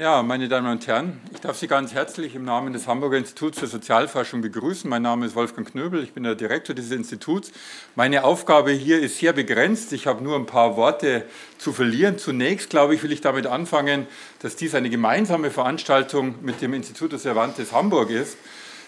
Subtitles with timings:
[0.00, 3.58] Ja, meine Damen und Herren, ich darf Sie ganz herzlich im Namen des Hamburger Instituts
[3.58, 4.88] für Sozialforschung begrüßen.
[4.88, 7.50] Mein Name ist Wolfgang Knöbel, ich bin der Direktor dieses Instituts.
[7.96, 9.92] Meine Aufgabe hier ist sehr begrenzt.
[9.92, 11.24] Ich habe nur ein paar Worte
[11.58, 12.16] zu verlieren.
[12.16, 14.06] Zunächst, glaube ich, will ich damit anfangen,
[14.38, 18.36] dass dies eine gemeinsame Veranstaltung mit dem Instituto Cervantes Hamburg ist.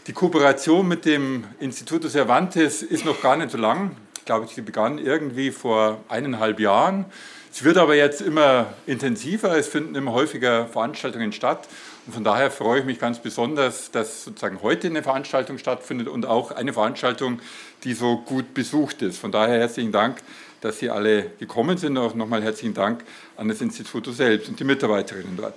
[0.06, 3.96] Die Kooperation mit dem Instituto Cervantes ist noch gar nicht so lang.
[4.18, 7.06] Ich glaube, sie begann irgendwie vor eineinhalb Jahren.
[7.52, 11.68] Es wird aber jetzt immer intensiver, es finden immer häufiger Veranstaltungen statt.
[12.06, 16.26] Und von daher freue ich mich ganz besonders, dass sozusagen heute eine Veranstaltung stattfindet und
[16.26, 17.40] auch eine Veranstaltung,
[17.82, 19.18] die so gut besucht ist.
[19.18, 20.18] Von daher herzlichen Dank,
[20.60, 21.98] dass Sie alle gekommen sind.
[21.98, 23.02] Auch nochmal herzlichen Dank
[23.36, 25.54] an das Institut selbst und die Mitarbeiterinnen dort.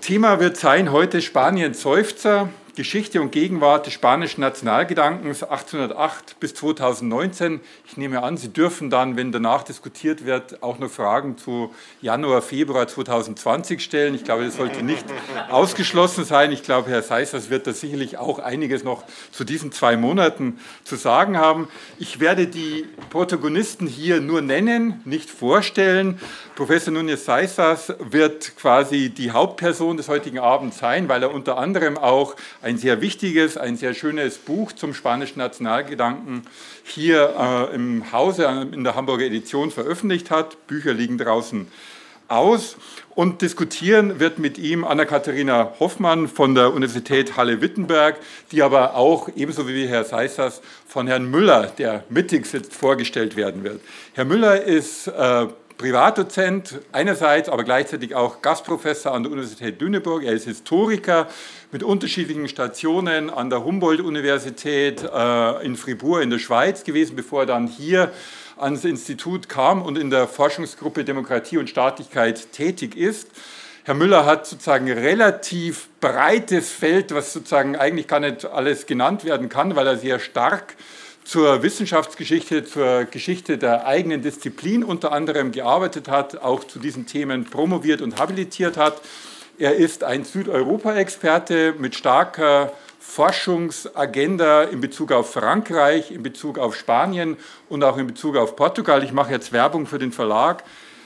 [0.00, 2.48] Thema wird sein heute Spanien Seufzer,
[2.80, 7.60] Geschichte und Gegenwart des spanischen Nationalgedankens 1808 bis 2019.
[7.86, 12.40] Ich nehme an, Sie dürfen dann, wenn danach diskutiert wird, auch noch Fragen zu Januar,
[12.40, 14.14] Februar 2020 stellen.
[14.14, 15.04] Ich glaube, das sollte nicht
[15.50, 16.52] ausgeschlossen sein.
[16.52, 20.96] Ich glaube, Herr Seissers wird da sicherlich auch einiges noch zu diesen zwei Monaten zu
[20.96, 21.68] sagen haben.
[21.98, 26.18] Ich werde die Protagonisten hier nur nennen, nicht vorstellen.
[26.54, 31.98] Professor Núñez Seissers wird quasi die Hauptperson des heutigen Abends sein, weil er unter anderem
[31.98, 36.42] auch ein sehr wichtiges, ein sehr schönes Buch zum spanischen Nationalgedanken
[36.84, 37.34] hier
[37.70, 40.66] äh, im Hause in der Hamburger Edition veröffentlicht hat.
[40.66, 41.68] Bücher liegen draußen
[42.30, 42.76] aus
[43.14, 48.18] und diskutieren wird mit ihm Anna-Katharina Hoffmann von der Universität Halle-Wittenberg,
[48.52, 53.64] die aber auch ebenso wie Herr Seissers von Herrn Müller, der mittig sitzt, vorgestellt werden
[53.64, 53.80] wird.
[54.14, 55.48] Herr Müller ist äh,
[55.80, 60.22] Privatdozent einerseits, aber gleichzeitig auch Gastprofessor an der Universität Lüneburg.
[60.24, 61.26] Er ist Historiker
[61.72, 67.46] mit unterschiedlichen Stationen an der Humboldt-Universität äh, in Fribourg in der Schweiz gewesen, bevor er
[67.46, 68.10] dann hier
[68.56, 73.28] ans Institut kam und in der Forschungsgruppe Demokratie und Staatlichkeit tätig ist.
[73.84, 79.48] Herr Müller hat sozusagen relativ breites Feld, was sozusagen eigentlich gar nicht alles genannt werden
[79.48, 80.76] kann, weil er sehr stark
[81.24, 87.44] zur Wissenschaftsgeschichte, zur Geschichte der eigenen Disziplin unter anderem gearbeitet hat, auch zu diesen Themen
[87.44, 89.00] promoviert und habilitiert hat.
[89.60, 97.36] Er ist ein Südeuropa-Experte mit starker Forschungsagenda in Bezug auf Frankreich, in Bezug auf Spanien
[97.68, 99.04] und auch in Bezug auf Portugal.
[99.04, 100.64] Ich mache jetzt Werbung für den Verlag.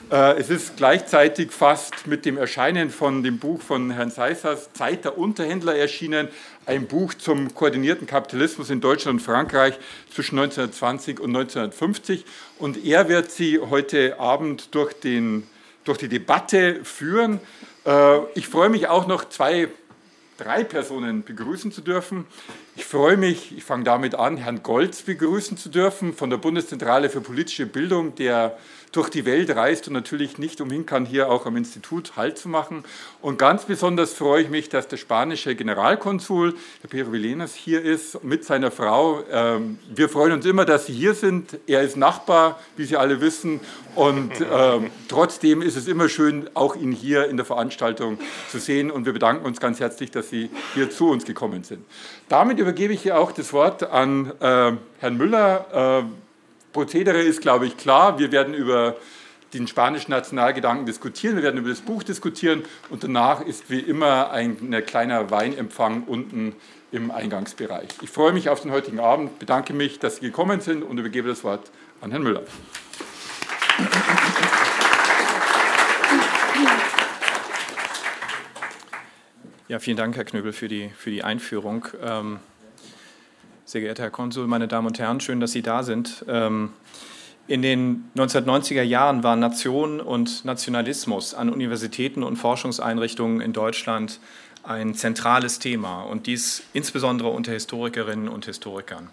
[0.09, 5.04] Äh, es ist gleichzeitig fast mit dem Erscheinen von dem Buch von Herrn Seissers Zeit
[5.04, 6.28] der Unterhändler erschienen,
[6.65, 9.75] ein Buch zum koordinierten Kapitalismus in Deutschland und Frankreich
[10.15, 12.25] zwischen 1920 und 1950.
[12.60, 15.42] Und er wird Sie heute Abend durch, den,
[15.82, 17.41] durch die Debatte führen.
[17.84, 19.69] Äh, ich freue mich auch noch zwei,
[20.39, 22.27] drei Personen begrüßen zu dürfen.
[22.76, 27.08] Ich freue mich, ich fange damit an, Herrn Golz begrüßen zu dürfen von der Bundeszentrale
[27.08, 28.58] für politische Bildung, der
[28.94, 32.48] durch die Welt reist und natürlich nicht umhin kann, hier auch am Institut Halt zu
[32.48, 32.84] machen.
[33.20, 38.22] Und ganz besonders freue ich mich, dass der spanische Generalkonsul, der Pedro Villenas, hier ist
[38.22, 39.24] mit seiner Frau.
[39.30, 41.58] Ähm, wir freuen uns immer, dass Sie hier sind.
[41.66, 43.60] Er ist Nachbar, wie Sie alle wissen.
[43.96, 48.18] Und ähm, trotzdem ist es immer schön, auch ihn hier in der Veranstaltung
[48.48, 48.92] zu sehen.
[48.92, 51.84] Und wir bedanken uns ganz herzlich, dass Sie hier zu uns gekommen sind.
[52.28, 56.02] Damit übergebe ich hier auch das Wort an äh, Herrn Müller.
[56.02, 58.19] Äh, Prozedere ist, glaube ich, klar.
[58.19, 58.97] Wir werden über
[59.52, 64.30] den spanischen Nationalgedanken diskutieren, wir werden über das Buch diskutieren und danach ist wie immer
[64.30, 66.56] ein, ein kleiner Weinempfang unten
[66.91, 67.88] im Eingangsbereich.
[68.00, 71.28] Ich freue mich auf den heutigen Abend, bedanke mich, dass Sie gekommen sind und übergebe
[71.28, 71.70] das Wort
[72.00, 72.42] an Herrn Müller.
[79.69, 81.86] Ja, vielen Dank, Herr Knöbel, für die, für die Einführung.
[82.03, 82.41] Ähm
[83.64, 86.25] sehr geehrter Herr Konsul, meine Damen und Herren, schön, dass Sie da sind.
[86.28, 86.70] Ähm,
[87.47, 94.19] in den 1990er Jahren waren Nation und Nationalismus an Universitäten und Forschungseinrichtungen in Deutschland
[94.62, 99.10] ein zentrales Thema und dies insbesondere unter Historikerinnen und Historikern.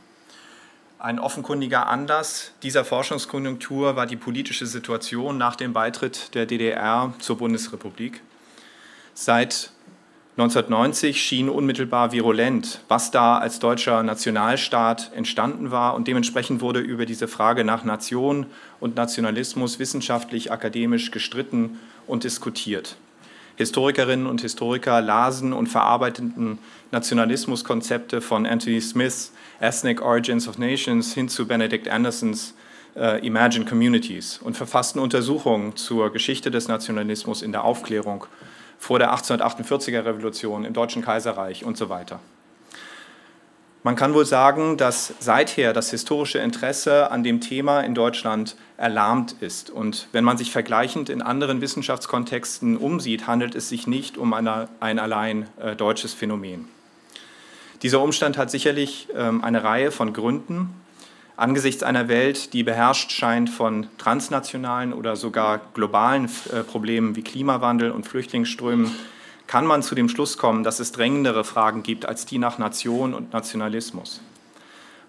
[0.98, 7.38] Ein offenkundiger Anlass dieser Forschungskonjunktur war die politische Situation nach dem Beitritt der DDR zur
[7.38, 8.22] Bundesrepublik.
[9.14, 9.72] Seit
[10.38, 17.06] 1990 schien unmittelbar virulent, was da als deutscher Nationalstaat entstanden war und dementsprechend wurde über
[17.06, 18.46] diese Frage nach Nation
[18.80, 22.96] und Nationalismus wissenschaftlich, akademisch gestritten und diskutiert.
[23.58, 26.60] Historikerinnen und Historiker lasen und verarbeiteten
[26.92, 32.54] Nationalismuskonzepte von Anthony Smiths Ethnic Origins of Nations hin zu Benedict Andersons
[32.96, 38.28] äh, Imagine Communities und verfassten Untersuchungen zur Geschichte des Nationalismus in der Aufklärung–
[38.82, 42.20] vor der 1848er Revolution im Deutschen Kaiserreich und so weiter.
[43.84, 49.36] Man kann wohl sagen, dass seither das historische Interesse an dem Thema in Deutschland erlahmt
[49.40, 49.70] ist.
[49.70, 54.68] Und wenn man sich vergleichend in anderen Wissenschaftskontexten umsieht, handelt es sich nicht um eine,
[54.80, 56.68] ein allein äh, deutsches Phänomen.
[57.84, 60.74] Dieser Umstand hat sicherlich ähm, eine Reihe von Gründen.
[61.42, 67.90] Angesichts einer Welt, die beherrscht scheint von transnationalen oder sogar globalen äh, Problemen wie Klimawandel
[67.90, 68.92] und Flüchtlingsströmen,
[69.48, 73.16] kann man zu dem Schluss kommen, dass es drängendere Fragen gibt als die nach Nation
[73.16, 74.22] und Nationalismus.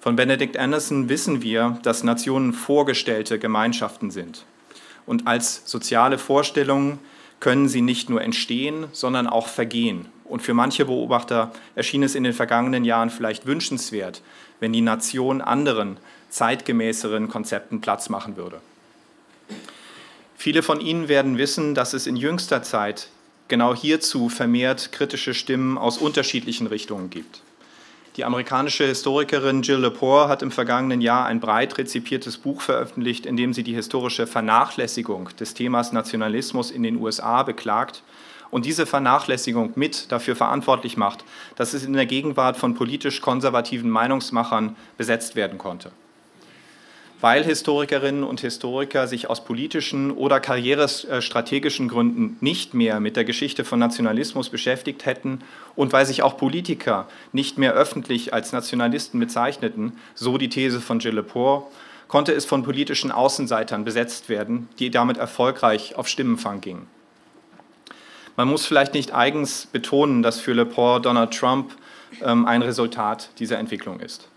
[0.00, 4.46] Von Benedict Anderson wissen wir, dass Nationen vorgestellte Gemeinschaften sind.
[5.04, 6.98] Und als soziale Vorstellungen
[7.40, 10.06] können sie nicht nur entstehen, sondern auch vergehen.
[10.24, 14.22] Und für manche Beobachter erschien es in den vergangenen Jahren vielleicht wünschenswert,
[14.60, 15.98] wenn die Nation anderen,
[16.32, 18.60] zeitgemäßeren Konzepten Platz machen würde.
[20.34, 23.08] Viele von Ihnen werden wissen, dass es in jüngster Zeit
[23.48, 27.42] genau hierzu vermehrt kritische Stimmen aus unterschiedlichen Richtungen gibt.
[28.16, 33.36] Die amerikanische Historikerin Jill Lepore hat im vergangenen Jahr ein breit rezipiertes Buch veröffentlicht, in
[33.36, 38.02] dem sie die historische Vernachlässigung des Themas Nationalismus in den USA beklagt
[38.50, 41.24] und diese Vernachlässigung mit dafür verantwortlich macht,
[41.56, 45.92] dass es in der Gegenwart von politisch konservativen Meinungsmachern besetzt werden konnte
[47.22, 53.64] weil Historikerinnen und Historiker sich aus politischen oder karrierestrategischen Gründen nicht mehr mit der Geschichte
[53.64, 55.38] von Nationalismus beschäftigt hätten
[55.76, 60.98] und weil sich auch Politiker nicht mehr öffentlich als Nationalisten bezeichneten, so die These von
[60.98, 61.62] Gilles Lepore,
[62.08, 66.88] konnte es von politischen Außenseitern besetzt werden, die damit erfolgreich auf Stimmenfang gingen.
[68.36, 71.70] Man muss vielleicht nicht eigens betonen, dass für Lepore Donald Trump
[72.20, 74.28] ähm, ein Resultat dieser Entwicklung ist.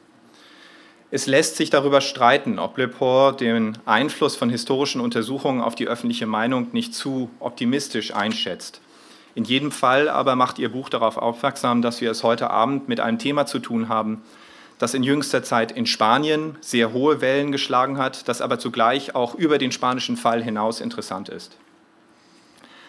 [1.15, 6.25] Es lässt sich darüber streiten, ob Lepore den Einfluss von historischen Untersuchungen auf die öffentliche
[6.25, 8.81] Meinung nicht zu optimistisch einschätzt.
[9.33, 12.99] In jedem Fall aber macht Ihr Buch darauf aufmerksam, dass wir es heute Abend mit
[12.99, 14.23] einem Thema zu tun haben,
[14.77, 19.35] das in jüngster Zeit in Spanien sehr hohe Wellen geschlagen hat, das aber zugleich auch
[19.35, 21.55] über den spanischen Fall hinaus interessant ist.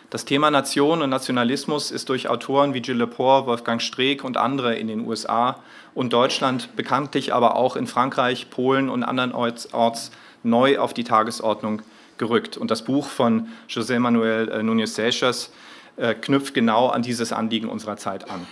[0.08, 4.76] Das Thema Nation und Nationalismus ist durch Autoren wie Gilles Lepore, Wolfgang Streeck und andere
[4.76, 5.58] in den USA
[5.94, 10.12] und Deutschland, bekanntlich aber auch in Frankreich, Polen und andernorts Orts
[10.44, 11.82] neu auf die Tagesordnung
[12.18, 12.56] gerückt.
[12.56, 15.50] Und das Buch von José Manuel äh, Núñez Seixas
[15.96, 18.46] äh, knüpft genau an dieses Anliegen unserer Zeit an.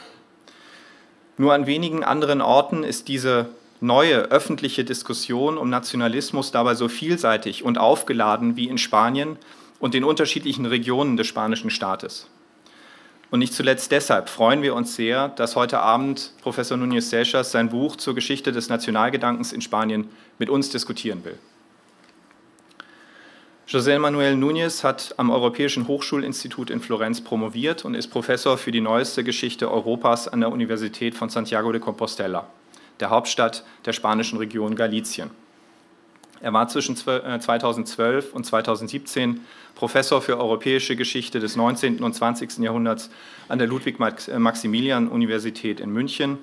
[1.37, 3.47] Nur an wenigen anderen Orten ist diese
[3.81, 9.37] neue öffentliche Diskussion um Nationalismus dabei so vielseitig und aufgeladen wie in Spanien
[9.85, 12.27] und den unterschiedlichen Regionen des spanischen Staates.
[13.31, 17.69] Und nicht zuletzt deshalb freuen wir uns sehr, dass heute Abend Professor Núñez Seixas sein
[17.69, 20.09] Buch zur Geschichte des Nationalgedankens in Spanien
[20.39, 21.39] mit uns diskutieren will.
[23.69, 28.81] José Manuel Núñez hat am Europäischen Hochschulinstitut in Florenz promoviert und ist Professor für die
[28.81, 32.47] neueste Geschichte Europas an der Universität von Santiago de Compostela,
[33.01, 35.44] der Hauptstadt der spanischen Region Galicien.
[36.45, 39.41] Er war zwischen 2012 äh, und 2017
[39.75, 42.01] Professor für europäische Geschichte des 19.
[42.01, 42.59] und 20.
[42.59, 43.09] Jahrhunderts
[43.49, 46.37] an der Ludwig-Maximilian-Universität in München.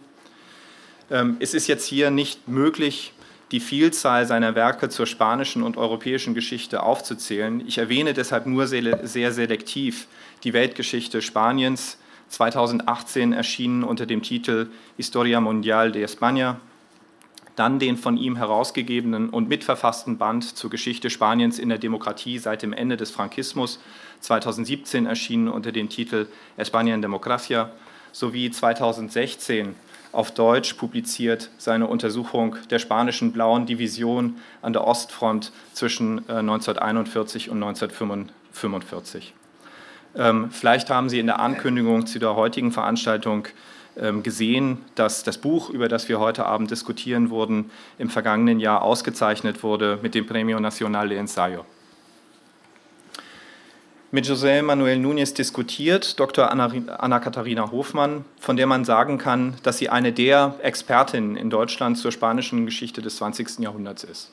[1.12, 3.13] Ähm, es ist jetzt hier nicht möglich,
[3.51, 7.62] die Vielzahl seiner Werke zur spanischen und europäischen Geschichte aufzuzählen.
[7.68, 10.07] Ich erwähne deshalb nur sehr selektiv
[10.44, 12.00] die Weltgeschichte Spaniens,
[12.30, 16.56] 2018 erschienen unter dem Titel Historia Mundial de España
[17.56, 22.62] dann den von ihm herausgegebenen und mitverfassten Band zur Geschichte Spaniens in der Demokratie seit
[22.62, 23.80] dem Ende des Frankismus,
[24.21, 26.27] 2017 erschienen unter dem Titel
[26.57, 27.71] España en Democracia,
[28.12, 29.75] sowie 2016
[30.12, 37.51] auf Deutsch publiziert seine Untersuchung der spanischen blauen Division an der Ostfront zwischen 1941 äh,
[37.51, 39.34] und 1945.
[40.15, 43.48] Ähm, vielleicht haben Sie in der Ankündigung zu der heutigen Veranstaltung
[44.24, 49.63] gesehen, dass das Buch, über das wir heute Abend diskutieren wurden, im vergangenen Jahr ausgezeichnet
[49.63, 51.65] wurde mit dem Premio Nacional de Ensayo.
[54.13, 56.51] Mit José Manuel Núñez diskutiert Dr.
[56.51, 62.12] Anna-Katharina Hofmann, von der man sagen kann, dass sie eine der Expertinnen in Deutschland zur
[62.12, 63.60] spanischen Geschichte des 20.
[63.60, 64.31] Jahrhunderts ist.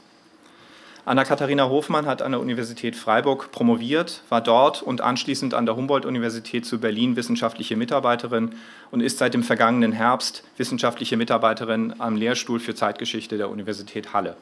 [1.04, 6.66] Anna-Katharina Hofmann hat an der Universität Freiburg promoviert, war dort und anschließend an der Humboldt-Universität
[6.66, 8.54] zu Berlin wissenschaftliche Mitarbeiterin
[8.90, 14.36] und ist seit dem vergangenen Herbst wissenschaftliche Mitarbeiterin am Lehrstuhl für Zeitgeschichte der Universität Halle.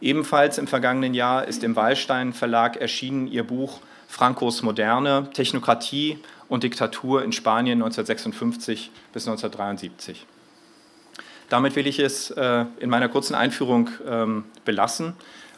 [0.00, 6.62] Ebenfalls im vergangenen Jahr ist im Wallstein Verlag erschienen ihr Buch Francos Moderne, Technokratie und
[6.62, 10.26] Diktatur in Spanien 1956 bis 1973.
[11.48, 15.14] Damit will ich es äh, in meiner kurzen Einführung ähm, belassen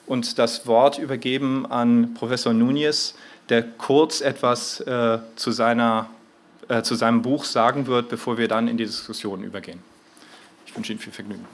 [0.07, 3.14] und das Wort übergeben an Professor Núñez,
[3.49, 6.11] der kurz etwas äh, zu, seiner,
[6.68, 9.83] äh, zu seinem Buch sagen wird, bevor wir dann in die Diskussion übergehen.
[10.66, 11.47] Ich wünsche Ihnen viel Vergnügen.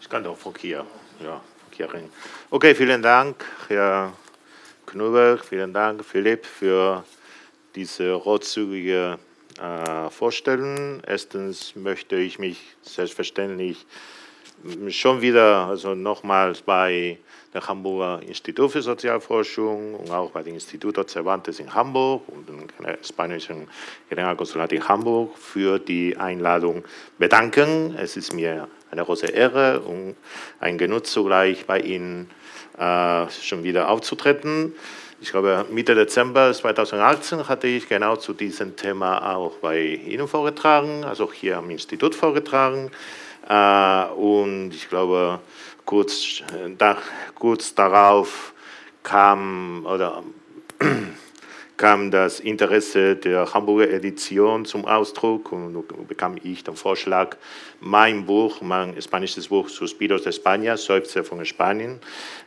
[0.00, 0.86] Ich kann doch hier.
[1.22, 1.40] Ja,
[1.76, 2.10] von
[2.50, 4.12] Okay, vielen Dank, Herr
[4.86, 7.04] Knubel, vielen Dank, Philipp, für
[7.76, 9.18] diese rotzügige
[9.60, 11.00] äh, Vorstellung.
[11.06, 13.86] Erstens möchte ich mich selbstverständlich
[14.88, 17.18] schon wieder, also nochmals bei
[17.54, 22.66] dem Hamburger Institut für Sozialforschung und auch bei dem Instituto Cervantes in Hamburg und dem
[23.02, 23.68] spanischen
[24.08, 26.84] Generalkonsulat in Hamburg für die Einladung
[27.18, 27.94] bedanken.
[27.98, 30.16] Es ist mir eine große Ehre und
[30.58, 32.30] ein Genuss zugleich bei Ihnen
[32.78, 34.74] äh, schon wieder aufzutreten.
[35.18, 41.04] Ich glaube, Mitte Dezember 2018 hatte ich genau zu diesem Thema auch bei Ihnen vorgetragen,
[41.04, 42.90] also hier am Institut vorgetragen.
[43.48, 45.40] Äh, und ich glaube,
[45.86, 46.42] kurz,
[46.76, 46.98] da,
[47.34, 48.52] kurz darauf
[49.02, 50.22] kam, oder,
[51.76, 57.36] kam das Interesse der Hamburger Edition zum Ausdruck und bekam ich den Vorschlag,
[57.80, 62.00] mein Buch, mein spanisches Buch Suspiros de España, Seufzer von Spanien,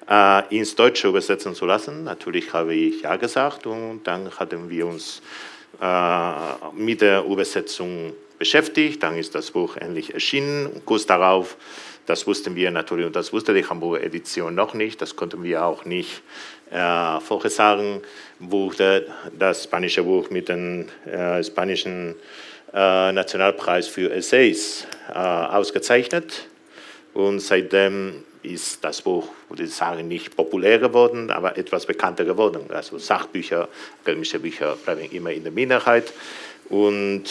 [0.09, 2.03] äh, ins Deutsche übersetzen zu lassen.
[2.03, 5.21] Natürlich habe ich ja gesagt und dann hatten wir uns
[5.79, 6.33] äh,
[6.73, 9.03] mit der Übersetzung beschäftigt.
[9.03, 10.81] Dann ist das Buch endlich erschienen.
[10.85, 11.55] Kurz darauf,
[12.09, 15.63] das wussten wir natürlich und das wusste die Hamburger Edition noch nicht, das konnten wir
[15.63, 16.23] auch nicht
[16.71, 18.01] äh, vorher sagen,
[18.39, 19.07] wurde
[19.37, 22.15] das spanische Buch mit dem äh, spanischen
[22.73, 26.47] äh, Nationalpreis für Essays äh, ausgezeichnet.
[27.13, 32.61] Und seitdem ist das Buch, würde ich sagen, nicht populär geworden, aber etwas bekannter geworden.
[32.69, 33.67] Also Sachbücher,
[34.01, 36.13] akademische Bücher bleiben immer in der Minderheit.
[36.69, 37.25] Und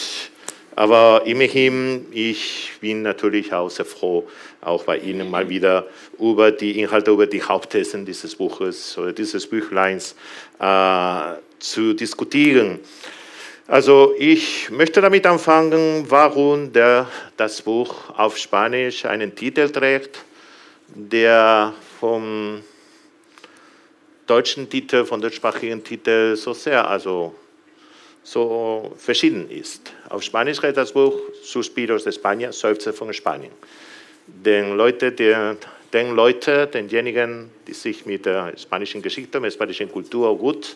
[0.79, 4.25] aber immerhin, ich bin natürlich auch sehr froh,
[4.61, 9.45] auch bei Ihnen mal wieder über die Inhalte, über die Hauptthesen dieses Buches oder dieses
[9.45, 10.15] Büchleins
[10.57, 12.79] äh, zu diskutieren.
[13.67, 20.23] Also ich möchte damit anfangen, warum der, das Buch auf Spanisch einen Titel trägt,
[20.87, 22.63] der vom
[24.27, 27.35] deutschen Titel, von deutschsprachigen Titel so sehr also
[28.29, 29.91] so verschieden ist.
[30.09, 33.51] Auf Spanisch heißt das Buch Suspiros de España, Seufzer von Spanien.
[34.27, 35.35] Den Leute, die,
[35.91, 40.75] den Leute, denjenigen, die sich mit der spanischen Geschichte, mit der spanischen Kultur gut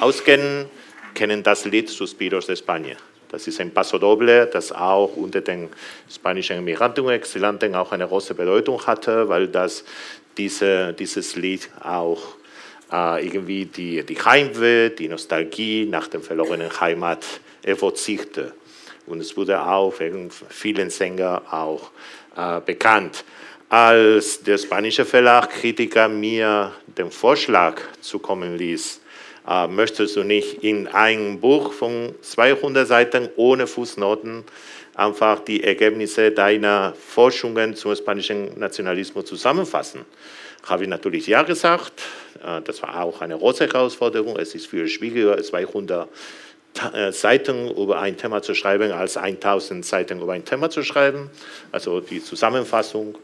[0.00, 0.66] auskennen,
[1.14, 2.96] kennen das Lied Suspiros de España.
[3.28, 5.68] Das ist ein Paso Doble, das auch unter den
[6.12, 9.84] spanischen Immigranten und Exilanten auch eine große Bedeutung hatte, weil das
[10.36, 12.39] diese, dieses Lied auch
[12.92, 17.24] äh, irgendwie die, die Heimweh, die Nostalgie nach der verlorenen Heimat
[17.62, 18.52] evozierte.
[19.06, 21.90] Und es wurde auch wegen vielen Sängern auch
[22.36, 23.24] äh, bekannt.
[23.68, 29.00] Als der spanische Verlag Kritiker mir den Vorschlag zukommen ließ,
[29.48, 34.44] äh, möchtest du nicht in ein Buch von 200 Seiten ohne Fußnoten
[34.94, 40.04] einfach die Ergebnisse deiner Forschungen zum spanischen Nationalismus zusammenfassen?
[40.64, 42.02] Habe ich natürlich ja gesagt.
[42.44, 44.36] Äh, das war auch eine große Herausforderung.
[44.36, 46.08] Es ist viel schwieriger, 200
[46.94, 51.30] äh, Seiten über ein Thema zu schreiben, als 1000 Seiten über ein Thema zu schreiben.
[51.72, 53.16] Also die Zusammenfassung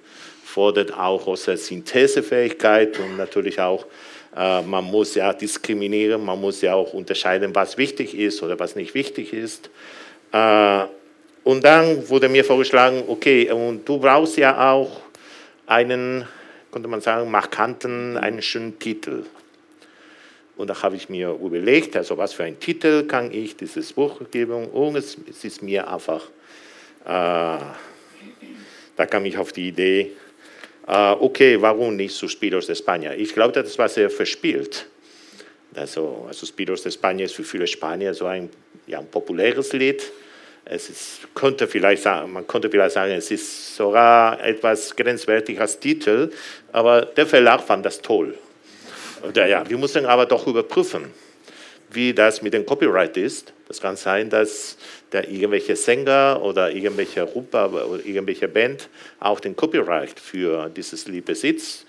[0.44, 3.86] fordert auch große Synthesefähigkeit und natürlich auch,
[4.36, 8.76] äh, man muss ja diskriminieren, man muss ja auch unterscheiden, was wichtig ist oder was
[8.76, 9.70] nicht wichtig ist.
[11.44, 15.00] und dann wurde mir vorgeschlagen, okay, und du brauchst ja auch
[15.66, 16.26] einen
[16.76, 19.24] konnte man sagen, markanten, einen schönen Titel.
[20.58, 24.20] Und da habe ich mir überlegt, also was für einen Titel kann ich dieses Buch
[24.30, 24.66] geben.
[24.66, 26.28] Und es, es ist mir einfach,
[27.06, 27.56] äh,
[28.94, 30.12] da kam ich auf die Idee,
[30.86, 33.14] äh, okay, warum nicht Suspiros de España?
[33.14, 34.86] Ich glaube, das war sehr verspielt.
[35.74, 38.50] Also, also Suspiros de España ist für viele Spanier so ein,
[38.86, 40.02] ja, ein populäres Lied
[40.68, 45.78] es ist, könnte vielleicht sagen, man könnte vielleicht sagen, es ist sogar etwas grenzwertig als
[45.78, 46.30] Titel,
[46.72, 48.34] aber der Verlag fand das toll.
[49.22, 51.06] Und ja, wir mussten aber doch überprüfen,
[51.90, 53.52] wie das mit dem Copyright ist.
[53.68, 54.76] Das kann sein, dass
[55.12, 58.88] der irgendwelche Sänger oder irgendwelche Gruppe oder irgendwelche Band
[59.20, 61.86] auch den Copyright für dieses Lied besitzt.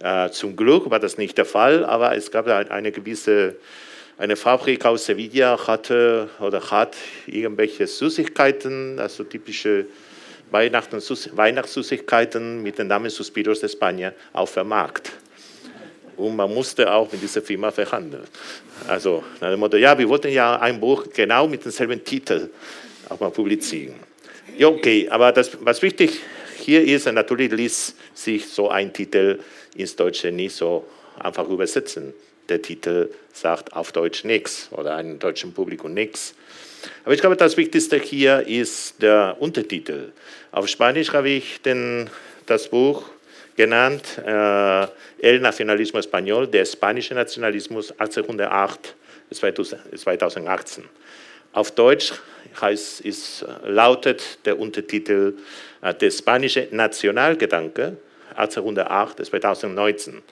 [0.00, 3.56] Äh, zum Glück war das nicht der Fall, aber es gab eine gewisse
[4.18, 6.94] eine Fabrik aus Sevilla hatte oder hat
[7.26, 9.86] irgendwelche Süßigkeiten, also typische
[10.50, 15.12] Weihnachtssüßigkeiten mit dem Namen Suspiros de España auf dem Markt.
[16.16, 18.24] Und man musste auch mit dieser Firma verhandeln.
[18.88, 22.48] Also nach dem Motto, ja, wir wollten ja ein Buch genau mit demselben Titel
[23.10, 23.96] auch mal publizieren.
[24.56, 26.22] Ja, okay, aber das, was wichtig
[26.58, 29.40] hier ist, natürlich ließ sich so ein Titel
[29.74, 30.86] ins Deutsche nicht so
[31.18, 32.14] einfach übersetzen
[32.48, 36.34] der Titel sagt auf Deutsch nichts oder einem deutschen Publikum nichts.
[37.04, 40.12] Aber ich glaube, das Wichtigste hier ist der Untertitel.
[40.52, 42.08] Auf Spanisch habe ich den,
[42.46, 43.04] das Buch
[43.56, 44.86] genannt, äh,
[45.18, 48.94] El Nacionalismo Español, der spanische Nationalismus 1808
[49.32, 50.84] 2018.
[51.52, 52.12] Auf Deutsch
[52.60, 55.34] heißt, ist, lautet der Untertitel
[55.82, 57.96] äh, Der spanische Nationalgedanke
[58.36, 60.22] 1808 bis 2019.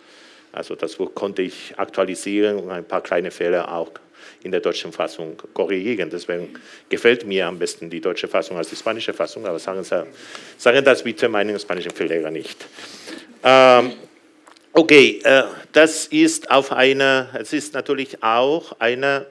[0.54, 3.90] Also das konnte ich aktualisieren und ein paar kleine Fehler auch
[4.42, 6.10] in der deutschen Fassung korrigieren.
[6.10, 6.54] Deswegen
[6.88, 10.04] gefällt mir am besten die deutsche Fassung als die spanische Fassung, aber sagen Sie
[10.56, 12.64] sagen das bitte meinen spanischen Verleger nicht.
[13.42, 13.92] Ähm,
[14.72, 15.42] okay, äh,
[15.72, 19.26] das ist auf eine, es ist natürlich auch eine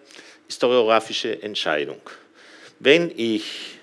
[0.48, 2.02] historiografische Entscheidung.
[2.80, 3.80] Wenn ich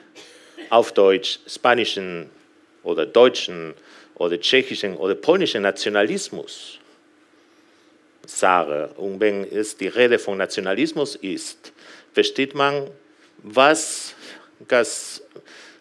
[0.69, 2.29] auf Deutsch spanischen
[2.83, 3.75] oder deutschen
[4.17, 6.80] oder tschechischen oder polnischen Nationalismus
[8.39, 11.73] sage und wenn es die Rede von Nationalismus ist,
[12.13, 12.89] versteht man,
[13.43, 14.15] was,
[14.69, 15.23] das,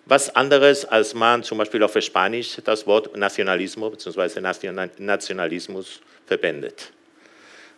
[0.05, 4.41] was anderes, als man zum Beispiel auf Spanisch das Wort Nationalismus bzw.
[4.97, 6.91] Nationalismus verbindet.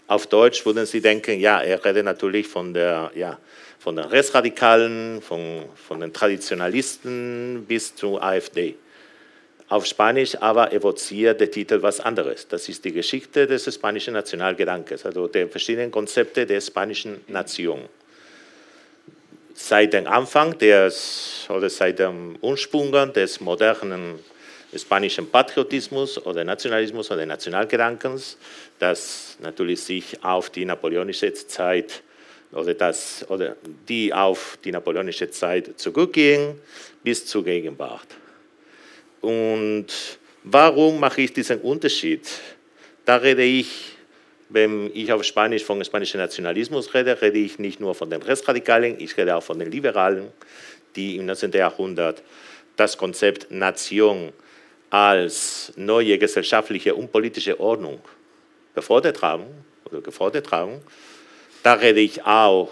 [0.08, 3.40] Auf Deutsch würden Sie denken, ja, er redet natürlich von, der, ja,
[3.80, 8.76] von den Rechtsradikalen, von, von den Traditionalisten bis zur AfD.
[9.72, 12.46] Auf Spanisch aber evoziert der Titel was anderes.
[12.46, 17.80] Das ist die Geschichte des spanischen Nationalgedankes, also der verschiedenen Konzepte der spanischen Nation.
[19.54, 24.20] Seit dem Anfang des, oder seit dem Ursprung des modernen
[24.76, 28.36] spanischen Patriotismus oder Nationalismus oder Nationalgedankens,
[28.78, 32.04] das natürlich sich auf die napoleonische Zeit
[32.52, 33.56] oder, das, oder
[33.88, 36.60] die auf die napoleonische Zeit zurückgehen
[37.06, 38.21] bis zur Gegenwart.
[39.22, 39.88] Und
[40.44, 42.28] warum mache ich diesen Unterschied?
[43.06, 43.96] Da rede ich,
[44.50, 49.00] wenn ich auf Spanisch von spanischem Nationalismus rede, rede ich nicht nur von den Rechtsradikalen,
[49.00, 50.28] ich rede auch von den Liberalen,
[50.96, 51.52] die im 19.
[51.52, 52.22] Jahrhundert
[52.76, 54.34] das Konzept Nation
[54.90, 58.02] als neue gesellschaftliche und politische Ordnung
[58.74, 59.46] befordert haben
[59.86, 60.82] oder gefordert haben.
[61.64, 62.70] Da rede ich auch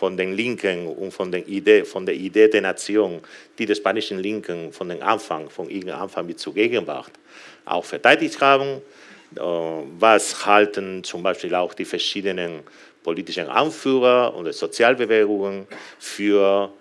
[0.00, 3.20] von den Linken und von, den Idee, von der Idee der Nation,
[3.58, 7.12] die die spanischen Linken von den Anfang, von ihrem Anfang bis zur Gegenwart
[7.66, 8.80] auch verteidigt haben.
[9.36, 9.40] Äh,
[9.98, 12.60] was halten zum Beispiel auch die verschiedenen
[13.02, 15.66] politischen Anführer und Sozialbewegungen
[15.98, 16.72] für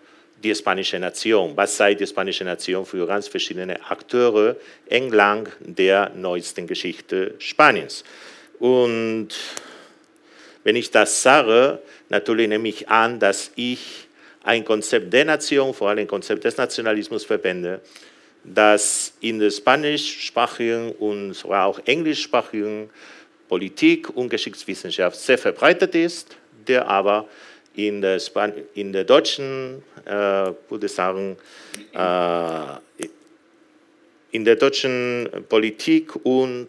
[0.41, 1.57] die spanische Nation?
[1.57, 4.55] Was sei die spanische Nation für ganz verschiedene Akteure
[4.87, 8.05] entlang der neuesten Geschichte Spaniens?
[8.59, 9.31] Und
[10.63, 14.07] wenn ich das sage, natürlich nehme ich an, dass ich
[14.43, 17.81] ein Konzept der Nation, vor allem ein Konzept des Nationalismus verbinde,
[18.43, 22.89] das in der spanischsprachigen und sogar auch englischsprachigen
[23.47, 26.35] Politik und Geschichtswissenschaft sehr verbreitet ist,
[26.67, 27.27] der aber
[27.75, 30.11] in der, Span in der deutschen, äh,
[30.69, 31.37] würde sagen,
[31.93, 33.07] äh,
[34.31, 36.67] in der deutschen Politik und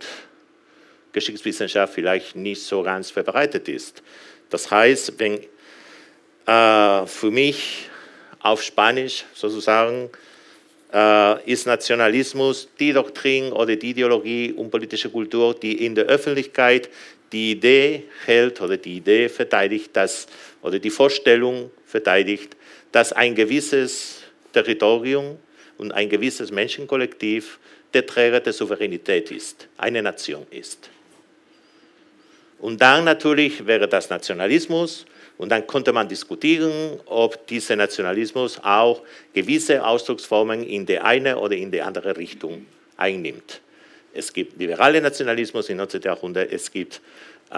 [1.12, 4.02] Geschichtswissenschaft vielleicht nicht so ganz verbreitet ist.
[4.50, 5.38] Das heißt, wenn
[6.46, 7.88] äh, für mich
[8.40, 10.10] auf Spanisch sozusagen
[10.92, 16.90] äh, ist Nationalismus die Doktrin oder die Ideologie und politische Kultur, die in der Öffentlichkeit
[17.32, 20.26] die Idee hält oder die Idee verteidigt, dass,
[20.62, 22.56] oder die Vorstellung verteidigt,
[22.90, 25.38] dass ein gewisses Territorium
[25.78, 27.60] und ein gewisses Menschenkollektiv
[27.94, 30.90] der Träger der Souveränität ist, eine Nation ist.
[32.60, 35.06] Und dann natürlich wäre das Nationalismus
[35.38, 41.56] und dann konnte man diskutieren, ob dieser Nationalismus auch gewisse Ausdrucksformen in die eine oder
[41.56, 42.66] in die andere Richtung
[42.98, 43.62] einnimmt.
[44.12, 46.02] Es gibt liberale Nationalismus im 19.
[46.02, 47.00] Jahrhundert, es gibt
[47.50, 47.54] äh,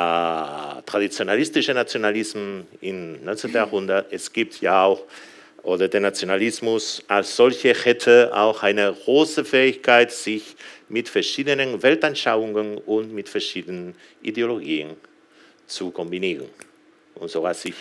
[0.86, 3.52] traditionalistische Nationalismen im 19.
[3.52, 5.02] Jahrhundert, es gibt ja auch,
[5.64, 10.56] oder der Nationalismus als solcher hätte auch eine große Fähigkeit, sich
[10.92, 14.90] mit verschiedenen Weltanschauungen und mit verschiedenen Ideologien
[15.66, 16.48] zu kombinieren.
[17.14, 17.74] Und so was ich.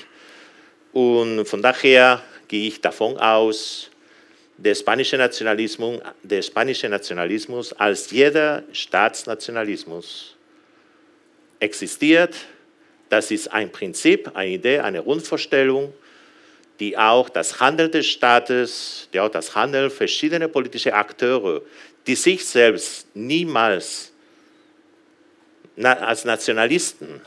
[0.94, 3.90] Und von daher gehe ich davon aus,
[4.58, 10.38] der spanische Nationalismus, der spanische Nationalismus als jeder Staatsnationalismus
[11.60, 12.36] existiert.
[13.10, 15.94] Das ist ein Prinzip, eine Idee, eine Grundvorstellung,
[16.80, 21.62] die auch das Handeln des Staates, die auch das Handeln verschiedener politischer Akteure
[22.08, 24.12] die sich selbst niemals
[25.84, 27.22] als Nationalisten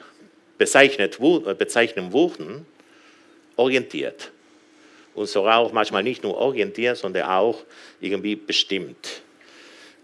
[0.59, 2.67] bezeichnet, äh, bezeichnen wurden,
[3.57, 4.31] orientiert.
[5.15, 7.63] Und sogar auch manchmal nicht nur orientiert, sondern auch
[8.01, 9.23] irgendwie bestimmt.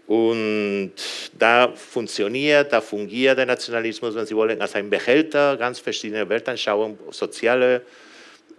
[0.07, 0.93] Und
[1.37, 6.97] da funktioniert, da fungiert der Nationalismus, wenn Sie wollen, als ein Behälter ganz verschiedener Weltanschauungen,
[7.11, 7.81] soziale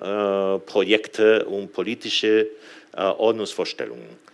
[0.01, 2.49] äh, Projekte und politische
[2.97, 4.32] äh, Ordnungsvorstellungen.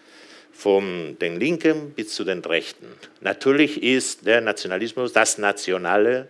[0.59, 2.89] Von den Linken bis zu den Rechten.
[3.21, 6.29] Natürlich ist der Nationalismus, das Nationale,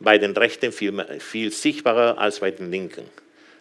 [0.00, 3.04] bei den Rechten viel, viel sichtbarer als bei den Linken.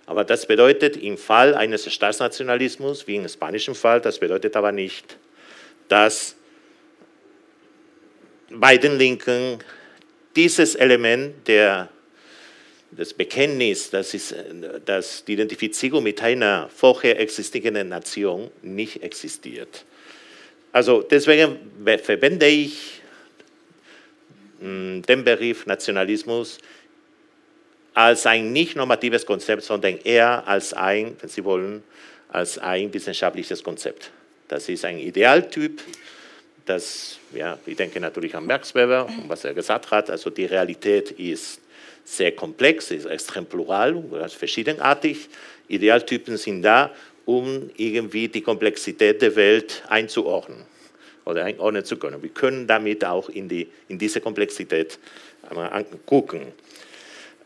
[0.07, 5.17] Aber das bedeutet im Fall eines Staatsnationalismus, wie im spanischen Fall, das bedeutet aber nicht,
[5.87, 6.35] dass
[8.49, 9.59] bei den Linken
[10.35, 11.89] dieses Element der,
[12.97, 14.35] des Bekenntnisses, das ist
[14.85, 19.85] dass die Identifizierung mit einer vorher existierenden Nation nicht existiert.
[20.71, 21.57] Also deswegen
[22.03, 23.01] verwende ich
[24.59, 26.57] hm, den Begriff Nationalismus
[27.93, 31.83] als ein nicht normatives Konzept, sondern eher als ein, wenn Sie wollen,
[32.27, 34.11] als ein wissenschaftliches Konzept.
[34.49, 35.81] Das ist ein Idealtyp,
[36.65, 40.45] das, ja, ich denke natürlich an Max Weber und was er gesagt hat, also die
[40.45, 41.61] Realität ist
[42.05, 45.27] sehr komplex, ist extrem plural, verschiedenartig.
[45.67, 46.91] Idealtypen sind da,
[47.25, 50.63] um irgendwie die Komplexität der Welt einzuordnen
[51.25, 52.21] oder einordnen zu können.
[52.21, 54.99] Wir können damit auch in, die, in diese Komplexität
[56.05, 56.41] gucken.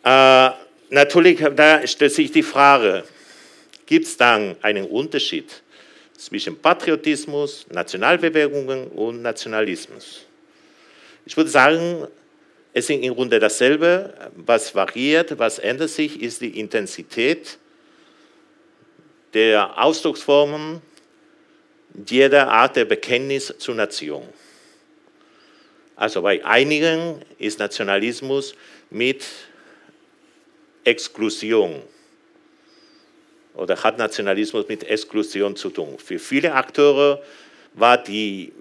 [0.04, 0.50] Äh,
[0.90, 3.04] natürlich, da stellt sich die Frage,
[3.86, 5.62] gibt es dann einen Unterschied
[6.18, 10.26] zwischen Patriotismus, Nationalbewegungen und Nationalismus.
[11.26, 12.08] Ich würde sagen,
[12.74, 14.14] es ist im Grunde dasselbe.
[14.36, 17.58] Was variiert, was ändert sich, ist die Intensität
[19.34, 20.82] der Ausdrucksformen
[22.08, 24.28] jeder Art der Bekenntnis zur Nation.
[25.96, 28.56] Also bei einigen ist Nationalismus
[28.90, 29.26] mit
[30.84, 31.82] Exklusion
[33.54, 36.00] oder hat Nationalismus mit Exklusion zu tun.
[36.00, 37.22] Für viele Akteure
[37.74, 38.52] war die,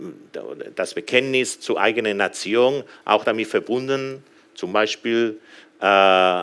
[0.75, 4.23] das Bekenntnis zur eigenen Nation auch damit verbunden,
[4.55, 5.39] zum Beispiel
[5.81, 6.43] äh,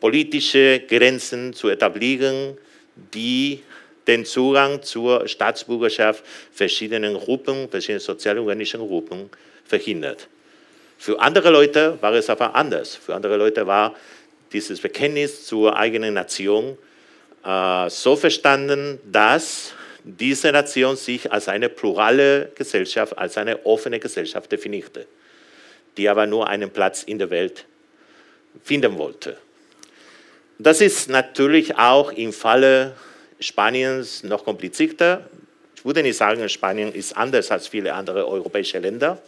[0.00, 2.56] politische Grenzen zu etablieren,
[3.12, 3.62] die
[4.06, 9.30] den Zugang zur Staatsbürgerschaft verschiedenen Gruppen, verschiedenen sozialorganischen Gruppen
[9.64, 10.28] verhindert.
[10.98, 12.94] Für andere Leute war es aber anders.
[12.94, 13.94] Für andere Leute war
[14.52, 16.78] dieses Bekenntnis zur eigenen Nation
[17.44, 19.72] äh, so verstanden, dass
[20.04, 25.06] diese Nation sich als eine plurale Gesellschaft, als eine offene Gesellschaft definierte,
[25.96, 27.64] die aber nur einen Platz in der Welt
[28.62, 29.38] finden wollte.
[30.58, 32.94] Das ist natürlich auch im Falle
[33.40, 35.28] Spaniens noch komplizierter.
[35.74, 39.20] Ich würde nicht sagen, Spanien ist anders als viele andere europäische Länder.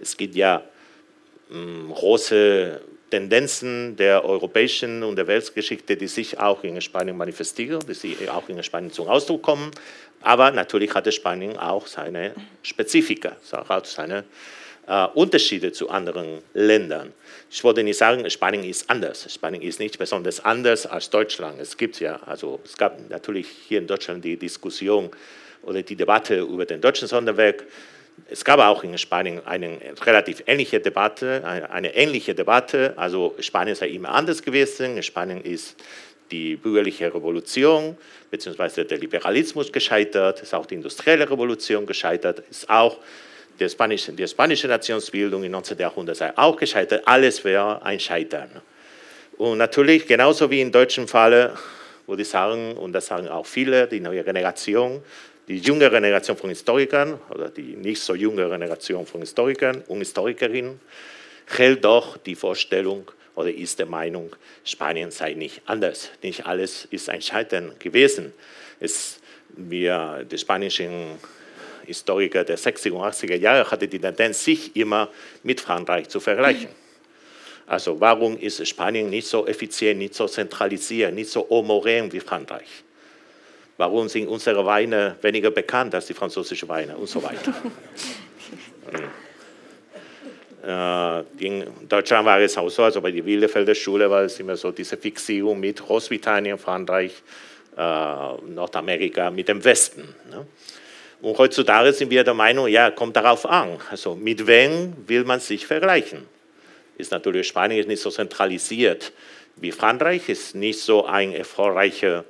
[0.00, 0.62] Es gibt ja
[1.50, 8.28] hm, große Tendenzen der europäischen und der Weltgeschichte, die sich auch in Spanien manifestieren, die
[8.28, 9.70] auch in Spanien zum Ausdruck kommen.
[10.24, 12.32] Aber natürlich hatte Spanien auch seine
[12.62, 14.24] Spezifika, auch seine
[14.86, 17.12] äh, Unterschiede zu anderen Ländern.
[17.50, 19.32] Ich wollte nicht sagen, Spanien ist anders.
[19.32, 21.60] Spanien ist nicht besonders anders als Deutschland.
[21.60, 25.10] Es gibt ja, also es gab natürlich hier in Deutschland die Diskussion
[25.62, 27.64] oder die Debatte über den deutschen Sonderweg
[28.30, 32.94] es gab auch in Spanien eine relativ ähnliche Debatte, eine, ähnliche Debatte.
[32.96, 35.02] Also Spanien sei immer anders gewesen.
[35.02, 35.76] Spanien ist
[36.34, 37.96] die bürgerliche Revolution
[38.30, 38.84] bzw.
[38.84, 42.98] der Liberalismus gescheitert, ist auch die industrielle Revolution gescheitert, ist auch
[43.60, 45.78] die spanische, die spanische Nationsbildung im 19.
[45.78, 47.02] Jahrhundert auch gescheitert.
[47.06, 48.50] Alles wäre ein Scheitern.
[49.36, 51.54] Und natürlich, genauso wie im deutschen Falle,
[52.06, 55.02] würde ich sagen, und das sagen auch viele, die neue Generation,
[55.46, 60.80] die jüngere Generation von Historikern oder die nicht so junge Generation von Historikern und Historikerinnen
[61.46, 66.10] hält doch die Vorstellung oder ist der Meinung, Spanien sei nicht anders.
[66.22, 68.32] Nicht alles ist ein Scheitern gewesen.
[68.80, 71.18] Es, wir, die spanischen
[71.86, 75.08] Historiker der 60er und 80er Jahre hatten die Tendenz, sich immer
[75.42, 76.68] mit Frankreich zu vergleichen.
[77.66, 82.84] Also warum ist Spanien nicht so effizient, nicht so zentralisiert, nicht so homogen wie Frankreich?
[83.76, 87.54] Warum sind unsere Weine weniger bekannt als die französischen Weine und so weiter?
[90.66, 94.56] Äh, in Deutschland war es auch so, also bei der Bielefelder Schule war es immer
[94.56, 97.12] so diese Fixierung mit Großbritannien, Frankreich,
[97.76, 100.14] äh, Nordamerika, mit dem Westen.
[100.30, 100.46] Ne?
[101.20, 103.78] Und heutzutage sind wir der Meinung, ja, kommt darauf an.
[103.90, 106.26] Also mit wem will man sich vergleichen?
[106.96, 109.12] Ist natürlich Spanien ist nicht so zentralisiert
[109.56, 112.24] wie Frankreich, ist nicht so ein erfolgreicher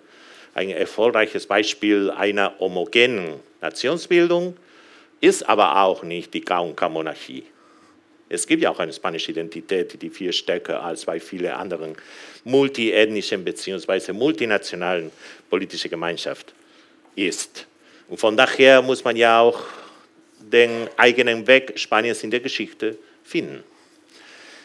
[0.55, 4.57] ein erfolgreiches Beispiel einer homogenen Nationsbildung,
[5.21, 7.45] ist aber auch nicht die Gaunka-Monarchie.
[8.29, 11.95] Es gibt ja auch eine spanische Identität, die viel stärker als bei vielen anderen
[12.45, 14.13] multiethnischen bzw.
[14.13, 15.11] multinationalen
[15.51, 16.53] politischen Gemeinschaften
[17.15, 17.67] ist.
[18.09, 19.63] Und von daher muss man ja auch
[20.41, 23.63] den eigenen Weg Spaniens in der Geschichte finden.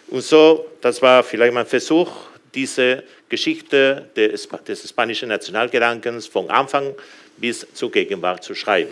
[0.08, 2.12] Und so, das war vielleicht mein Versuch,
[2.54, 6.95] diese Geschichte des, des spanischen Nationalgedankens von Anfang
[7.38, 8.91] bis zur Gegenwart zu schreiben.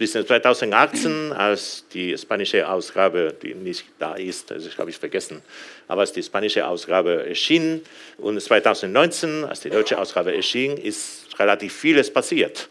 [0.00, 5.42] Bis 2018, als die spanische Ausgabe, die nicht da ist, das habe ich vergessen,
[5.88, 7.82] aber als die spanische Ausgabe erschien
[8.16, 12.70] und 2019, als die deutsche Ausgabe erschien, ist relativ vieles passiert.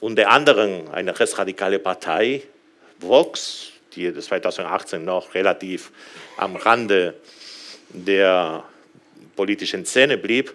[0.00, 2.42] Unter anderem eine rechtsradikale Partei,
[2.98, 5.92] Vox, die 2018 noch relativ
[6.38, 7.14] am Rande
[7.90, 8.64] der
[9.36, 10.52] politischen Szene blieb,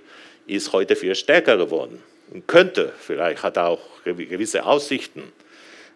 [0.47, 5.31] ist heute viel stärker geworden und könnte, vielleicht hat er auch gewisse Aussichten,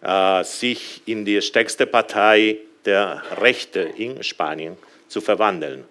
[0.01, 5.85] äh, sich in die stärkste Partei der Rechte in Spanien zu verwandeln.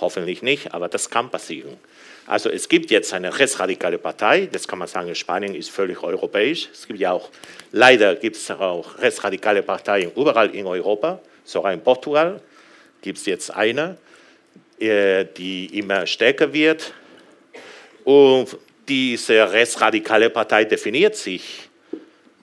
[0.00, 1.76] Hoffentlich nicht, aber das kann passieren.
[2.26, 6.68] Also es gibt jetzt eine rechtsradikale Partei, das kann man sagen, Spanien ist völlig europäisch.
[6.72, 7.30] Es gibt ja auch,
[7.72, 12.40] leider gibt es auch rechtsradikale Parteien überall in Europa, sogar in Portugal
[13.00, 13.96] gibt es jetzt eine.
[14.80, 16.92] Äh, die immer stärker wird.
[18.04, 18.56] Und
[18.86, 21.67] diese rechtsradikale Partei definiert sich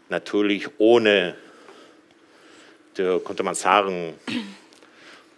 [0.09, 1.35] natürlich ohne,
[3.23, 4.13] konnte man sagen,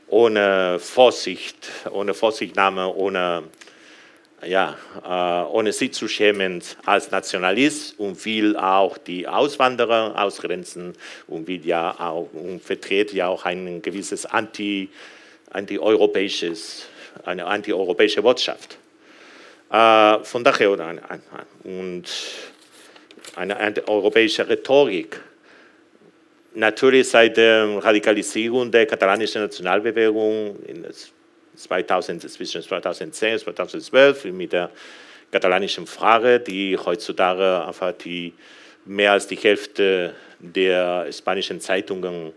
[0.08, 3.44] ohne Vorsicht, ohne Vorsichtnahme, ohne,
[4.46, 10.94] ja, äh, ohne sich zu schämen als Nationalist und will auch die Auswanderer ausgrenzen
[11.28, 14.90] und, will ja auch, und vertritt ja auch ein gewisses Anti-
[15.50, 16.88] antieuropäisches,
[17.26, 18.78] eine antieuropäische Botschaft.
[19.72, 20.72] Äh, von daher
[21.64, 22.06] und
[23.36, 25.20] eine antieuropäische Rhetorik.
[26.56, 30.86] Natürlich seit der Radikalisierung der katalanischen Nationalbewegung in
[31.56, 34.72] 2000, zwischen 2010 und 2012 mit der
[35.32, 38.34] katalanischen Frage, die heutzutage einfach die
[38.86, 42.32] mehr als die Hälfte der spanischen Zeitungen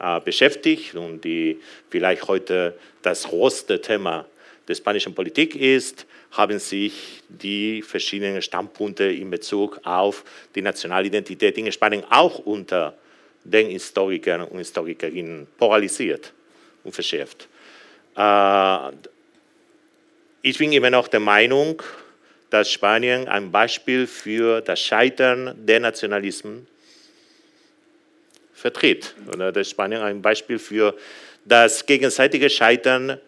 [0.00, 4.26] äh, beschäftigt und die vielleicht heute das große Thema
[4.66, 11.72] der spanischen Politik ist, haben sich die verschiedenen Standpunkte in Bezug auf die Nationalidentität in
[11.72, 12.94] Spanien auch unter
[13.44, 16.32] den Historikern und Historikerinnen polarisiert
[16.84, 17.48] und verschärft.
[18.16, 18.90] Äh,
[20.42, 21.82] ich bin immer noch der Meinung,
[22.50, 26.66] dass Spanien ein Beispiel für das Scheitern der Nationalismen
[28.54, 29.14] vertritt.
[29.32, 30.94] Oder das ist Spanien ein Beispiel für
[31.44, 33.18] das gegenseitige Scheitern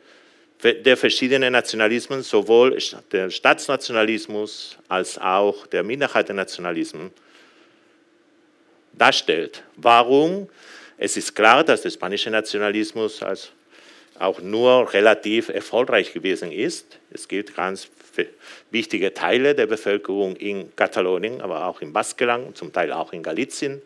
[0.63, 2.79] der verschiedenen Nationalismen, sowohl
[3.13, 7.11] der Staatsnationalismus als auch der Minderheitennationalismus,
[8.93, 9.63] darstellt.
[9.77, 10.49] Warum?
[10.99, 13.53] Es ist klar, dass der spanische Nationalismus als
[14.19, 16.99] auch nur relativ erfolgreich gewesen ist.
[17.11, 17.89] Es gibt ganz
[18.71, 23.81] wichtige Teile der Bevölkerung in Katalonien, aber auch im Baskenland, zum Teil auch in Galizien,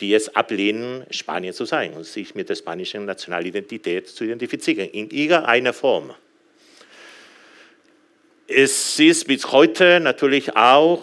[0.00, 5.10] die es ablehnen, Spanier zu sein und sich mit der spanischen Nationalidentität zu identifizieren, in
[5.10, 6.14] irgendeiner Form.
[8.48, 11.02] Es ist bis heute natürlich auch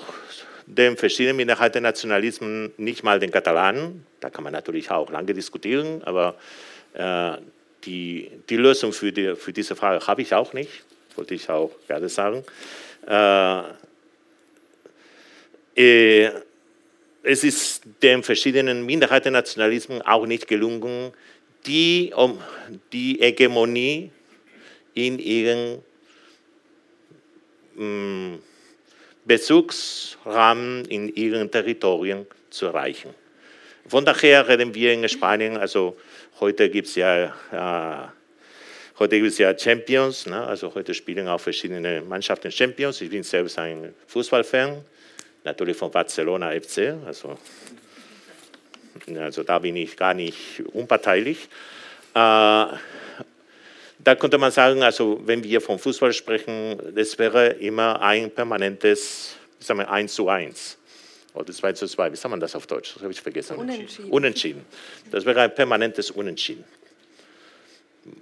[0.66, 6.36] den verschiedenen Minderheitennationalismen, nicht mal den Katalanen, da kann man natürlich auch lange diskutieren, aber
[6.94, 7.38] äh,
[7.86, 10.84] die, die Lösung für, die, für diese Frage habe ich auch nicht,
[11.16, 12.44] wollte ich auch gerne sagen.
[13.08, 13.62] Äh,
[15.76, 16.32] äh,
[17.24, 21.12] es ist den verschiedenen Minderheitennationalismen auch nicht gelungen,
[21.66, 22.42] die, um,
[22.94, 24.12] die Hegemonie
[24.94, 25.84] in ihren
[27.76, 28.36] mm,
[29.26, 33.14] Bezugsrahmen, in ihren Territorien zu erreichen.
[33.88, 35.98] Von daher reden wir in Spanien, also
[36.40, 38.08] heute gibt es ja, äh,
[39.38, 40.46] ja Champions, ne?
[40.46, 43.02] also heute spielen auch verschiedene Mannschaften Champions.
[43.02, 44.84] Ich bin selbst ein Fußballfan
[45.50, 46.96] natürlich von Barcelona FC.
[47.06, 47.38] Also,
[49.18, 51.50] also da bin ich gar nicht unparteilich.
[52.14, 52.66] Äh,
[54.02, 59.36] da könnte man sagen, also wenn wir vom Fußball sprechen, das wäre immer ein permanentes,
[59.60, 60.78] sagen wir, 1 zu 1
[61.34, 62.12] oder 2 zu 2.
[62.12, 62.94] Wie sagt man das auf Deutsch?
[62.94, 63.58] Das habe ich vergessen.
[63.58, 64.12] Unentschieden.
[64.12, 64.66] Unentschieden.
[65.12, 66.64] Das wäre ein permanentes Unentschieden.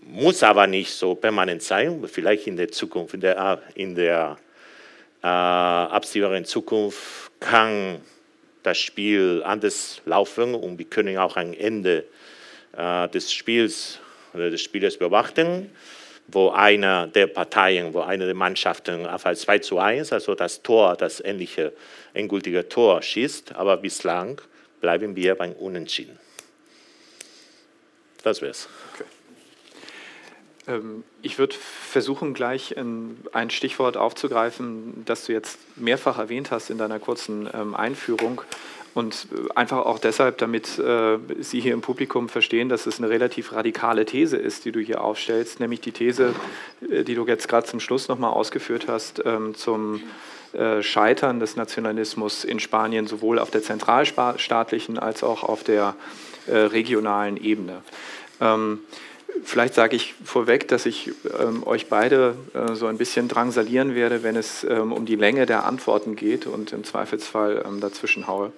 [0.02, 4.38] Muss aber nicht so permanent sein, vielleicht in der Zukunft, in der, in der
[5.28, 8.02] absehbaren Zukunft kann
[8.64, 12.06] das Spiel anders laufen und wir können auch ein Ende
[12.76, 14.00] äh, des Spiels
[14.34, 15.72] oder des Spieles beobachten,
[16.28, 20.96] wo einer der Parteien, wo eine der Mannschaften auf 2 zu 1, also das Tor,
[20.96, 21.72] das ähnliche
[22.14, 24.42] endgültige Tor schießt, aber bislang
[24.82, 26.20] bleiben wir beim Unentschieden.
[28.24, 28.68] Das wär's.
[28.94, 29.17] Okay.
[30.68, 36.78] Ähm, ich würde versuchen, gleich ein Stichwort aufzugreifen, das du jetzt mehrfach erwähnt hast in
[36.78, 38.42] deiner kurzen ähm, Einführung.
[38.94, 43.54] Und einfach auch deshalb, damit äh, Sie hier im Publikum verstehen, dass es eine relativ
[43.54, 46.34] radikale These ist, die du hier aufstellst, nämlich die These,
[46.90, 50.02] äh, die du jetzt gerade zum Schluss nochmal ausgeführt hast, ähm, zum
[50.54, 55.96] äh, Scheitern des Nationalismus in Spanien sowohl auf der zentralstaatlichen als auch auf der
[56.48, 57.84] äh, regionalen Ebene.
[59.36, 63.96] Ähm, Vielleicht sage ich vorweg, dass ich ähm, euch beide äh, so ein bisschen drangsalieren
[63.96, 68.28] werde, wenn es ähm, um die Länge der Antworten geht und im Zweifelsfall ähm, dazwischen
[68.28, 68.52] haue.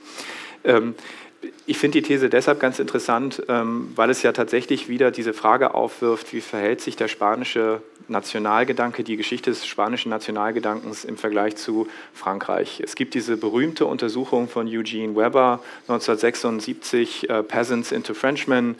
[1.69, 5.75] Ich finde die These deshalb ganz interessant, ähm, weil es ja tatsächlich wieder diese Frage
[5.75, 11.87] aufwirft, wie verhält sich der spanische Nationalgedanke, die Geschichte des spanischen Nationalgedankens im Vergleich zu
[12.11, 12.81] Frankreich.
[12.83, 18.75] Es gibt diese berühmte Untersuchung von Eugene Weber 1976, äh, Peasants into Frenchmen,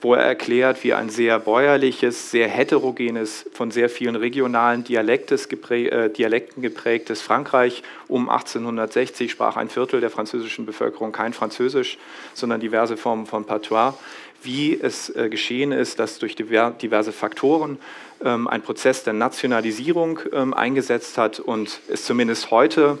[0.00, 6.62] wo er erklärt, wie ein sehr bäuerliches, sehr heterogenes, von sehr vielen regionalen äh, Dialekten
[6.62, 11.98] geprägtes Frankreich um 1860 sprach ein Viertel der französischen Bevölkerung kein Französisch,
[12.34, 13.94] sondern diverse Formen von Patois.
[14.42, 17.78] Wie es äh, geschehen ist, dass durch diverse Faktoren
[18.24, 22.98] ähm, ein Prozess der Nationalisierung ähm, eingesetzt hat und es zumindest heute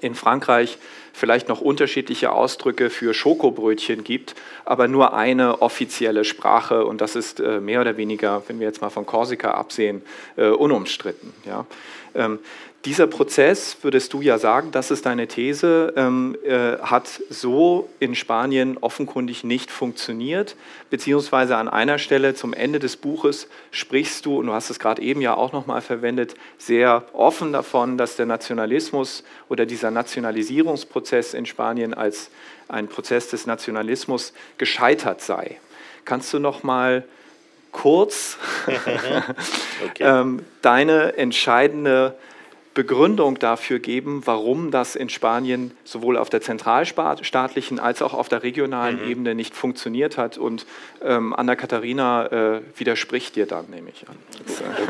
[0.00, 0.78] in Frankreich
[1.12, 7.40] vielleicht noch unterschiedliche Ausdrücke für Schokobrötchen gibt, aber nur eine offizielle Sprache und das ist
[7.40, 10.02] äh, mehr oder weniger, wenn wir jetzt mal von Korsika absehen,
[10.36, 11.32] äh, unumstritten.
[11.46, 11.66] Ja.
[12.14, 12.40] Ähm,
[12.84, 18.14] dieser Prozess, würdest du ja sagen, das ist deine These, ähm, äh, hat so in
[18.14, 20.54] Spanien offenkundig nicht funktioniert,
[20.90, 25.00] beziehungsweise an einer Stelle zum Ende des Buches sprichst du, und du hast es gerade
[25.00, 31.46] eben ja auch nochmal verwendet, sehr offen davon, dass der Nationalismus oder dieser Nationalisierungsprozess in
[31.46, 32.30] Spanien als
[32.68, 35.58] ein Prozess des Nationalismus gescheitert sei.
[36.04, 37.04] Kannst du nochmal
[37.72, 38.98] kurz okay.
[40.00, 42.14] ähm, deine entscheidende
[42.74, 48.42] Begründung dafür geben, warum das in Spanien sowohl auf der zentralstaatlichen als auch auf der
[48.42, 49.10] regionalen mhm.
[49.10, 50.36] Ebene nicht funktioniert hat.
[50.38, 50.66] Und
[51.00, 54.16] ähm, Anna Katharina äh, widerspricht dir dann, nehme ich an.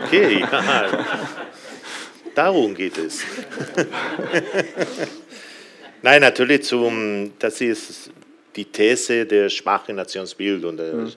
[0.02, 1.04] Okay, ja.
[2.34, 3.22] darum geht es.
[6.02, 8.10] Nein, natürlich, zum, das ist
[8.56, 11.12] die These der schwachen Nationsbildung, mhm.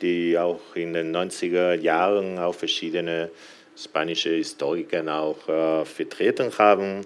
[0.00, 3.30] die auch in den 90er Jahren auch verschiedene
[3.76, 7.00] spanische Historiker auch äh, vertreten haben.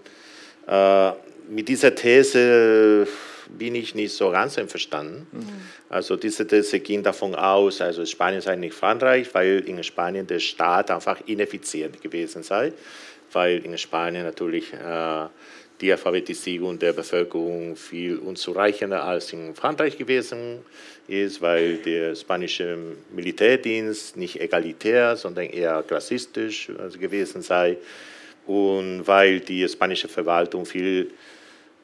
[0.67, 1.13] Äh,
[1.49, 3.07] mit dieser These
[3.49, 5.27] bin ich nicht so ganz einverstanden.
[5.33, 5.47] Mhm.
[5.89, 10.39] Also diese These ging davon aus, also Spanien sei nicht Frankreich, weil in Spanien der
[10.39, 12.73] Staat einfach ineffizient gewesen sei,
[13.33, 15.27] weil in Spanien natürlich äh,
[15.81, 20.59] die Alphabetisierung der Bevölkerung viel unzureichender als in Frankreich gewesen
[21.07, 22.77] ist, weil der spanische
[23.15, 27.79] Militärdienst nicht egalitär, sondern eher klassistisch gewesen sei.
[28.47, 31.11] Und weil die spanische Verwaltung viel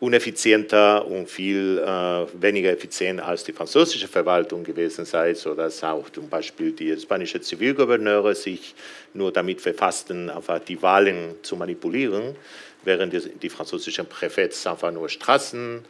[0.04, 6.28] uneffizienter und viel äh, weniger effizient als die französische Verwaltung gewesen sei, sodass auch zum
[6.28, 8.74] Beispiel die spanischen Zivilgouverneure sich
[9.14, 12.36] nur damit verfassten, einfach die Wahlen zu manipulieren
[12.84, 15.84] während die, die französischen Präfets einfach nur Straßen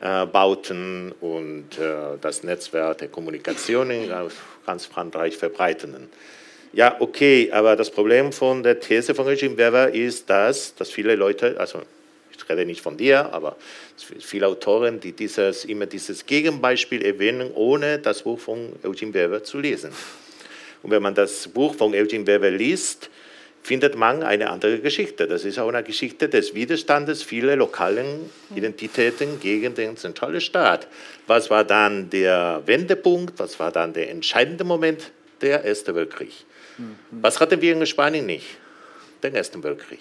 [0.00, 4.10] äh, bauten und äh, das Netzwerk der Kommunikation in
[4.64, 6.08] ganz Frankreich verbreiteten.
[6.72, 11.16] Ja, okay, aber das Problem von der These von Regime Weber ist, dass, dass viele
[11.16, 11.80] Leute, also
[12.48, 13.56] ich rede nicht von dir, aber
[14.20, 19.58] viele Autoren, die dieses, immer dieses Gegenbeispiel erwähnen, ohne das Buch von Eugene Weber zu
[19.58, 19.90] lesen.
[20.82, 23.10] Und wenn man das Buch von Eugene Weber liest,
[23.62, 25.26] findet man eine andere Geschichte.
[25.26, 30.86] Das ist auch eine Geschichte des Widerstandes vieler lokalen Identitäten gegen den zentralen Staat.
[31.26, 33.38] Was war dann der Wendepunkt?
[33.38, 35.10] Was war dann der entscheidende Moment?
[35.42, 36.32] Der Erste Weltkrieg.
[36.78, 36.96] Mhm.
[37.10, 38.46] Was hatten wir in Spanien nicht?
[39.22, 40.00] Den Ersten Weltkrieg.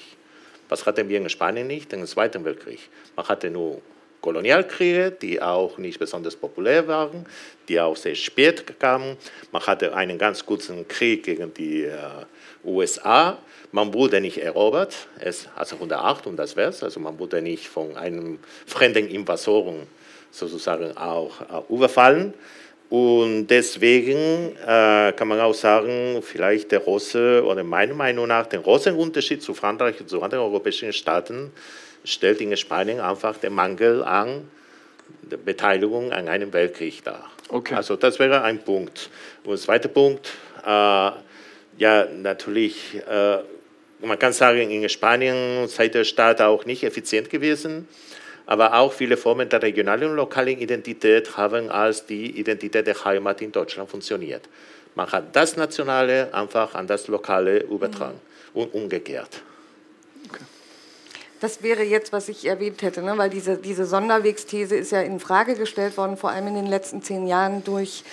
[0.69, 1.91] Was hatten wir in Spanien nicht?
[1.91, 2.79] Den Zweiten Weltkrieg.
[3.15, 3.81] Man hatte nur
[4.21, 7.25] Kolonialkriege, die auch nicht besonders populär waren,
[7.69, 9.15] die auch sehr spät kamen.
[9.51, 11.97] Man hatte einen ganz kurzen Krieg gegen die äh,
[12.65, 13.37] USA.
[13.71, 16.83] Man wurde nicht erobert, es, also 108 und das wär's.
[16.83, 19.87] Also man wurde nicht von einem fremden Invasoren
[20.31, 22.33] sozusagen auch äh, überfallen.
[22.89, 28.59] Und deswegen äh, kann man auch sagen, vielleicht der große, oder meiner Meinung nach, der
[28.59, 31.51] große Unterschied zu Frankreich und zu anderen europäischen Staaten
[32.05, 34.49] stellt in Spanien einfach den Mangel an
[35.29, 37.29] der Beteiligung an einem Weltkrieg dar.
[37.49, 37.75] Okay.
[37.75, 39.09] Also das wäre ein Punkt.
[39.43, 40.31] Und der zweite Punkt,
[40.65, 41.11] äh,
[41.77, 43.37] ja, natürlich, äh,
[43.99, 47.87] man kann sagen, in Spanien sei der Staat auch nicht effizient gewesen,
[48.47, 53.41] aber auch viele Formen der regionalen und lokalen Identität haben als die Identität der Heimat
[53.41, 54.47] in Deutschland funktioniert.
[54.95, 58.19] Man hat das Nationale einfach an das Lokale übertragen
[58.53, 58.61] mhm.
[58.61, 59.41] und umgekehrt.
[60.29, 60.43] Okay.
[61.41, 63.15] Das wäre jetzt, was ich erwähnt hätte, ne?
[63.17, 67.03] weil diese, diese Sonderwegsthese ist ja in Frage gestellt worden, vor allem in den letzten
[67.03, 68.03] zehn Jahren durch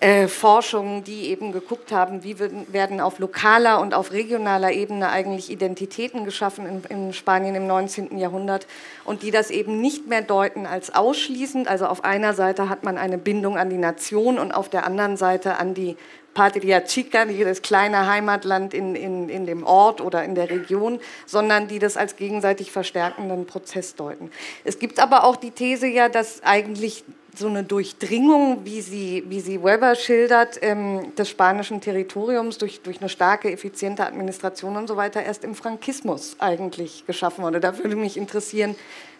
[0.00, 5.50] äh, Forschungen, die eben geguckt haben, wie werden auf lokaler und auf regionaler Ebene eigentlich
[5.50, 8.16] Identitäten geschaffen in, in, Spanien im 19.
[8.16, 8.66] Jahrhundert
[9.04, 11.68] und die das eben nicht mehr deuten als ausschließend.
[11.68, 15.16] Also auf einer Seite hat man eine Bindung an die Nation und auf der anderen
[15.16, 15.96] Seite an die
[16.32, 21.68] Patria Chica, das kleine Heimatland in, in, in dem Ort oder in der Region, sondern
[21.68, 24.30] die das als gegenseitig verstärkenden Prozess deuten.
[24.64, 27.04] Es gibt aber auch die These ja, dass eigentlich
[27.36, 33.00] so eine Durchdringung, wie sie, wie sie Weber schildert, ähm, des spanischen Territoriums durch, durch
[33.00, 37.60] eine starke, effiziente Administration und so weiter erst im Frankismus eigentlich geschaffen wurde.
[37.60, 38.74] Da würde mich interessieren,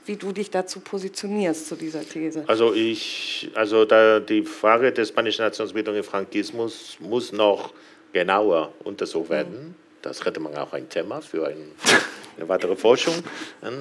[0.07, 2.45] wie du dich dazu positionierst zu dieser These.
[2.47, 7.73] Also ich, also da die Frage der spanischen Nationsbildung im Frankismus muss noch
[8.13, 9.53] genauer untersucht werden.
[9.53, 9.75] Mhm.
[10.03, 11.73] Das hätte man auch ein Thema für ein,
[12.37, 13.15] eine weitere Forschung.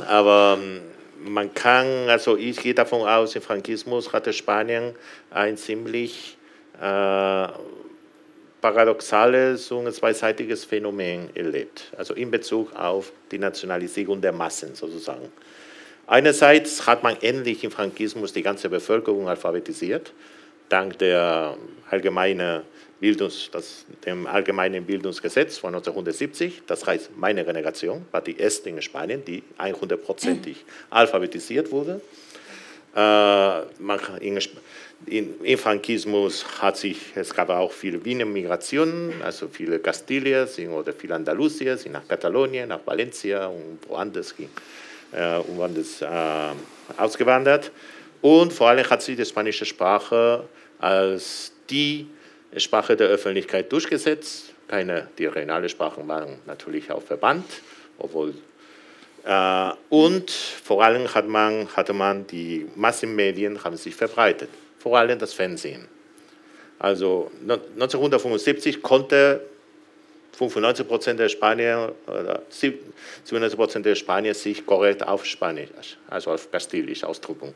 [0.07, 0.81] Aber ähm,
[1.23, 4.95] man kann, also ich gehe davon aus, im Frankismus hatte Spanien
[5.31, 6.37] ein ziemlich
[6.81, 7.47] äh,
[8.61, 15.31] paradoxales und zweiseitiges Phänomen erlebt, also in Bezug auf die Nationalisierung der Massen sozusagen.
[16.07, 20.11] Einerseits hat man endlich im Frankismus die ganze Bevölkerung alphabetisiert,
[20.67, 21.55] dank der
[21.89, 22.63] allgemeinen
[22.99, 26.63] Bildungs, das, dem Allgemeinen Bildungsgesetz von 1970.
[26.67, 30.57] Das heißt, meine Generation war die erste in Spanien, die 100%ig
[30.89, 32.01] alphabetisiert wurde.
[32.95, 33.61] Äh,
[34.19, 34.39] in,
[35.05, 40.91] in, Im Frankismus hat sich, es gab auch viele Wiener Migrationen, also viele Kastilier oder
[40.93, 44.33] viele Andalusier sind nach Katalonien, nach Valencia und woanders,
[45.13, 47.71] äh, woanders äh, ausgewandert.
[48.21, 50.43] Und vor allem hat sich die spanische Sprache
[50.79, 52.07] als die
[52.57, 54.53] Sprache der Öffentlichkeit durchgesetzt.
[54.67, 57.45] Keine, die regionalen Sprachen waren natürlich auch verbannt,
[57.97, 58.33] obwohl
[59.23, 65.19] äh, und vor allem hat man, hatte man die Massenmedien haben sich verbreitet, vor allem
[65.19, 65.87] das Fernsehen.
[66.77, 69.41] Also 1975 konnte
[70.37, 76.49] 95 Prozent der Spanier oder 97 Prozent der Spanier sich korrekt auf Spanisch, also auf
[76.49, 77.53] Kastilisch ausdrücken.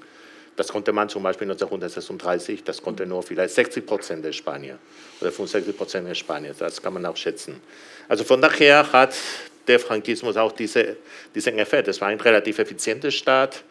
[0.55, 4.77] Das konnte man zum Beispiel 1936, das konnte nur vielleicht 60 Prozent der Spanier
[5.19, 7.59] oder 65 Prozent der Spanier, das kann man auch schätzen.
[8.07, 9.15] Also von daher hat
[9.67, 10.97] der Frankismus auch diese,
[11.33, 11.87] diesen Effekt.
[11.87, 13.63] Es war ein relativ effizienter Staat,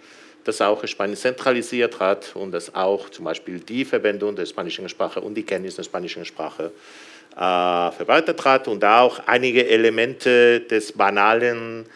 [0.44, 5.20] das auch Spanien zentralisiert hat und das auch zum Beispiel die Verwendung der spanischen Sprache
[5.20, 6.72] und die Kenntnis der spanischen Sprache
[7.36, 11.86] äh, verbreitet hat und auch einige Elemente des banalen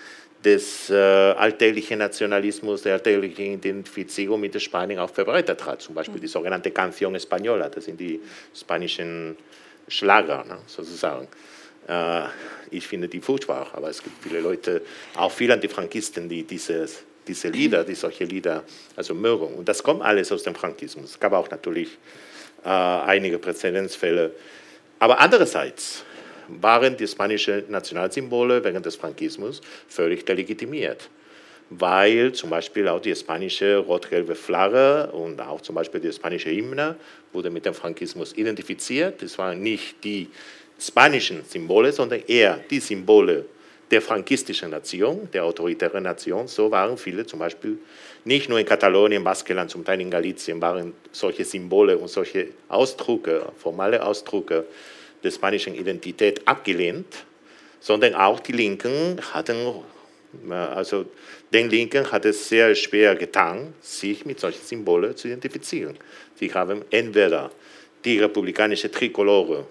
[0.44, 5.82] des äh, alltäglichen Nationalismus, der alltäglichen Identifizierung mit Spanien auch verbreitet hat.
[5.82, 8.20] Zum Beispiel die sogenannte Canción Española, das sind die
[8.54, 9.36] spanischen
[9.88, 11.28] Schlager ne, sozusagen.
[11.88, 12.22] Äh,
[12.70, 14.82] ich finde die furchtbar, aber es gibt viele Leute,
[15.16, 18.64] auch viele Antifrankisten, die dieses, diese Lieder, die solche Lieder
[18.96, 19.54] also mögen.
[19.54, 21.10] Und das kommt alles aus dem Frankismus.
[21.10, 21.98] Es gab auch natürlich
[22.64, 24.32] äh, einige Präzedenzfälle.
[24.98, 26.04] Aber andererseits,
[26.48, 31.08] waren die spanischen Nationalsymbole während des Frankismus völlig delegitimiert.
[31.68, 36.96] Weil zum Beispiel auch die spanische rot-gelbe Flagge und auch zum Beispiel die spanische Hymne
[37.32, 39.20] wurde mit dem Frankismus identifiziert.
[39.20, 40.28] Das waren nicht die
[40.78, 43.46] spanischen Symbole, sondern eher die Symbole
[43.90, 46.48] der frankistischen Nation, der autoritären Nation.
[46.48, 47.78] So waren viele zum Beispiel
[48.24, 53.46] nicht nur in Katalonien, Baskenland, zum Teil in Galicien, waren solche Symbole und solche Ausdrucke,
[53.56, 54.66] formale Ausdrucke
[55.26, 57.26] der spanischen Identität abgelehnt,
[57.80, 59.56] sondern auch die Linken hatten,
[60.48, 61.04] äh, also
[61.52, 65.98] den Linken hat es sehr schwer getan, sich mit solchen Symbolen zu identifizieren.
[66.36, 67.50] Sie haben entweder
[68.04, 69.66] die republikanische Trikolore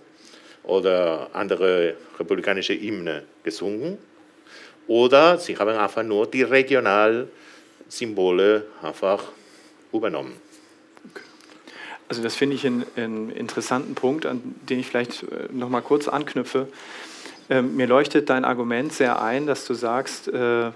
[0.64, 3.97] oder andere republikanische Hymne gesungen
[4.88, 9.24] oder sie haben einfach nur die Regionalsymbole einfach
[9.93, 10.36] übernommen.
[12.08, 15.82] Also das finde ich einen, einen, interessanten Punkt, an den ich vielleicht äh, noch mal
[15.82, 16.68] kurz anknüpfe.
[17.49, 20.72] Ähm, mir leuchtet dein Argument sehr ein, dass du sagst, äh,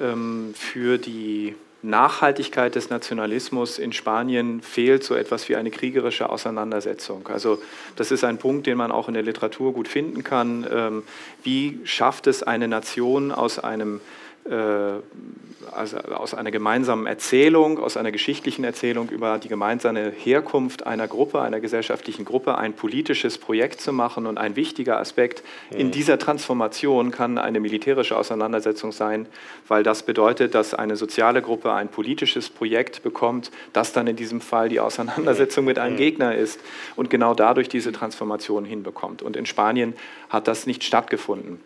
[0.00, 7.28] ähm, für die Nachhaltigkeit des Nationalismus in Spanien fehlt so etwas wie eine kriegerische Auseinandersetzung.
[7.28, 7.60] Also
[7.96, 10.66] das ist ein Punkt, den man auch in der Literatur gut finden kann.
[10.70, 11.02] Ähm,
[11.42, 14.00] wie schafft es eine Nation aus einem
[14.46, 21.40] also aus einer gemeinsamen Erzählung, aus einer geschichtlichen Erzählung über die gemeinsame Herkunft einer Gruppe,
[21.40, 24.26] einer gesellschaftlichen Gruppe, ein politisches Projekt zu machen.
[24.26, 29.26] Und ein wichtiger Aspekt in dieser Transformation kann eine militärische Auseinandersetzung sein,
[29.66, 34.40] weil das bedeutet, dass eine soziale Gruppe ein politisches Projekt bekommt, das dann in diesem
[34.40, 36.60] Fall die Auseinandersetzung mit einem Gegner ist
[36.96, 39.22] und genau dadurch diese Transformation hinbekommt.
[39.22, 39.94] Und in Spanien
[40.28, 41.60] hat das nicht stattgefunden.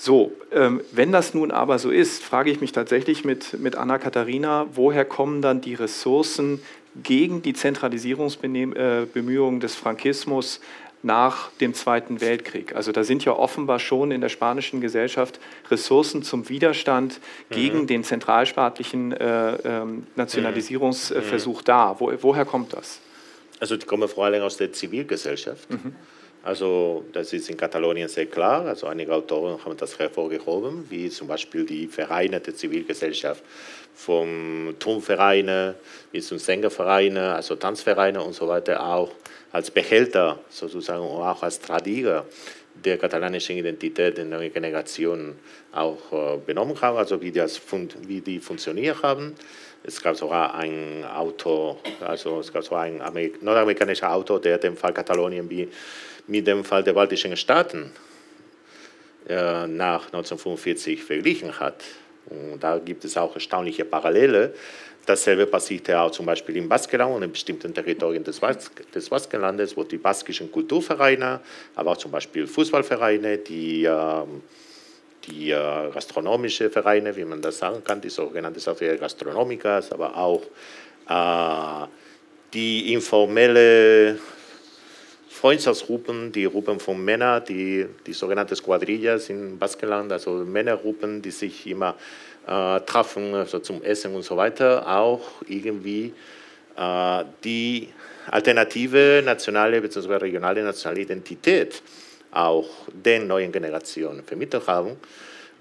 [0.00, 4.68] So, ähm, wenn das nun aber so ist, frage ich mich tatsächlich mit, mit Anna-Katharina,
[4.72, 6.62] woher kommen dann die Ressourcen
[7.02, 10.60] gegen die Zentralisierungsbemühungen des Frankismus
[11.02, 12.76] nach dem Zweiten Weltkrieg.
[12.76, 17.18] Also da sind ja offenbar schon in der spanischen Gesellschaft Ressourcen zum Widerstand
[17.50, 17.54] mhm.
[17.54, 19.84] gegen den zentralstaatlichen äh, äh,
[20.14, 21.64] Nationalisierungsversuch mhm.
[21.64, 21.96] da.
[21.98, 23.00] Wo, woher kommt das?
[23.58, 25.68] Also die kommen vor allem aus der Zivilgesellschaft.
[25.68, 25.96] Mhm.
[26.42, 28.66] Also das ist in Katalonien sehr klar.
[28.66, 33.42] Also einige Autoren haben das hervorgehoben, wie zum Beispiel die Vereine der Zivilgesellschaft,
[33.94, 35.74] vom Turmvereine
[36.12, 39.10] bis zum Sängervereine, also Tanzvereine und so weiter auch
[39.50, 42.24] als Behälter sozusagen und auch als Tradiger
[42.84, 45.34] der katalanischen Identität in der Generation
[45.72, 47.60] auch äh, benommen haben, also wie, das,
[48.06, 49.34] wie die funktioniert haben.
[49.82, 53.00] Es gab sogar ein Auto, also es gab sogar ein
[53.40, 55.68] nordamerikanischer Autor, der den Fall Katalonien wie
[56.28, 57.90] mit dem Fall der baltischen Staaten
[59.28, 61.82] äh, nach 1945 verglichen hat.
[62.26, 64.54] Und da gibt es auch erstaunliche Parallele.
[65.06, 69.74] Dasselbe passierte auch zum Beispiel im Baskenland und in bestimmten Territorien des, Bas des Baskenlandes,
[69.74, 71.40] wo die baskischen Kulturvereine,
[71.74, 74.24] aber auch zum Beispiel Fußballvereine, die, äh,
[75.26, 80.42] die äh, gastronomische Vereine, wie man das sagen kann, die sogenannten Sociedad Gastronomicas, aber auch
[81.08, 81.86] äh,
[82.52, 84.18] die informelle
[85.38, 91.64] Freundschaftsgruppen, die Gruppen von Männern, die, die sogenannten Squadrillas in Baskenland, also Männergruppen, die sich
[91.68, 91.94] immer
[92.48, 96.12] äh, treffen, also zum Essen und so weiter, auch irgendwie
[96.76, 97.88] äh, die
[98.28, 100.16] alternative nationale bzw.
[100.16, 101.82] regionale nationale Identität
[102.32, 104.96] auch den neuen Generationen vermittelt haben.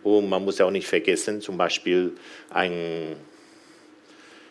[0.04, 2.14] Und man muss ja auch nicht vergessen, zum Beispiel
[2.50, 3.16] ein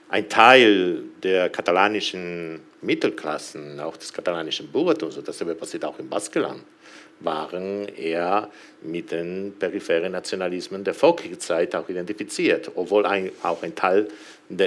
[0.08, 6.62] ein Teil der katalanischen Mittelklassen, auch des katalanischen Bürgertums, und dasselbe passiert auch im Baskenland,
[7.20, 8.50] waren eher
[8.82, 14.08] mit den peripheren Nationalismen der Vorkriegszeit auch identifiziert, obwohl ein, auch ein Teil,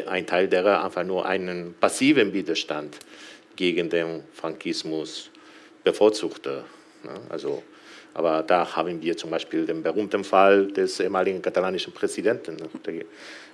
[0.08, 2.98] ein Teil derer einfach nur einen passiven Widerstand
[3.56, 5.30] gegen den Frankismus
[5.84, 6.64] bevorzugte.
[7.30, 7.64] Also,
[8.14, 12.94] aber da haben wir zum Beispiel den berühmten Fall des ehemaligen katalanischen Präsidenten, der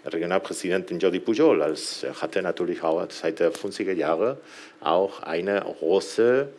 [0.05, 1.61] Regionalpräsidentin Jordi Pujol.
[1.61, 4.37] Als, er hatte natürlich auch seit der 50er Jahre
[4.81, 6.49] auch eine große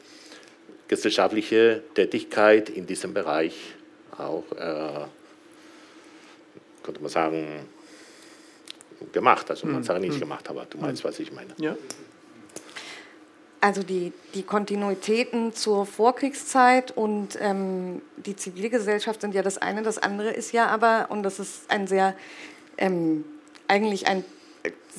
[0.89, 3.55] gesellschaftliche Tätigkeit in diesem Bereich
[4.17, 5.07] auch, äh,
[6.83, 7.67] könnte man sagen,
[9.13, 9.51] gemacht.
[9.51, 9.83] Also man hm.
[9.83, 10.21] sagt nicht hm.
[10.21, 11.11] gemacht, aber du meinst, hm.
[11.11, 11.51] was ich meine.
[11.59, 11.77] Ja.
[13.61, 19.99] Also die, die Kontinuitäten zur Vorkriegszeit und ähm, die Zivilgesellschaft sind ja das eine, das
[19.99, 22.15] andere ist ja aber, und das ist ein sehr
[22.79, 23.25] ähm,
[23.69, 24.25] eigentlich ein,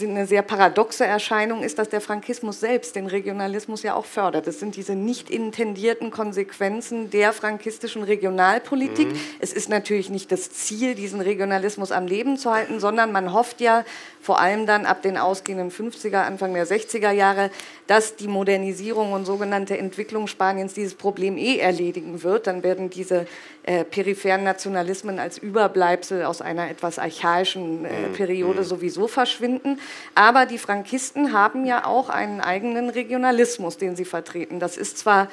[0.05, 4.47] eine sehr paradoxe Erscheinung ist, dass der Frankismus selbst den Regionalismus ja auch fördert.
[4.47, 9.07] Es sind diese nicht intendierten Konsequenzen der frankistischen Regionalpolitik.
[9.07, 9.19] Mhm.
[9.39, 13.61] Es ist natürlich nicht das Ziel, diesen Regionalismus am Leben zu halten, sondern man hofft
[13.61, 13.83] ja
[14.21, 17.49] vor allem dann ab den ausgehenden 50er, Anfang der 60er Jahre,
[17.87, 22.47] dass die Modernisierung und sogenannte Entwicklung Spaniens dieses Problem eh erledigen wird.
[22.47, 23.25] Dann werden diese
[23.63, 28.13] äh, peripheren Nationalismen als Überbleibsel aus einer etwas archaischen äh, mhm.
[28.13, 28.65] Periode mhm.
[28.65, 29.79] sowieso verschwinden.
[30.15, 34.59] Aber die Frankisten haben ja auch einen eigenen Regionalismus, den sie vertreten.
[34.59, 35.27] Das ist zwar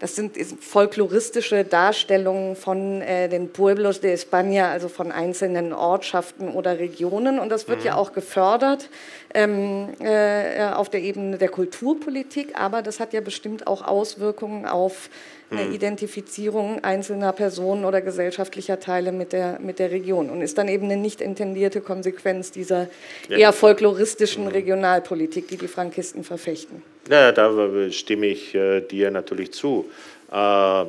[0.00, 6.78] das sind folkloristische Darstellungen von äh, den Pueblos de España, also von einzelnen Ortschaften oder
[6.78, 7.38] Regionen.
[7.38, 7.86] Und das wird mhm.
[7.86, 8.88] ja auch gefördert
[9.34, 12.58] ähm, äh, auf der Ebene der Kulturpolitik.
[12.58, 15.10] Aber das hat ja bestimmt auch Auswirkungen auf
[15.50, 15.72] hm.
[15.72, 20.84] Identifizierung einzelner Personen oder gesellschaftlicher Teile mit der, mit der Region und ist dann eben
[20.84, 22.88] eine nicht intendierte Konsequenz dieser
[23.28, 23.36] ja.
[23.36, 24.48] eher folkloristischen.
[24.48, 26.82] Regionalpolitik, die die Frankisten verfechten.
[27.08, 29.90] Ja, da stimme ich äh, dir natürlich zu.
[30.30, 30.84] Äh,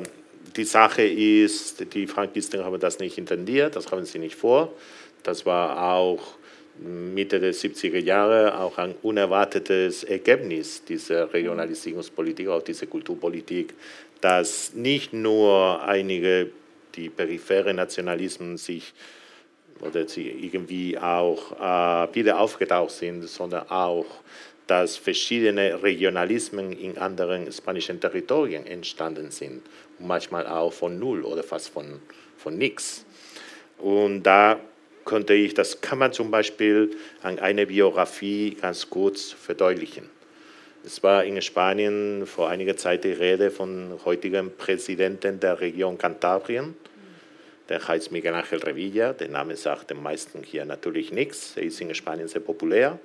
[0.56, 4.72] die Sache ist, die Frankisten haben das nicht intendiert, das haben sie nicht vor.
[5.22, 6.34] Das war auch
[6.78, 13.74] Mitte der 70er Jahre auch ein unerwartetes Ergebnis dieser Regionalisierungspolitik, auch dieser Kulturpolitik,
[14.22, 16.50] dass nicht nur einige,
[16.94, 18.94] die peripheren Nationalismen sich
[19.80, 24.06] oder sie irgendwie auch äh, wieder aufgetaucht sind, sondern auch,
[24.68, 29.62] dass verschiedene Regionalismen in anderen spanischen Territorien entstanden sind.
[29.98, 32.00] manchmal auch von null oder fast von,
[32.38, 33.04] von nichts.
[33.78, 34.58] Und da
[35.04, 40.11] könnte ich, das kann man zum Beispiel an einer Biografie ganz kurz verdeutlichen.
[40.84, 46.74] Es war in Spanien vor einiger Zeit die Rede von heutigen Präsidenten der Region Kantabrien.
[47.68, 49.12] Der heißt Miguel Ángel Revilla.
[49.12, 51.56] Der Name sagt den meisten hier natürlich nichts.
[51.56, 52.98] Er ist in Spanien sehr populär.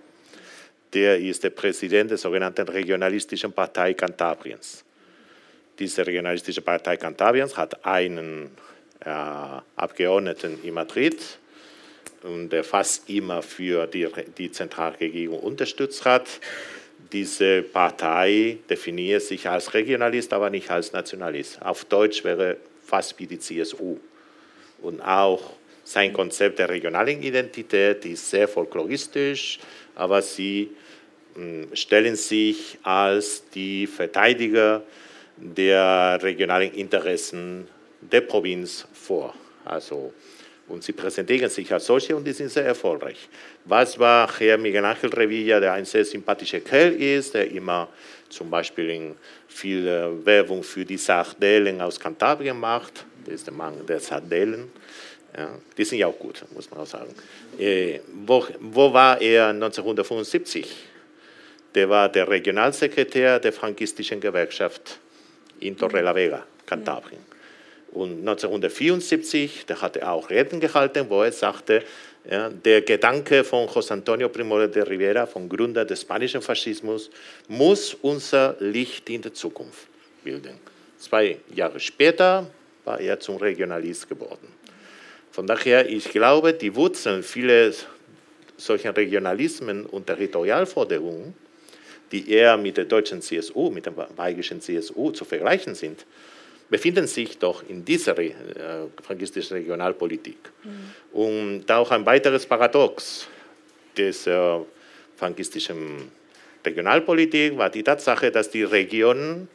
[0.92, 4.84] Der ist der Präsident der sogenannten Regionalistischen Partei Kantabriens.
[5.78, 8.50] Diese Regionalistische Partei Kantabriens hat einen
[9.06, 9.10] äh,
[9.76, 11.40] Abgeordneten in Madrid
[12.24, 14.08] der fast immer für die,
[14.38, 16.28] die Zentralregierung unterstützt hat.
[17.12, 21.62] Diese Partei definiert sich als Regionalist, aber nicht als Nationalist.
[21.62, 23.98] Auf Deutsch wäre fast wie die CSU.
[24.82, 25.54] Und auch
[25.84, 29.60] sein Konzept der regionalen Identität ist sehr folkloristisch,
[29.96, 30.72] aber sie
[31.36, 34.84] hm, stellen sich als die Verteidiger
[35.38, 37.68] der regionalen Interessen
[38.02, 39.34] der Provinz vor.
[39.64, 40.14] Also,
[40.68, 43.30] und sie präsentieren sich als solche und die sind sehr erfolgreich.
[43.66, 47.88] Was war Herr Miguel Ángel Revilla, der ein sehr sympathischer Kerl ist, der immer
[48.30, 49.16] zum Beispiel in
[49.48, 49.86] viel
[50.24, 54.72] Werbung für die Sardellen aus Kantabrien macht, das ist der Mann der Sardellen.
[55.38, 57.14] Ja, die sind ja auch gut, muss man auch sagen.
[57.60, 60.76] Äh, wo, wo war er 1975?
[61.76, 65.00] Der war der Regionalsekretär der frankistischen Gewerkschaft
[65.60, 67.37] in Torrelavega, Kantabrien.
[67.92, 71.84] Und 1974, da hat er auch Reden gehalten, wo er sagte,
[72.30, 77.10] ja, der Gedanke von José Antonio Primo de Rivera, vom Gründer des spanischen Faschismus,
[77.48, 79.88] muss unser Licht in der Zukunft
[80.24, 80.60] bilden.
[80.98, 82.50] Zwei Jahre später
[82.84, 84.48] war er zum Regionalist geworden.
[85.32, 87.72] Von daher, ich glaube, die Wurzeln vieler
[88.58, 91.34] solcher Regionalismen und Territorialforderungen,
[92.12, 96.06] die eher mit der deutschen CSU, mit der bayerischen CSU zu vergleichen sind,
[96.70, 98.34] befinden sich doch in dieser äh,
[99.02, 100.38] frankistischen Regionalpolitik.
[100.64, 101.18] Mhm.
[101.18, 103.28] Und auch ein weiteres Paradox
[103.96, 104.66] dieser
[105.16, 106.12] frankistischen
[106.66, 109.48] Regionalpolitik war die Tatsache, dass die Regionen,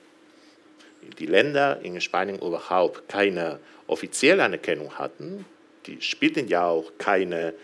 [1.19, 5.45] die Länder in Spanien überhaupt keine offizielle Anerkennung hatten.
[5.87, 7.55] Die spielten ja auch keine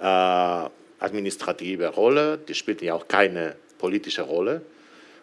[0.00, 0.68] äh,
[1.00, 4.62] administrative Rolle, die spielten ja auch keine politische Rolle.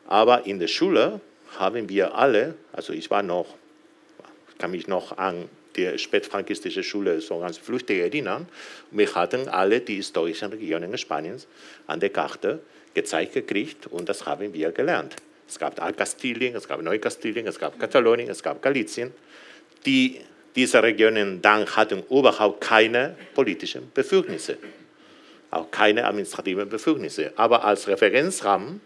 [0.08, 1.20] Aber in der Schule
[1.58, 3.48] haben wir alle, also ich war noch,
[4.58, 8.48] kann mich noch an die spätfrankistische Schule so ganz flüchtig erinnern.
[8.92, 11.48] Wir hatten alle die historischen Regionen Spaniens
[11.86, 12.60] an der Karte
[12.94, 15.16] gezeigt gekriegt und das haben wir gelernt.
[15.48, 19.14] Es gab Altkastilien, es gab Neukastilien, es gab Katalonien, es gab Galizien.
[19.86, 20.20] Die,
[20.56, 24.58] diese Regionen dann hatten überhaupt keine politischen Befugnisse,
[25.52, 27.32] auch keine administrativen Befugnisse.
[27.38, 28.82] Aber als Referenzrahmen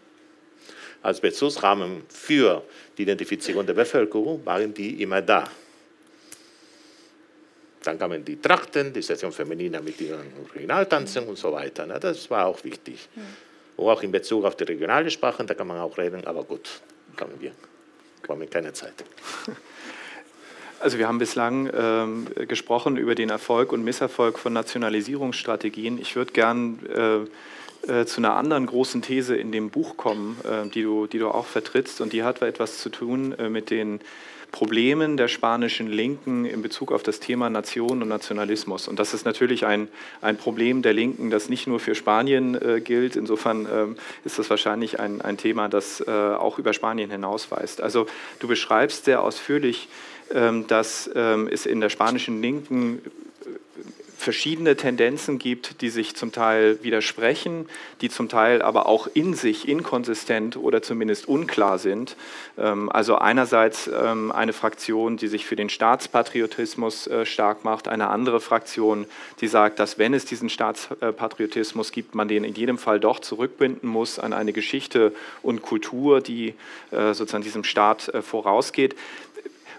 [1.02, 2.64] als Bezugsrahmen für
[2.98, 5.50] die Identifizierung der Bevölkerung waren die immer da.
[7.84, 11.88] Dann kamen die Trachten, die Session Feminina mit ihren Regionaltanzen und so weiter.
[11.88, 12.00] Ne?
[12.00, 13.10] Das war auch wichtig.
[13.78, 16.70] Und auch in Bezug auf die regionalen Sprachen, da kann man auch reden, aber gut,
[17.18, 17.54] kommen wir.
[18.26, 18.94] Kommen keine Zeit.
[20.84, 26.00] Also wir haben bislang ähm, gesprochen über den Erfolg und Misserfolg von Nationalisierungsstrategien.
[26.00, 27.30] Ich würde gern äh,
[27.88, 31.30] äh, zu einer anderen großen These in dem Buch kommen, äh, die, du, die du
[31.30, 32.02] auch vertrittst.
[32.02, 34.00] Und die hat etwas zu tun äh, mit den
[34.52, 38.88] Problemen der spanischen Linken in Bezug auf das Thema Nation und Nationalismus.
[38.88, 39.88] Und das ist natürlich ein,
[40.22, 43.16] ein Problem der Linken, das nicht nur für Spanien äh, gilt.
[43.16, 47.82] Insofern ähm, ist das wahrscheinlich ein, ein Thema, das äh, auch über Spanien hinausweist.
[47.82, 48.08] Also
[48.40, 49.88] du beschreibst sehr ausführlich,
[50.34, 53.02] ähm, dass ähm, es in der spanischen Linken
[54.22, 57.68] verschiedene Tendenzen gibt, die sich zum Teil widersprechen,
[58.02, 62.16] die zum Teil aber auch in sich inkonsistent oder zumindest unklar sind.
[62.58, 68.10] Ähm, also einerseits ähm, eine Fraktion, die sich für den Staatspatriotismus äh, stark macht, eine
[68.10, 69.06] andere Fraktion,
[69.42, 73.90] die sagt, dass wenn es diesen Staatspatriotismus gibt, man den in jedem Fall doch zurückbinden
[73.90, 76.54] muss an eine Geschichte und Kultur, die
[76.92, 78.96] äh, sozusagen diesem Staat äh, vorausgeht.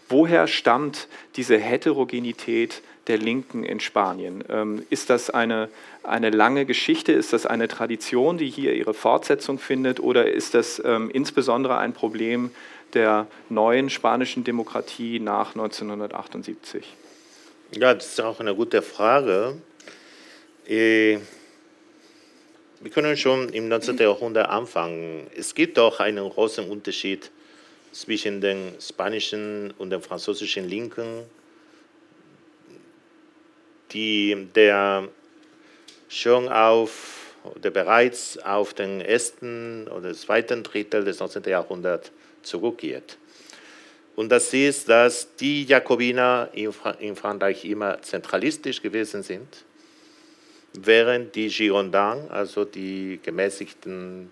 [0.09, 4.45] Woher stammt diese Heterogenität der Linken in Spanien.
[4.49, 5.69] Ähm, ist das eine,
[6.03, 7.13] eine lange Geschichte?
[7.13, 10.01] Ist das eine Tradition, die hier ihre Fortsetzung findet?
[10.01, 12.51] Oder ist das ähm, insbesondere ein Problem
[12.95, 16.87] der neuen spanischen Demokratie nach 1978?
[17.73, 19.57] Ja, das ist auch eine gute Frage.
[20.69, 21.19] Äh,
[22.81, 23.97] wir können schon im 19.
[23.99, 25.27] Jahrhundert anfangen.
[25.37, 27.31] Es gibt doch einen großen Unterschied
[27.93, 31.25] zwischen den spanischen und den französischen Linken
[33.93, 35.09] die der
[36.09, 41.43] schon auf oder bereits auf den ersten oder zweiten Drittel des 19.
[41.45, 42.13] Jahrhunderts
[42.43, 43.19] zurückgeht.
[44.15, 46.73] Und das ist, dass die Jakobiner in,
[47.17, 49.49] Frankreich immer zentralistisch gewesen sind,
[50.75, 54.31] während die Girondins, also die gemäßigten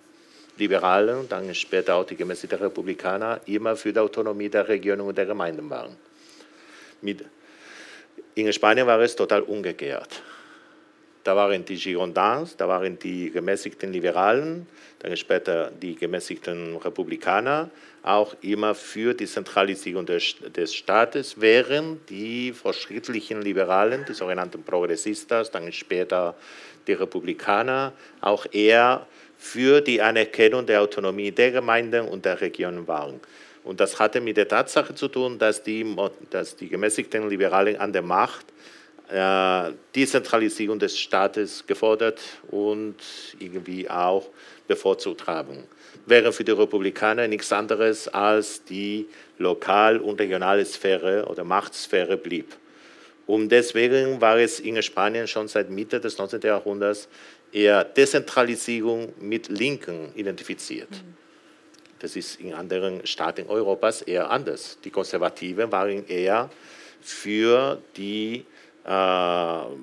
[0.58, 5.24] Liberalen, dann später auch die gemäßigten Republikaner, immer für die Autonomie der Regionen und der
[5.24, 5.96] Gemeinden waren.
[7.00, 7.24] Mit
[8.34, 10.22] in Spanien war es total umgekehrt.
[11.24, 14.66] da waren die Girondins, da waren die gemäßigten Liberalen,
[15.00, 17.70] dann später die gemäßigten Republikaner,
[18.02, 25.50] auch immer für die Zentralisierung des, des Staates, während die fortschrittlichen Liberalen, die sogenannten Progressistas,
[25.50, 26.34] dann später
[26.86, 29.06] die Republikaner, auch eher
[29.36, 33.20] für die Anerkennung der Autonomie der Gemeinden und der Regionen waren.
[33.64, 35.96] Und das hatte mit der Tatsache zu tun, dass die,
[36.30, 38.46] dass die gemäßigten Liberalen an der Macht
[39.10, 42.96] äh, die Zentralisierung des Staates gefordert und
[43.38, 44.28] irgendwie auch
[44.68, 45.64] bevorzugt haben.
[46.06, 49.08] Während für die Republikaner nichts anderes als die
[49.38, 52.56] lokal- und regionale Sphäre oder Machtsphäre blieb.
[53.26, 56.40] Und deswegen war es in Spanien schon seit Mitte des 19.
[56.42, 57.08] Jahrhunderts
[57.52, 60.88] eher Dezentralisierung mit Linken identifiziert.
[62.00, 64.78] Das ist in anderen Staaten Europas eher anders.
[64.84, 66.50] Die Konservativen waren eher
[67.00, 68.44] für die
[68.84, 68.88] äh,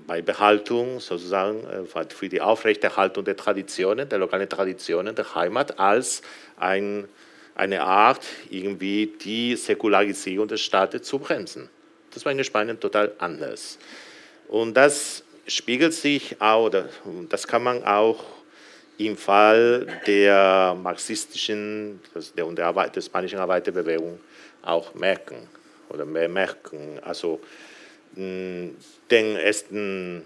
[0.07, 6.23] bei Behaltung sozusagen äh, für die Aufrechterhaltung der Traditionen, der lokalen Traditionen der Heimat als
[6.57, 7.07] ein,
[7.53, 11.69] eine Art, irgendwie die Säkularisierung des Staates zu bremsen.
[12.13, 13.77] Das war in Spanien total anders.
[14.47, 16.71] Und das spiegelt sich auch,
[17.29, 18.23] das kann man auch
[18.97, 21.99] im Fall der marxistischen
[22.35, 24.19] der, der, Arbeit, der spanischen Arbeiterbewegung
[24.61, 25.47] auch merken
[25.89, 26.99] oder bemerken.
[27.03, 27.39] Also
[28.15, 28.75] den
[29.11, 30.23] ersten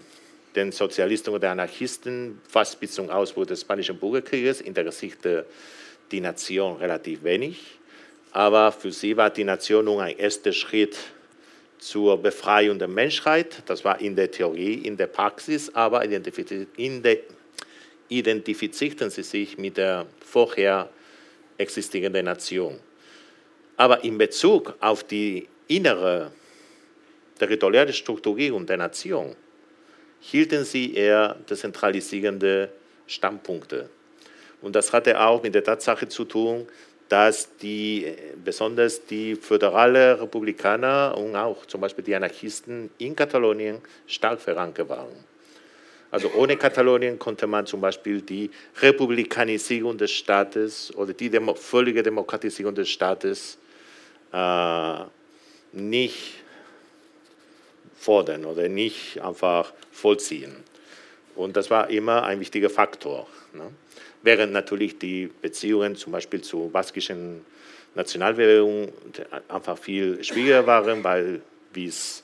[0.54, 5.46] den Sozialisten oder Anarchisten fast bis zum Ausbruch des Spanischen Bürgerkrieges interessierte
[6.10, 7.78] die Nation relativ wenig.
[8.32, 10.96] Aber für sie war die Nation nun ein erster Schritt
[11.78, 13.62] zur Befreiung der Menschheit.
[13.66, 16.02] Das war in der Theorie, in der Praxis, aber
[18.18, 20.88] identifizierten sie sich mit der vorher
[21.58, 22.78] existierenden Nation.
[23.76, 26.32] Aber in Bezug auf die innere
[27.38, 29.34] territoriale Strukturierung der Nation
[30.20, 32.70] hielten sie eher dezentralisierende
[33.06, 33.90] Standpunkte.
[34.60, 36.68] Und das hatte auch mit der Tatsache zu tun,
[37.08, 44.40] dass die, besonders die föderale Republikaner und auch zum Beispiel die Anarchisten in Katalonien stark
[44.40, 45.31] verankert waren.
[46.12, 48.50] Also ohne Katalonien konnte man zum Beispiel die
[48.82, 53.56] Republikanisierung des Staates oder die Demo völlige Demokratisierung des Staates
[54.30, 54.98] äh,
[55.72, 56.34] nicht
[57.96, 60.54] fordern oder nicht einfach vollziehen.
[61.34, 63.26] Und das war immer ein wichtiger Faktor.
[63.54, 63.70] Ne?
[64.22, 67.42] Während natürlich die Beziehungen zum Beispiel zur baskischen
[67.94, 68.92] Nationalbewegung
[69.48, 71.40] einfach viel schwieriger waren, weil
[71.72, 72.22] bis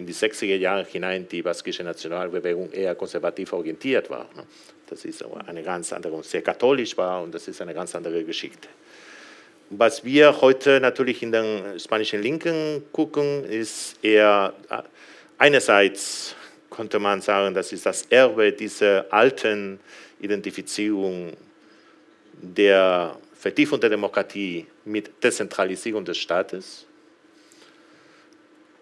[0.00, 4.26] in die 60er Jahre hinein die baskische Nationalbewegung eher konservativ orientiert war.
[4.34, 4.44] Ne?
[4.88, 8.24] Das ist eine ganz andere und sehr katholisch war und das ist eine ganz andere
[8.24, 8.68] Geschichte.
[9.70, 14.52] Was wir heute natürlich in den spanischen Linken gucken, ist eher
[15.40, 16.36] Einerseits
[16.68, 19.80] konnte man sagen, das ist das Erbe dieser alten
[20.20, 21.32] Identifizierung
[22.34, 26.84] der Vertiefung der Demokratie mit Dezentralisierung des Staates.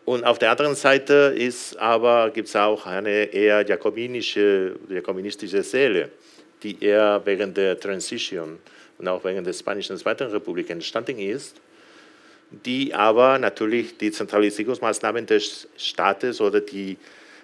[0.08, 6.08] Und auf der anderen Seite ist aber, gibt es auch eine eher jakobinische, jakobinistische Seele,
[6.62, 8.58] die eher während der Transition
[8.96, 11.60] und auch während der Spanischen Zweiten Republik entstanden ist
[12.50, 16.96] die aber natürlich die Zentralisierungsmaßnahmen des Staates oder die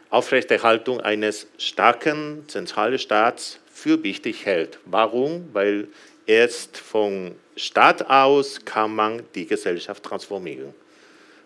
[0.08, 4.78] Aufrechterhaltung eines starken zentralen Staats für wichtig hält.
[4.86, 5.50] Warum?
[5.52, 5.88] Weil
[6.26, 10.72] erst vom Staat aus kann man die Gesellschaft transformieren.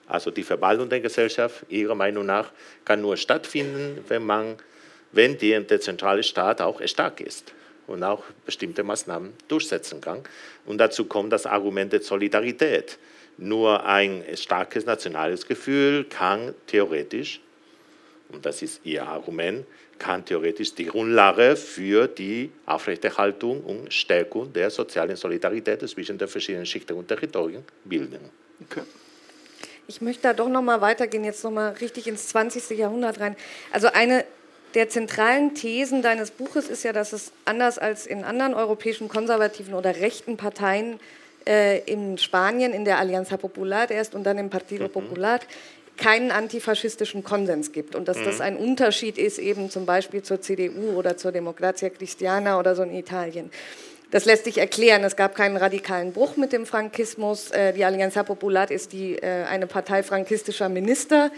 [0.09, 2.50] Also die Verwaltung der Gesellschaft, Ihrer Meinung nach,
[2.84, 4.56] kann nur stattfinden, wenn, man,
[5.12, 7.52] wenn die, der zentrale Staat auch stark ist
[7.86, 10.22] und auch bestimmte Maßnahmen durchsetzen kann.
[10.64, 12.98] Und dazu kommt das Argument der Solidarität.
[13.36, 17.40] Nur ein starkes nationales Gefühl kann theoretisch,
[18.30, 19.66] und das ist Ihr Argument,
[19.98, 26.66] kann theoretisch die Grundlage für die Aufrechterhaltung und Stärkung der sozialen Solidarität zwischen den verschiedenen
[26.66, 28.30] Schichten und Territorien bilden.
[28.62, 28.82] Okay.
[29.91, 32.76] Ich möchte da doch noch mal weitergehen, jetzt noch mal richtig ins 20.
[32.76, 33.34] Jahrhundert rein.
[33.72, 34.26] Also eine
[34.74, 39.72] der zentralen Thesen deines Buches ist ja, dass es anders als in anderen europäischen konservativen
[39.72, 41.01] oder rechten Parteien
[41.47, 44.93] äh, in Spanien in der Alianza Popular erst und dann im Partido mhm.
[44.93, 45.41] Popular
[45.97, 48.24] keinen antifaschistischen Konsens gibt und dass mhm.
[48.24, 52.82] das ein Unterschied ist eben zum Beispiel zur CDU oder zur Democrazia Cristiana oder so
[52.82, 53.51] in Italien.
[54.11, 55.04] Das lässt sich erklären.
[55.04, 57.50] Es gab keinen radikalen Bruch mit dem Frankismus.
[57.50, 61.30] Äh, die Alianza Popular ist die, äh, eine Partei frankistischer Minister,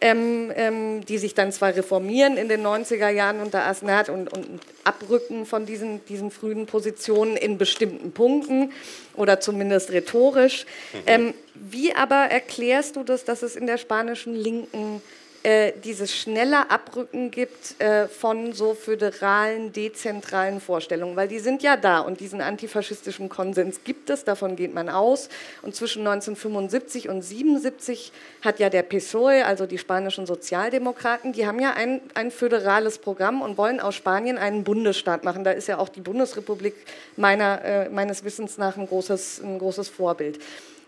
[0.00, 4.46] ähm, ähm, die sich dann zwar reformieren in den 90er Jahren unter Asnat und, und
[4.84, 8.72] abrücken von diesen, diesen frühen Positionen in bestimmten Punkten
[9.14, 10.66] oder zumindest rhetorisch.
[10.92, 10.98] Mhm.
[11.06, 15.02] Ähm, wie aber erklärst du das, dass es in der spanischen Linken
[15.42, 21.76] äh, dieses schnelle Abrücken gibt äh, von so föderalen, dezentralen Vorstellungen, weil die sind ja
[21.76, 25.28] da und diesen antifaschistischen Konsens gibt es, davon geht man aus.
[25.62, 28.12] Und zwischen 1975 und 77
[28.42, 33.42] hat ja der PSOE, also die spanischen Sozialdemokraten, die haben ja ein, ein föderales Programm
[33.42, 35.42] und wollen aus Spanien einen Bundesstaat machen.
[35.42, 36.74] Da ist ja auch die Bundesrepublik
[37.16, 40.38] meiner, äh, meines Wissens nach ein großes, ein großes Vorbild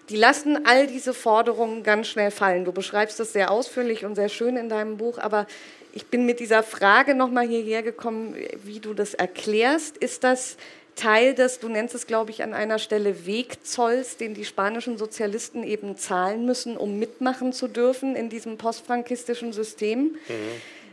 [0.09, 2.65] die lassen all diese Forderungen ganz schnell fallen.
[2.65, 5.47] Du beschreibst das sehr ausführlich und sehr schön in deinem Buch, aber
[5.93, 8.35] ich bin mit dieser Frage nochmal hierher gekommen,
[8.65, 9.97] wie du das erklärst.
[9.97, 10.57] Ist das
[10.97, 15.63] Teil des, du nennst es, glaube ich, an einer Stelle Wegzolls, den die spanischen Sozialisten
[15.63, 20.03] eben zahlen müssen, um mitmachen zu dürfen in diesem postfrankistischen System?
[20.03, 20.19] Mhm.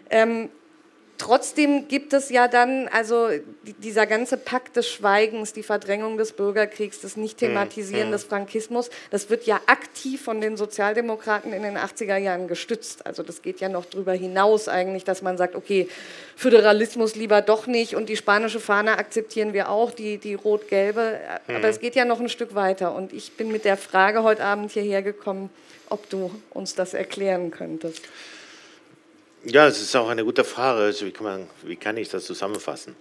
[0.10, 0.50] Ähm,
[1.22, 3.30] Trotzdem gibt es ja dann, also
[3.78, 9.30] dieser ganze Pakt des Schweigens, die Verdrängung des Bürgerkriegs, das Nicht-Thematisieren mm, des Frankismus, das
[9.30, 13.06] wird ja aktiv von den Sozialdemokraten in den 80er Jahren gestützt.
[13.06, 15.88] Also das geht ja noch darüber hinaus eigentlich, dass man sagt, okay,
[16.36, 21.20] Föderalismus lieber doch nicht und die spanische Fahne akzeptieren wir auch, die, die rot-gelbe.
[21.46, 21.56] Mm.
[21.56, 22.96] Aber es geht ja noch ein Stück weiter.
[22.96, 25.52] Und ich bin mit der Frage heute Abend hierher gekommen,
[25.88, 28.02] ob du uns das erklären könntest.
[29.44, 30.82] Ja, das ist auch eine gute Frage.
[30.82, 32.96] Also wie, kann man, wie kann ich das zusammenfassen?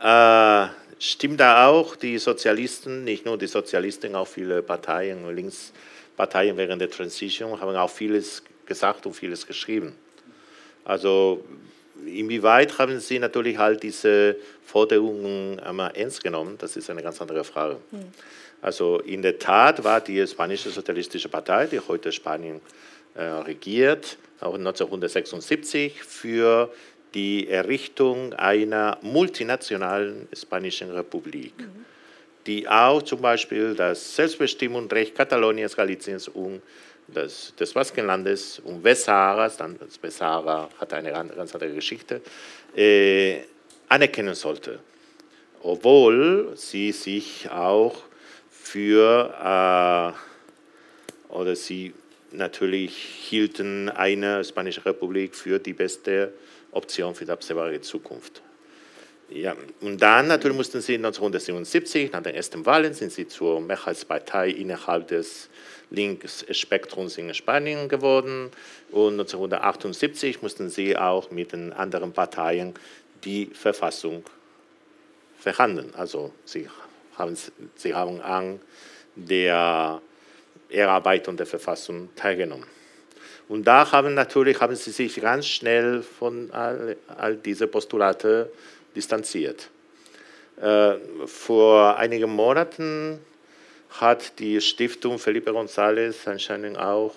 [0.00, 0.66] Äh,
[0.98, 6.90] stimmt da auch, die Sozialisten, nicht nur die Sozialisten, auch viele Parteien, Linksparteien während der
[6.90, 9.94] Transition haben auch vieles gesagt und vieles geschrieben.
[10.84, 11.44] Also
[12.04, 16.56] inwieweit haben sie natürlich halt diese Forderungen einmal ernst genommen?
[16.58, 17.76] Das ist eine ganz andere Frage.
[17.92, 18.00] Hm.
[18.60, 22.60] Also in der Tat war die spanische Sozialistische Partei, die heute Spanien äh,
[23.22, 26.72] regiert, auch 1976 für
[27.14, 31.84] die Errichtung einer multinationalen spanischen Republik, mhm.
[32.46, 36.60] die auch zum Beispiel das Selbstbestimmungsrecht Kataloniens, Galiciens und
[37.08, 42.20] des, des Baskenlandes und Westsaharas, dann das Westsahara hat eine ganz andere Geschichte,
[42.74, 43.42] äh,
[43.88, 44.80] anerkennen sollte.
[45.62, 48.02] Obwohl sie sich auch
[48.50, 50.14] für,
[51.30, 51.94] äh, oder sie
[52.36, 56.32] natürlich hielten eine Spanische Republik für die beste
[56.72, 58.42] Option für die absehbare Zukunft.
[59.28, 64.50] Ja, und dann natürlich mussten sie 1977, nach den ersten Wahlen, sind sie zur Mehrheitspartei
[64.50, 65.48] innerhalb des
[65.90, 68.50] Linksspektrums in Spanien geworden.
[68.92, 72.74] Und 1978 mussten sie auch mit den anderen Parteien
[73.24, 74.22] die Verfassung
[75.38, 75.92] verhandeln.
[75.96, 76.68] Also sie
[77.16, 77.36] haben,
[77.74, 78.60] sie haben an
[79.16, 80.00] der
[80.70, 82.66] Erarbeitung der Verfassung teilgenommen.
[83.48, 88.50] Und da haben natürlich haben sie sich ganz schnell von all, all diese Postulate
[88.94, 89.70] distanziert.
[90.60, 90.94] Äh,
[91.26, 93.20] vor einigen Monaten
[93.90, 97.14] hat die Stiftung Felipe González anscheinend auch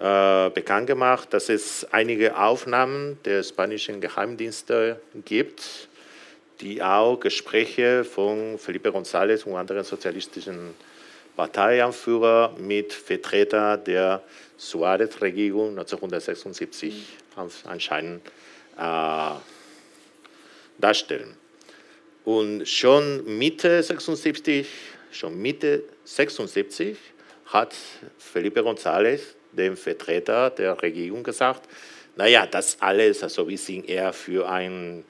[0.00, 5.88] äh, bekannt gemacht, dass es einige Aufnahmen der spanischen Geheimdienste gibt,
[6.60, 10.74] die auch Gespräche von Felipe González und anderen sozialistischen
[11.36, 14.22] Parteianführer mit Vertreter der
[14.56, 17.06] Suarez-Regierung 1976
[17.64, 18.26] anscheinend
[18.76, 19.30] äh,
[20.78, 21.36] darstellen.
[22.24, 24.68] Und schon Mitte 76,
[25.10, 26.96] schon Mitte 76
[27.46, 27.74] hat
[28.18, 29.20] Felipe González,
[29.52, 31.68] dem Vertreter der Regierung, gesagt,
[32.16, 35.04] naja, das alles, also wir sind eher für ein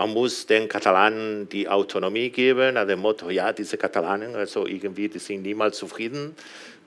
[0.00, 5.10] man muss den Katalanen die Autonomie geben, nach dem Motto, ja, diese Katalanen, also irgendwie,
[5.10, 6.34] die sind niemals zufrieden.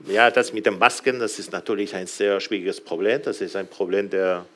[0.07, 3.22] Ja, das mit den Masken, das ist natürlich ein sehr schwieriges Problem.
[3.22, 4.47] Das ist ein Problem der,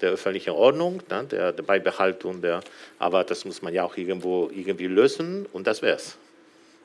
[0.00, 2.60] der öffentlichen Ordnung, ne, der, der Beibehaltung, der,
[3.00, 6.16] aber das muss man ja auch irgendwo irgendwie lösen und das wäre es.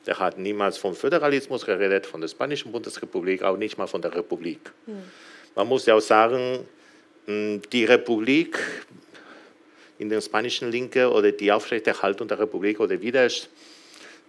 [0.07, 4.15] Der hat niemals vom Föderalismus geredet, von der Spanischen Bundesrepublik, auch nicht mal von der
[4.15, 4.71] Republik.
[4.87, 5.03] Hm.
[5.53, 6.65] Man muss ja auch sagen,
[7.27, 8.57] hm, die Republik
[10.01, 13.27] in der spanischen Linke oder die Aufrechterhaltung der Republik oder wieder,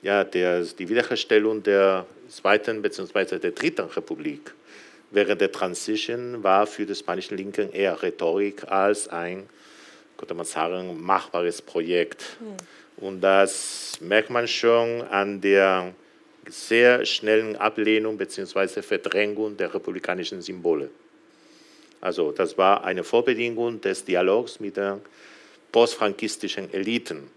[0.02, 3.38] ja, der, die Wiederherstellung der zweiten bzw.
[3.38, 4.52] der dritten Republik
[5.12, 9.48] während der Transition war für die spanischen Linken eher Rhetorik als ein,
[10.18, 12.36] könnte man sagen, machbares Projekt.
[12.40, 13.04] Mhm.
[13.04, 15.94] Und das merkt man schon an der
[16.48, 18.82] sehr schnellen Ablehnung bzw.
[18.82, 20.90] Verdrängung der republikanischen Symbole.
[22.00, 25.00] Also das war eine Vorbedingung des Dialogs mit der
[25.72, 27.30] postfrankistischen Eliten.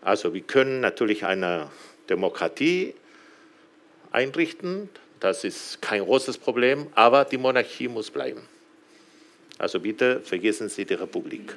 [0.00, 1.70] Also wir können natürlich eine
[2.08, 2.94] Demokratie
[4.10, 4.88] einrichten,
[5.20, 8.42] das ist kein großes Problem, aber die Monarchie muss bleiben.
[9.58, 11.56] Also bitte vergessen Sie die Republik.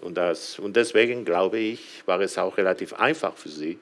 [0.00, 3.78] Und, das, und deswegen glaube ich, war es auch relativ einfach für Sie,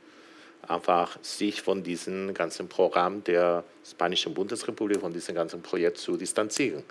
[0.68, 6.84] einfach sich von diesem ganzen Programm der Spanischen Bundesrepublik, von diesem ganzen Projekt zu distanzieren.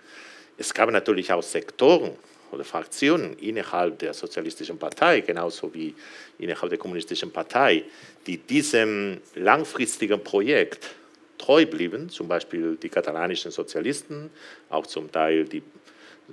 [0.57, 2.17] Es gab natürlich auch Sektoren
[2.51, 5.93] oder Fraktionen innerhalb der Sozialistischen Partei, genauso wie
[6.39, 7.83] innerhalb der Kommunistischen Partei,
[8.27, 10.89] die diesem langfristigen Projekt
[11.37, 14.29] treu blieben, zum Beispiel die katalanischen Sozialisten,
[14.69, 15.63] auch zum Teil die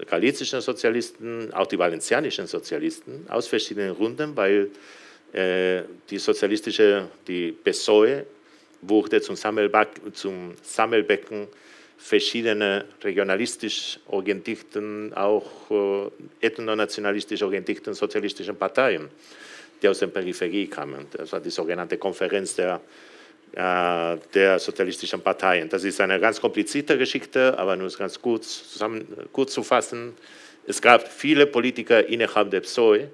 [0.07, 4.71] galizischen Sozialisten, auch die valencianischen Sozialisten, aus verschiedenen Gründen, weil
[5.33, 8.25] äh, die sozialistische, die PSOE
[8.83, 9.37] wurde zum,
[10.13, 11.49] zum Sammelbecken
[11.99, 19.11] verschiedener regionalistisch orientierten, auch äh, ethnonationalistisch orientierten sozialistischen Parteien,
[19.83, 21.07] die aus der Peripherie kamen.
[21.11, 22.81] Das war die sogenannte Konferenz der,
[23.53, 25.69] äh, der sozialistischen Parteien.
[25.69, 30.15] Das ist eine ganz komplizierte Geschichte, aber nur ganz kurz, zusammen, kurz zu fassen.
[30.67, 33.09] Es gab viele Politiker innerhalb der PSOE,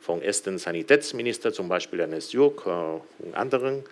[0.00, 2.70] vom ersten Sanitätsminister, zum Beispiel Ernest Jürg äh,
[3.24, 3.84] und anderen,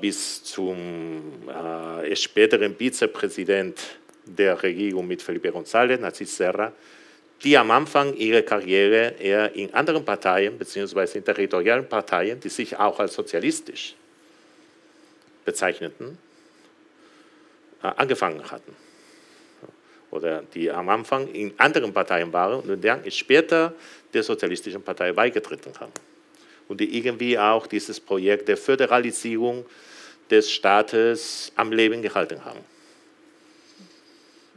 [0.00, 6.72] bis zum äh, späteren Vizepräsident der Regierung mit Felipe González, Narcis Serra,
[7.42, 12.76] die am Anfang ihrer Karriere eher in anderen Parteien beziehungsweise in territorialen Parteien, die sich
[12.76, 13.94] auch als sozialistisch
[15.44, 16.18] bezeichneten,
[17.82, 18.74] äh, angefangen hatten.
[20.10, 23.74] Oder die am Anfang in anderen Parteien waren und dann später
[24.12, 25.92] der Sozialistischen Partei beigetreten haben
[26.68, 29.64] und die irgendwie auch dieses Projekt der Föderalisierung
[30.30, 32.60] des Staates am Leben gehalten haben.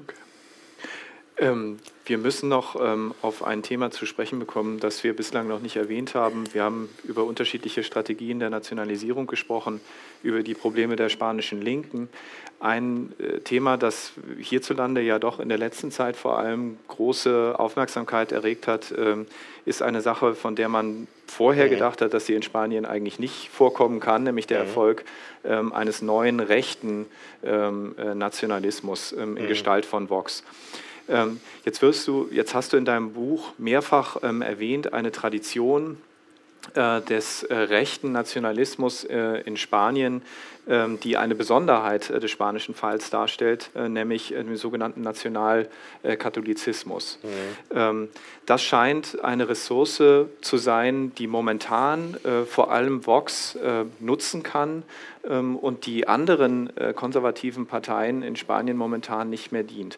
[0.04, 0.16] Okay.
[1.42, 5.60] Ähm, wir müssen noch ähm, auf ein Thema zu sprechen bekommen, das wir bislang noch
[5.60, 6.44] nicht erwähnt haben.
[6.54, 9.82] Wir haben über unterschiedliche Strategien der Nationalisierung gesprochen,
[10.22, 12.10] über die Probleme der spanischen Linken.
[12.60, 18.32] Ein äh, Thema, das hierzulande ja doch in der letzten Zeit vor allem große Aufmerksamkeit
[18.32, 19.18] erregt hat, äh,
[19.66, 21.72] ist eine Sache, von der man vorher mhm.
[21.72, 24.68] gedacht hat, dass sie in Spanien eigentlich nicht vorkommen kann, nämlich der mhm.
[24.68, 25.06] Erfolg
[25.44, 27.08] ähm, eines neuen rechten
[27.44, 29.48] ähm, äh, Nationalismus ähm, in mhm.
[29.48, 30.44] Gestalt von Vox.
[31.12, 35.98] Ähm, jetzt, wirst du, jetzt hast du in deinem Buch mehrfach ähm, erwähnt eine Tradition
[36.74, 40.22] äh, des äh, rechten Nationalismus äh, in Spanien,
[40.68, 47.18] die eine Besonderheit des spanischen Falls darstellt, nämlich den sogenannten Nationalkatholizismus.
[47.72, 48.10] Mhm.
[48.46, 50.04] Das scheint eine Ressource
[50.42, 53.58] zu sein, die momentan vor allem Vox
[54.00, 54.84] nutzen kann
[55.24, 59.98] und die anderen konservativen Parteien in Spanien momentan nicht mehr dient.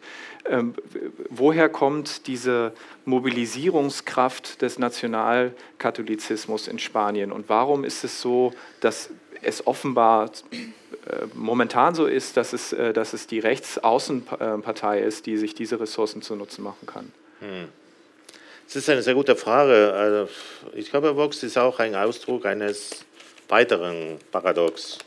[1.28, 2.72] Woher kommt diese
[3.04, 9.10] Mobilisierungskraft des Nationalkatholizismus in Spanien und warum ist es so, dass
[9.44, 15.36] es offenbar äh, momentan so ist, dass es, äh, dass es die Rechtsaußenpartei ist, die
[15.36, 17.12] sich diese Ressourcen zunutze machen kann.
[17.40, 17.68] Hm.
[18.66, 19.92] Das ist eine sehr gute Frage.
[19.92, 20.28] Also
[20.74, 23.04] ich glaube, Vox ist auch ein Ausdruck eines
[23.48, 24.98] weiteren Paradox.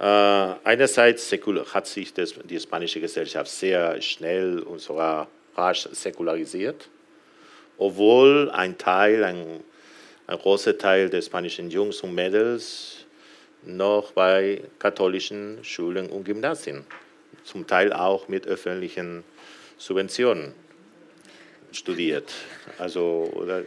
[0.00, 1.30] Äh, einerseits
[1.72, 6.88] hat sich das, die spanische Gesellschaft sehr schnell und sogar rasch säkularisiert,
[7.78, 9.60] obwohl ein Teil, ein,
[10.26, 12.99] ein großer Teil des spanischen Jungs und Mädels
[13.64, 16.84] noch bei katholischen Schulen und Gymnasien,
[17.44, 19.24] zum Teil auch mit öffentlichen
[19.78, 20.54] Subventionen
[21.72, 22.32] studiert.
[22.78, 23.62] Also, oder,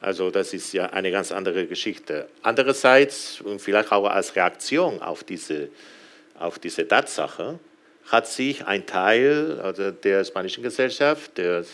[0.00, 2.28] also das ist ja eine ganz andere Geschichte.
[2.42, 5.68] Andererseits, und vielleicht auch als Reaktion auf diese,
[6.38, 7.58] auf diese Tatsache,
[8.06, 11.64] hat sich ein Teil also der spanischen Gesellschaft, der,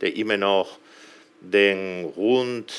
[0.00, 0.78] der immer noch
[1.40, 2.72] den Rund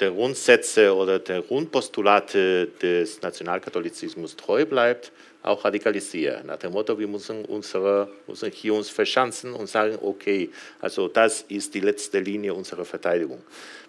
[0.00, 6.46] der Grundsätze oder der Grundpostulate des Nationalkatholizismus treu bleibt, auch radikalisieren.
[6.46, 11.42] Nach dem Motto, wir müssen, unsere, müssen hier uns verschanzen und sagen, okay, also das
[11.48, 13.42] ist die letzte Linie unserer Verteidigung.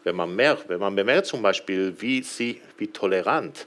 [0.03, 3.65] Wenn man, merkt, wenn man bemerkt zum Beispiel, wie, sie, wie tolerant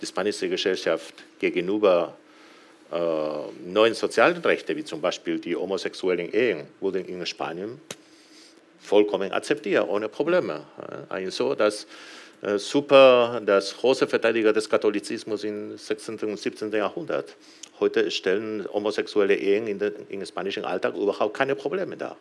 [0.00, 2.16] die spanische Gesellschaft gegenüber
[2.92, 2.98] äh,
[3.66, 7.80] neuen sozialen Rechten, wie zum Beispiel die homosexuellen Ehen, wurden in Spanien
[8.84, 10.62] vollkommen akzeptiert, ohne Probleme.
[11.08, 11.86] Also das
[12.42, 16.18] äh, super, das große Verteidiger des Katholizismus im 16.
[16.18, 16.70] und 17.
[16.72, 17.34] Jahrhundert.
[17.80, 22.16] Heute stellen homosexuelle Ehen in den, spanischen Alltag überhaupt keine Probleme dar.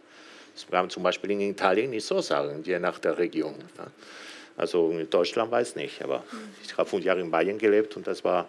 [0.54, 3.56] Das kann man zum Beispiel in Italien nicht so sagen, je nach der Region.
[4.56, 6.24] Also in Deutschland weiß ich nicht, aber
[6.64, 8.48] ich habe fünf Jahre in Bayern gelebt und das war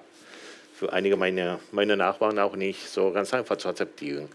[0.74, 4.28] für einige meiner, meiner Nachbarn auch nicht so ganz einfach zu akzeptieren.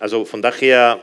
[0.00, 1.00] Also von daher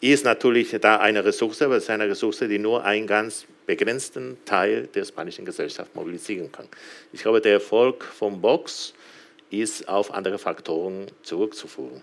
[0.00, 4.36] ist natürlich da eine Ressource, aber es ist eine Ressource, die nur einen ganz begrenzten
[4.44, 6.68] Teil der spanischen Gesellschaft mobilisieren kann.
[7.12, 8.94] Ich glaube, der Erfolg von Vox
[9.50, 12.02] ist auf andere Faktoren zurückzuführen.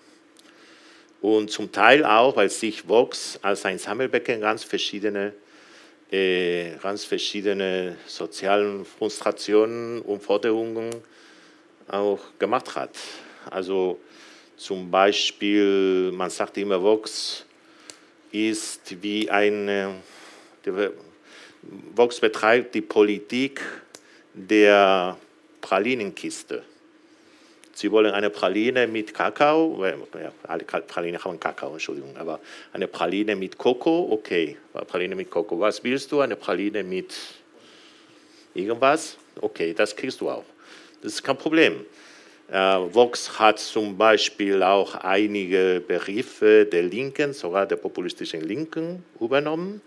[1.22, 5.34] Und zum Teil auch, weil sich Vox als ein Sammelbecken ganz verschiedene,
[6.12, 10.90] äh, ganz verschiedene sozialen Frustrationen und Forderungen
[11.88, 12.98] auch gemacht hat.
[13.50, 14.00] Also
[14.58, 17.45] Zum Beispiel, man sagt immer, Vox
[18.32, 19.96] ist wie eine,
[21.96, 23.62] Vox betreibt die Politik
[24.34, 25.18] der
[25.62, 26.64] Pralinenkiste.
[27.74, 32.40] Sie wollen eine Praline mit Kakao, ja, alle Pralinen haben Kakao, Entschuldigung, aber
[32.72, 34.56] eine Praline mit Koko, okay,
[34.88, 35.60] Praline mit Koko.
[35.60, 36.22] Was willst du?
[36.22, 37.14] Eine Praline mit
[38.54, 39.18] irgendwas?
[39.42, 40.46] Okay, das kriegst du auch.
[41.02, 41.86] Das ist kein Problem.
[42.52, 42.56] Äh,
[42.94, 49.82] Vox hat zum Beispiel auch einige Begriffe der Linken, sogar der populistischen Linken, übernommen.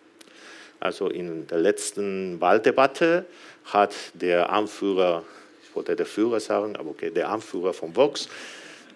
[0.80, 3.26] Also in der letzten Wahldebatte
[3.64, 5.24] hat der Anführer,
[5.62, 8.28] ich wollte der Führer sagen, aber okay, der Anführer von Vox,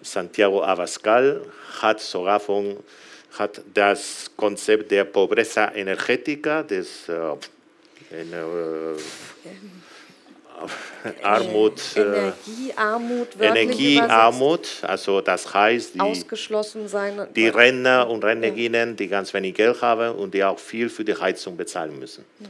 [0.01, 1.41] Santiago Abascal,
[1.81, 2.77] hat sogar von,
[3.37, 7.13] hat das Konzept der Pobreza Energética, des äh,
[8.11, 8.95] äh,
[11.21, 17.27] Armut, äh, Energiearmut, Energiearmut, also das heißt, die, ausgeschlossen sein.
[17.35, 21.15] die Rentner und Rentnerinnen, die ganz wenig Geld haben und die auch viel für die
[21.15, 22.25] Heizung bezahlen müssen.
[22.39, 22.47] Ja.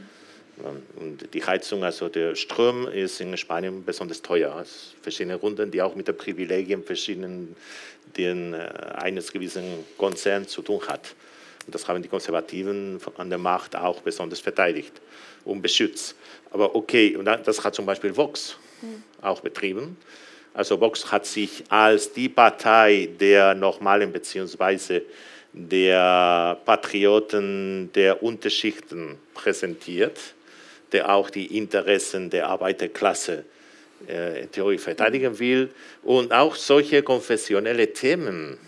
[0.96, 4.56] Und die Heizung, also der Strom, ist in Spanien besonders teuer.
[4.62, 7.56] Es verschiedene Runden, die auch mit den Privilegien verschiedenen
[8.16, 11.14] den, äh, eines gewissen Konzerns zu tun hat.
[11.66, 15.00] Und das haben die Konservativen an der Macht auch besonders verteidigt
[15.44, 16.14] und beschützt.
[16.54, 19.02] Aber okay, und das hat zum Beispiel Vox mhm.
[19.20, 19.96] auch betrieben.
[20.54, 25.00] Also Vox hat sich als die Partei der Normalen bzw.
[25.52, 30.20] der Patrioten der Unterschichten präsentiert,
[30.92, 33.44] der auch die Interessen der Arbeiterklasse
[34.08, 35.70] äh, in Theorie verteidigen will.
[36.04, 38.58] Und auch solche konfessionelle Themen,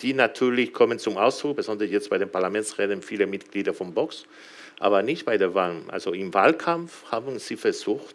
[0.00, 4.24] die natürlich kommen zum Ausdruck, besonders jetzt bei den Parlamentsreden viele Mitglieder von Vox,
[4.78, 5.76] aber nicht bei der Wahl.
[5.88, 8.14] Also im Wahlkampf haben sie versucht,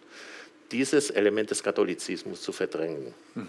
[0.72, 3.14] dieses Element des Katholizismus zu verdrängen.
[3.36, 3.48] Mhm.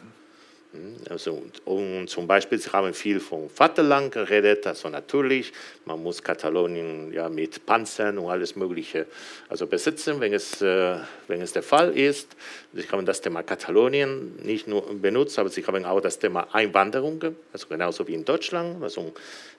[1.10, 5.52] Also, und zum Beispiel, Sie haben viel vom Vaterland geredet, also natürlich,
[5.84, 9.06] man muss Katalonien ja mit Panzern und alles Mögliche
[9.50, 10.96] also besitzen, wenn es, äh,
[11.28, 12.34] wenn es der Fall ist.
[12.72, 17.22] Sie haben das Thema Katalonien nicht nur benutzt, aber Sie haben auch das Thema Einwanderung,
[17.52, 18.82] also genauso wie in Deutschland.
[18.82, 19.12] Also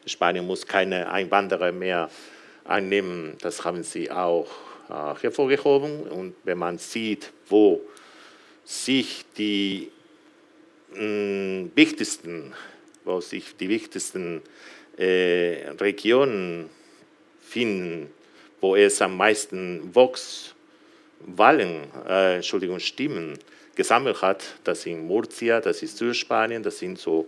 [0.07, 2.09] Spanien muss keine Einwanderer mehr
[2.65, 4.47] annehmen, das haben Sie auch
[4.89, 6.03] äh, hervorgehoben.
[6.03, 7.81] Und wenn man sieht, wo
[8.65, 9.91] sich die
[10.95, 12.53] wichtigsten,
[13.03, 14.41] wo sich die wichtigsten
[14.97, 16.69] äh, Regionen
[17.41, 18.11] finden,
[18.61, 23.39] wo es am meisten Vox-Wahlen, äh, Entschuldigung, Stimmen
[23.75, 27.27] gesammelt hat, das sind Murcia, das ist Südspanien, das sind so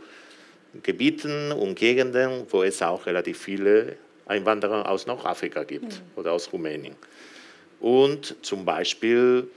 [0.84, 6.02] Gebieten und Gegenden, wo es auch relativ viele Einwanderer aus Nordafrika gibt mhm.
[6.16, 6.96] oder aus Rumänien.
[7.80, 9.50] Und zum Beispiel,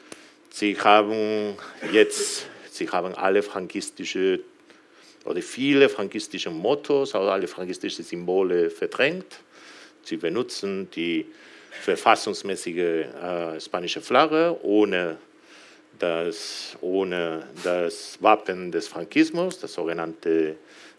[0.51, 1.57] sie haben
[1.93, 2.47] jetzt
[2.79, 4.41] Sie haben alle frankistische
[5.25, 9.41] oder viele frankistische Mottos, also alle frankistische Symbole verdrängt.
[10.05, 11.27] Sie benutzen die
[11.83, 15.19] verfassungsmäßige äh, spanische Flagge ohne
[15.99, 20.57] das, ohne das Wappen des Frankismus, das sogenannte,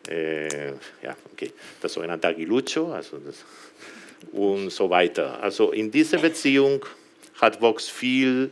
[0.07, 0.69] äh,
[1.03, 3.43] ja, okay, das sogenannte Aguilucho, also das,
[4.31, 5.41] und so weiter.
[5.41, 6.85] Also in dieser Beziehung
[7.39, 8.51] hat Vox viel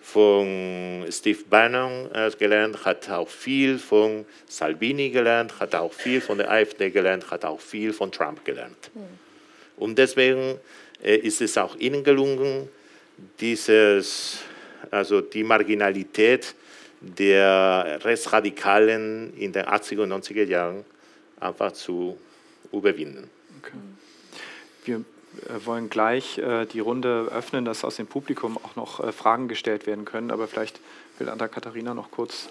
[0.00, 6.38] von Steve Bannon äh, gelernt, hat auch viel von Salvini gelernt, hat auch viel von
[6.38, 8.90] der AfD gelernt, hat auch viel von Trump gelernt.
[8.94, 9.00] Mhm.
[9.76, 10.58] Und deswegen
[11.02, 12.68] äh, ist es auch ihnen gelungen,
[13.40, 14.38] dieses,
[14.90, 16.54] also die Marginalität
[17.02, 20.84] der Rechtsradikalen in den 80er und 90er Jahren
[21.40, 22.16] einfach zu
[22.72, 23.28] überwinden.
[23.60, 23.76] Okay.
[24.84, 29.12] Wir äh, wollen gleich äh, die Runde öffnen, dass aus dem Publikum auch noch äh,
[29.12, 30.30] Fragen gestellt werden können.
[30.30, 30.80] Aber vielleicht
[31.18, 32.48] will Anna-Katharina noch kurz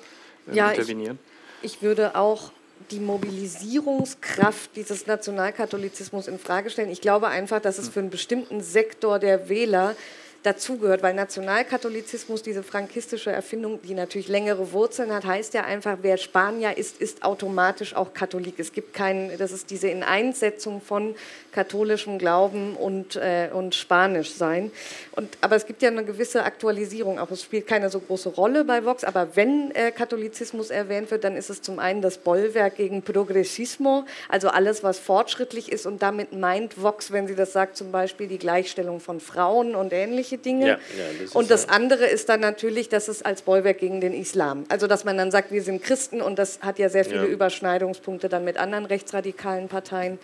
[0.52, 1.20] ja, intervenieren.
[1.62, 2.52] Ich, ich würde auch
[2.90, 6.90] die Mobilisierungskraft dieses Nationalkatholizismus in Frage stellen.
[6.90, 7.94] Ich glaube einfach, dass es hm.
[7.94, 9.96] für einen bestimmten Sektor der Wähler
[10.44, 16.18] dazugehört, weil Nationalkatholizismus, diese frankistische Erfindung, die natürlich längere Wurzeln hat, heißt ja einfach, wer
[16.18, 18.56] Spanier ist, ist automatisch auch Katholik.
[18.58, 21.16] Es gibt keinen, das ist diese Ineinsetzung von
[21.52, 24.72] katholischem Glauben und, äh, und Spanisch sein.
[25.12, 28.66] Und, aber es gibt ja eine gewisse Aktualisierung, auch es spielt keine so große Rolle
[28.66, 32.78] bei Vox, aber wenn äh, Katholizismus erwähnt wird, dann ist es zum einen das Bollwerk
[32.78, 37.78] gegen Progressismo, also alles, was fortschrittlich ist und damit meint Vox, wenn sie das sagt,
[37.78, 40.68] zum Beispiel die Gleichstellung von Frauen und ähnliches solche Dinge.
[40.68, 40.80] Ja, ja,
[41.22, 44.66] das und das andere ist dann natürlich, dass es als Bollwerk gegen den Islam.
[44.70, 48.30] Also dass man dann sagt, wir sind Christen und das hat ja sehr viele Überschneidungspunkte
[48.30, 50.20] dann mit anderen rechtsradikalen Parteien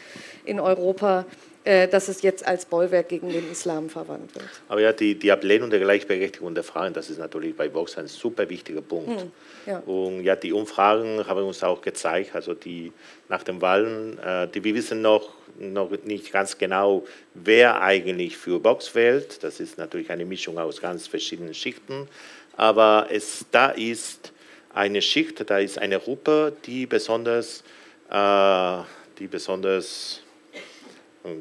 [0.46, 1.26] in Europa
[1.64, 4.46] äh, dass es jetzt als Bollwerk gegen den Islam verwandt wird.
[4.70, 8.08] Aber ja, die, die Ablehnung der Gleichberechtigung der Frauen, das ist natürlich bei Vox ein
[8.08, 9.20] super wichtiger Punkt.
[9.20, 9.32] Hm,
[9.66, 9.80] ja.
[9.80, 12.94] Und ja, die Umfragen haben uns auch gezeigt, also die
[13.28, 18.64] nach den Wahlen, äh, die, wir wissen noch, noch nicht ganz genau, wer eigentlich für
[18.64, 19.44] Vox wählt.
[19.44, 22.08] Das ist natürlich eine Mischung aus ganz verschiedenen Schichten.
[22.56, 24.34] Aber es, da ist
[24.74, 27.64] eine Schicht, da ist eine Gruppe, die besonders,
[28.10, 28.78] äh,
[29.20, 30.22] die besonders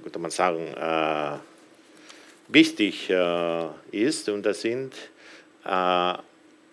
[0.03, 1.39] könnte man sagen, äh,
[2.49, 4.29] wichtig äh, ist.
[4.29, 4.95] Und das sind
[5.65, 6.15] äh,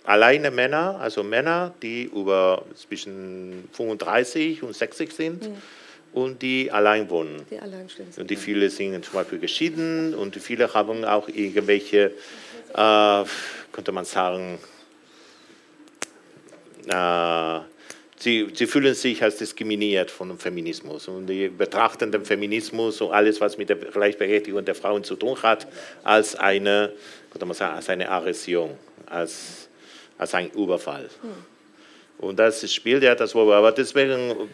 [0.03, 5.49] alleine Männer, also Männer, die über zwischen 35 und 60 sind.
[5.49, 5.61] Mhm.
[6.13, 7.45] Und die allein wohnen.
[7.49, 8.21] Die alleinstehend sind.
[8.21, 12.11] Und die viele sind zum Beispiel geschieden und viele haben auch irgendwelche,
[12.73, 13.23] äh,
[13.71, 14.59] könnte man sagen,
[16.87, 17.59] äh,
[18.19, 23.11] sie, sie fühlen sich als diskriminiert von dem Feminismus und die betrachten den Feminismus und
[23.11, 25.67] alles, was mit der Gleichberechtigung der Frauen zu tun hat,
[26.03, 26.93] als eine,
[27.31, 28.71] könnte man sagen, als eine Aggression,
[29.07, 29.67] als,
[30.17, 31.09] als ein Überfall.
[31.21, 31.53] Hm.
[32.19, 33.53] Und das spielt ja das Wort.
[33.53, 34.49] Aber deswegen,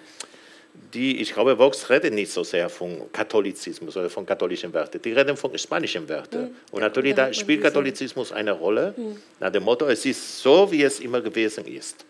[0.94, 5.02] die, ich glaube, Vox redet nicht so sehr von Katholizismus oder von katholischen Werten.
[5.02, 6.42] Die reden von spanischen Werten.
[6.42, 6.56] Mhm.
[6.72, 8.94] Und natürlich da spielt Katholizismus eine Rolle.
[8.98, 9.18] Mhm.
[9.40, 12.06] Nach dem Motto, es ist so, wie es immer gewesen ist.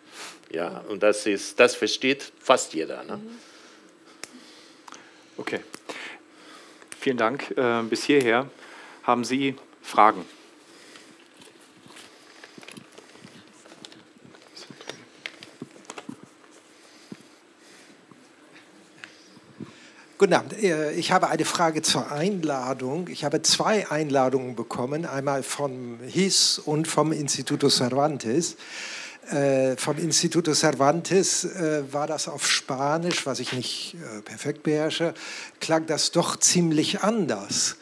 [0.51, 3.03] Ja, und das, ist, das versteht fast jeder.
[3.03, 3.19] Ne?
[5.37, 5.59] Okay.
[6.99, 7.51] Vielen Dank.
[7.55, 8.49] Äh, bis hierher
[9.03, 10.25] haben Sie Fragen?
[20.19, 20.61] Guten Abend.
[20.61, 23.07] Äh, ich habe eine Frage zur Einladung.
[23.07, 28.57] Ich habe zwei Einladungen bekommen, einmal vom HIS und vom Instituto Cervantes.
[29.31, 35.13] Äh, vom Instituto Cervantes äh, war das auf Spanisch, was ich nicht perfekt beherrsche,
[35.61, 37.77] klang das doch ziemlich anders.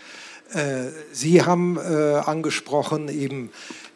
[1.12, 3.52] Sie haben angesprochen eben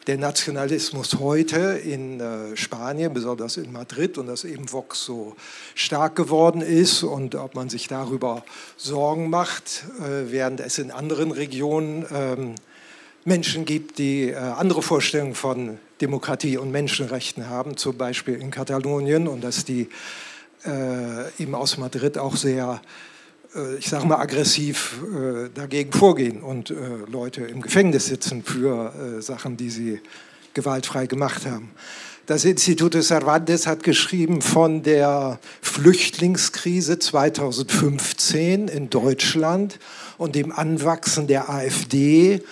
[0.06, 5.36] der Nationalismus heute in äh, Spanien, besonders in Madrid, und dass eben Vox so
[5.74, 8.44] stark geworden ist und ob man sich darüber
[8.76, 12.54] Sorgen macht, während es in anderen Regionen ähm,
[13.24, 19.44] Menschen gibt, die andere Vorstellungen von Demokratie und Menschenrechten haben, zum Beispiel in Katalonien, und
[19.44, 19.88] dass die
[20.64, 23.11] äh, eben aus Madrid auch sehr, äh,
[23.78, 26.74] ich sage mal, aggressiv äh, dagegen vorgehen und äh,
[27.10, 30.00] Leute im Gefängnis sitzen für äh, Sachen, die sie
[30.54, 31.70] gewaltfrei gemacht haben.
[32.26, 39.78] Das Institut de Cervantes hat geschrieben von der Flüchtlingskrise 2015 in Deutschland
[40.18, 42.42] und dem Anwachsen der AfD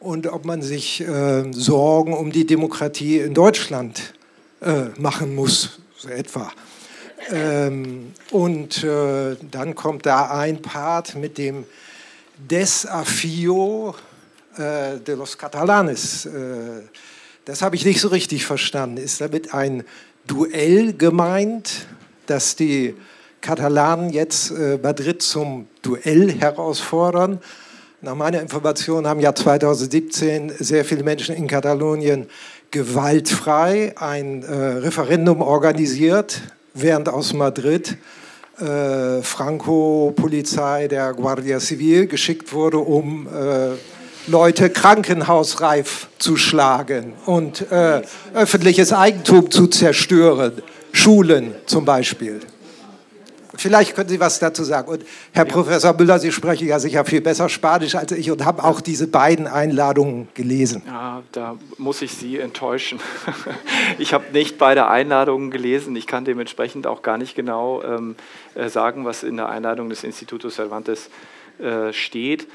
[0.00, 4.14] und ob man sich äh, Sorgen um die Demokratie in Deutschland
[4.60, 6.50] äh, machen muss, so etwa.
[7.30, 11.64] Ähm, und äh, dann kommt da ein Part mit dem
[12.48, 13.94] Desafío
[14.56, 16.26] äh, de los Catalanes.
[16.26, 16.82] Äh,
[17.44, 18.96] das habe ich nicht so richtig verstanden.
[18.96, 19.84] Ist damit ein
[20.26, 21.86] Duell gemeint,
[22.26, 22.94] dass die
[23.40, 27.40] Katalanen jetzt äh, Madrid zum Duell herausfordern?
[28.02, 32.28] Nach meiner Information haben ja 2017 sehr viele Menschen in Katalonien
[32.70, 36.40] gewaltfrei ein äh, Referendum organisiert,
[36.74, 37.96] während aus Madrid
[38.58, 43.70] äh, Franco-Polizei der Guardia Civil geschickt wurde, um äh,
[44.26, 48.02] Leute krankenhausreif zu schlagen und äh,
[48.34, 52.40] öffentliches Eigentum zu zerstören, Schulen zum Beispiel.
[53.60, 54.88] Vielleicht können Sie was dazu sagen.
[54.88, 55.52] Und Herr ja.
[55.52, 59.06] Professor Müller, Sie sprechen ja sicher viel besser Spanisch als ich und haben auch diese
[59.06, 60.82] beiden Einladungen gelesen.
[60.86, 63.00] Ja, da muss ich Sie enttäuschen.
[63.98, 65.94] ich habe nicht beide Einladungen gelesen.
[65.94, 68.16] Ich kann dementsprechend auch gar nicht genau ähm,
[68.54, 71.10] äh, sagen, was in der Einladung des Institutos Cervantes
[71.58, 72.46] äh, steht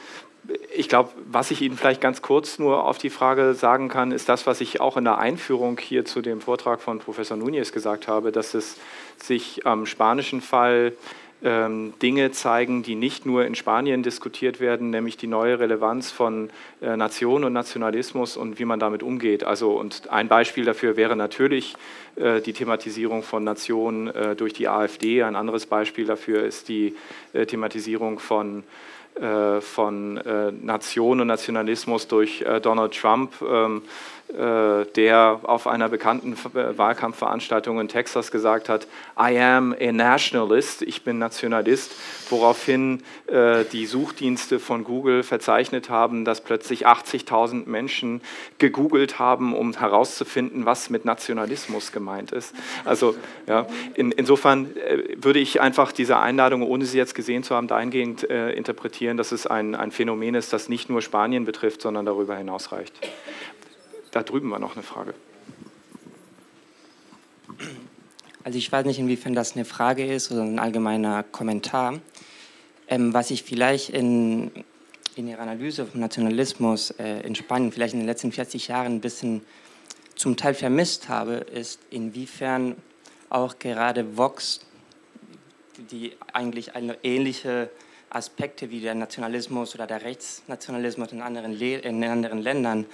[0.75, 4.29] ich glaube, was ich Ihnen vielleicht ganz kurz nur auf die Frage sagen kann, ist
[4.29, 8.07] das, was ich auch in der Einführung hier zu dem Vortrag von Professor Núñez gesagt
[8.07, 8.77] habe, dass es
[9.17, 10.93] sich am spanischen Fall
[11.43, 16.49] ähm, Dinge zeigen, die nicht nur in Spanien diskutiert werden, nämlich die neue Relevanz von
[16.81, 19.43] äh, Nation und Nationalismus und wie man damit umgeht.
[19.43, 21.75] Also und ein Beispiel dafür wäre natürlich
[22.15, 25.23] äh, die Thematisierung von Nationen äh, durch die AfD.
[25.23, 26.95] Ein anderes Beispiel dafür ist die
[27.33, 28.63] äh, Thematisierung von
[29.17, 30.15] von
[30.61, 33.31] Nation und Nationalismus durch Donald Trump.
[34.27, 38.87] Äh, der auf einer bekannten äh, Wahlkampfveranstaltung in Texas gesagt hat,
[39.19, 41.91] I am a nationalist, ich bin Nationalist,
[42.31, 48.19] woraufhin äh, die Suchdienste von Google verzeichnet haben, dass plötzlich 80.000 Menschen
[48.57, 52.55] gegoogelt haben, um herauszufinden, was mit Nationalismus gemeint ist.
[52.83, 53.15] Also
[53.45, 54.71] ja, in, insofern
[55.17, 59.31] würde ich einfach diese Einladung, ohne sie jetzt gesehen zu haben, dahingehend äh, interpretieren, dass
[59.31, 62.93] es ein, ein Phänomen ist, das nicht nur Spanien betrifft, sondern darüber hinaus reicht.
[64.15, 65.13] Da drüben war noch eine Frage.
[68.45, 71.99] Also ich weiß nicht, inwiefern das eine Frage ist oder ein allgemeiner Kommentar.
[72.87, 74.51] Ähm, was ich vielleicht in,
[75.17, 79.01] in Ihrer Analyse vom Nationalismus äh, in Spanien vielleicht in den letzten 40 Jahren ein
[79.01, 79.41] bisschen
[80.15, 82.77] zum Teil vermisst habe, ist, inwiefern
[83.27, 84.61] auch gerade Vox,
[85.91, 87.69] die eigentlich eine ähnliche
[88.09, 92.85] Aspekte wie der Nationalismus oder der Rechtsnationalismus in anderen, Le in anderen Ländern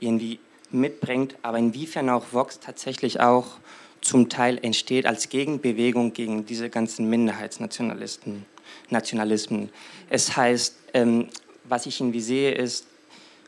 [0.00, 0.40] irgendwie
[0.70, 3.58] mitbringt, aber inwiefern auch Vox tatsächlich auch
[4.00, 8.44] zum Teil entsteht als Gegenbewegung gegen diese ganzen Minderheitsnationalisten,
[8.90, 9.70] Nationalismen.
[10.10, 11.28] Es heißt, ähm,
[11.64, 12.86] was ich irgendwie sehe, ist,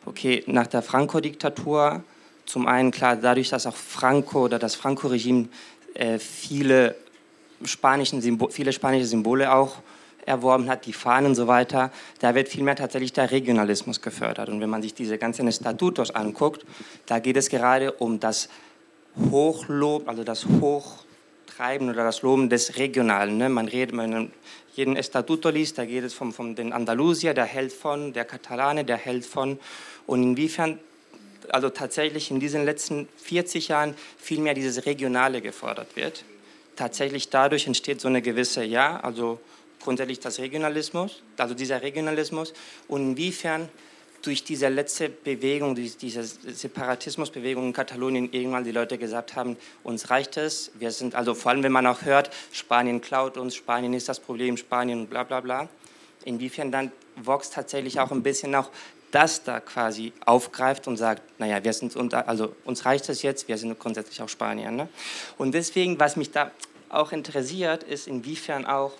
[0.06, 2.02] okay, nach der Franco-Diktatur,
[2.46, 5.48] zum einen klar, dadurch, dass auch Franco oder das Franco-Regime
[5.94, 6.96] äh, viele,
[7.62, 9.76] viele spanische Symbole auch
[10.26, 11.90] erworben hat, die Fahnen und so weiter,
[12.20, 14.48] da wird vielmehr tatsächlich der Regionalismus gefördert.
[14.48, 16.66] Und wenn man sich diese ganzen Statutos anguckt,
[17.06, 18.48] da geht es gerade um das
[19.30, 23.38] Hochlob, also das Hochtreiben oder das Loben des Regionalen.
[23.38, 23.48] Ne?
[23.48, 24.30] Man redet, man
[24.74, 28.84] jeden Statuto liest, da geht es vom, vom den Andalusier, der hält von, der Katalane,
[28.84, 29.58] der hält von.
[30.06, 30.78] Und inwiefern
[31.48, 36.24] also tatsächlich in diesen letzten 40 Jahren viel mehr dieses Regionale gefordert wird.
[36.76, 39.40] Tatsächlich dadurch entsteht so eine gewisse, ja, also
[39.86, 42.52] grundsätzlich das Regionalismus, also dieser Regionalismus
[42.88, 43.68] und inwiefern
[44.22, 50.38] durch diese letzte Bewegung, diese Separatismusbewegung in Katalonien irgendwann die Leute gesagt haben, uns reicht
[50.38, 54.08] es, wir sind, also vor allem wenn man auch hört, Spanien klaut uns, Spanien ist
[54.08, 55.68] das Problem, Spanien bla bla bla,
[56.24, 58.70] inwiefern dann Vox tatsächlich auch ein bisschen auch
[59.12, 63.46] das da quasi aufgreift und sagt, naja, wir sind unter, also uns reicht es jetzt,
[63.46, 64.72] wir sind grundsätzlich auch Spanier.
[64.72, 64.88] Ne?
[65.38, 66.50] Und deswegen, was mich da
[66.88, 68.92] auch interessiert, ist inwiefern auch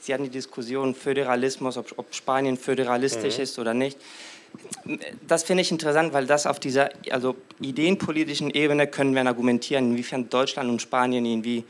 [0.00, 3.42] Sie hatten die Diskussion Föderalismus, ob, ob Spanien föderalistisch mhm.
[3.42, 3.98] ist oder nicht.
[5.26, 10.30] Das finde ich interessant, weil das auf dieser also ideenpolitischen Ebene können wir argumentieren, inwiefern
[10.30, 11.64] Deutschland und Spanien irgendwie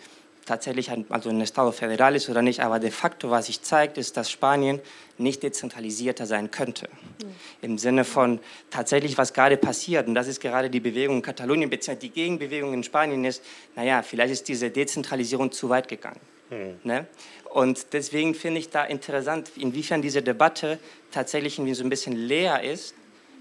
[0.49, 2.61] tatsächlich ein, also ein Estado federal ist oder nicht.
[2.61, 4.81] Aber de facto, was sich zeigt, ist, dass Spanien
[5.19, 6.89] nicht dezentralisierter sein könnte.
[7.23, 7.27] Mhm.
[7.63, 8.41] Im Sinne von
[8.71, 10.09] tatsächlich, was gerade passiert.
[10.09, 13.43] Und das ist gerade die Bewegung in Katalonien, beziehungsweise die Gegenbewegung in Spanien ist,
[13.77, 16.21] naja, vielleicht ist diese Dezentralisierung zu weit gegangen.
[16.51, 16.79] Mhm.
[16.83, 17.07] Ne?
[17.51, 20.79] Und deswegen finde ich da interessant, inwiefern diese Debatte
[21.11, 22.95] tatsächlich irgendwie so ein bisschen leer ist,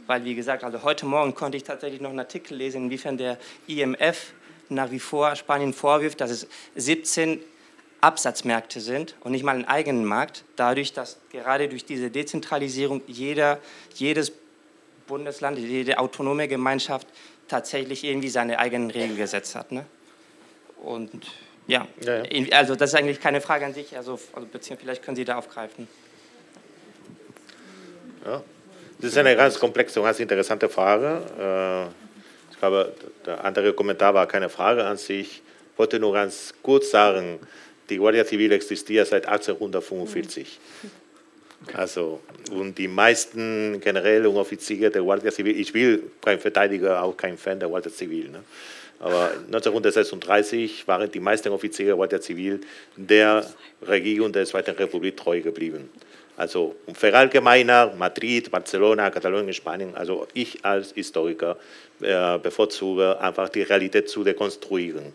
[0.07, 3.37] weil, wie gesagt, also heute Morgen konnte ich tatsächlich noch einen Artikel lesen, inwiefern der
[3.67, 4.33] IMF
[4.69, 7.39] nach wie vor Spanien vorwirft, dass es 17
[7.99, 13.59] Absatzmärkte sind und nicht mal einen eigenen Markt, dadurch, dass gerade durch diese Dezentralisierung jeder,
[13.95, 14.31] jedes
[15.07, 17.07] Bundesland, jede autonome Gemeinschaft
[17.47, 19.71] tatsächlich irgendwie seine eigenen Regeln gesetzt hat.
[19.71, 19.85] Ne?
[20.83, 21.11] Und
[21.67, 25.03] ja, ja, ja, also das ist eigentlich keine Frage an sich, also, also beziehungsweise vielleicht
[25.03, 25.87] können Sie da aufgreifen.
[28.25, 28.41] Ja,
[28.99, 31.21] das ist eine ganz komplexe und ganz interessante Frage.
[31.39, 32.93] Äh, ich glaube,
[33.25, 35.41] der andere Kommentar war keine Frage an sich.
[35.73, 37.39] Ich wollte nur ganz kurz sagen,
[37.89, 40.59] die Guardia Civil existiert seit 1845.
[41.73, 42.21] Also,
[42.51, 47.37] und die meisten Generäle und Offiziere der Guardia Civil, ich will kein Verteidiger, auch kein
[47.37, 48.29] Fan der Guardia Civil.
[48.29, 48.43] Ne?
[48.99, 52.61] Aber 1936 waren die meisten Offiziere der Zivil
[52.95, 53.45] der
[53.87, 55.89] Regierung der Zweiten Republik treu geblieben.
[56.35, 61.57] Also um verallgemeiner, Madrid, Barcelona, Katalonien, Spanien, also ich als Historiker
[61.99, 65.13] äh, bevorzuge einfach die Realität zu dekonstruieren,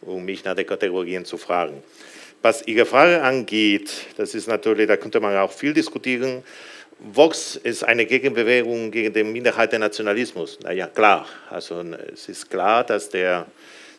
[0.00, 1.82] um mich nach den Kategorien zu fragen.
[2.40, 6.42] Was Ihre Frage angeht, das ist natürlich, da könnte man auch viel diskutieren,
[6.98, 10.58] Vox ist eine Gegenbewegung gegen den Minderheitennationalismus.
[10.60, 11.26] Naja, klar.
[11.50, 13.46] Also es ist klar, dass der,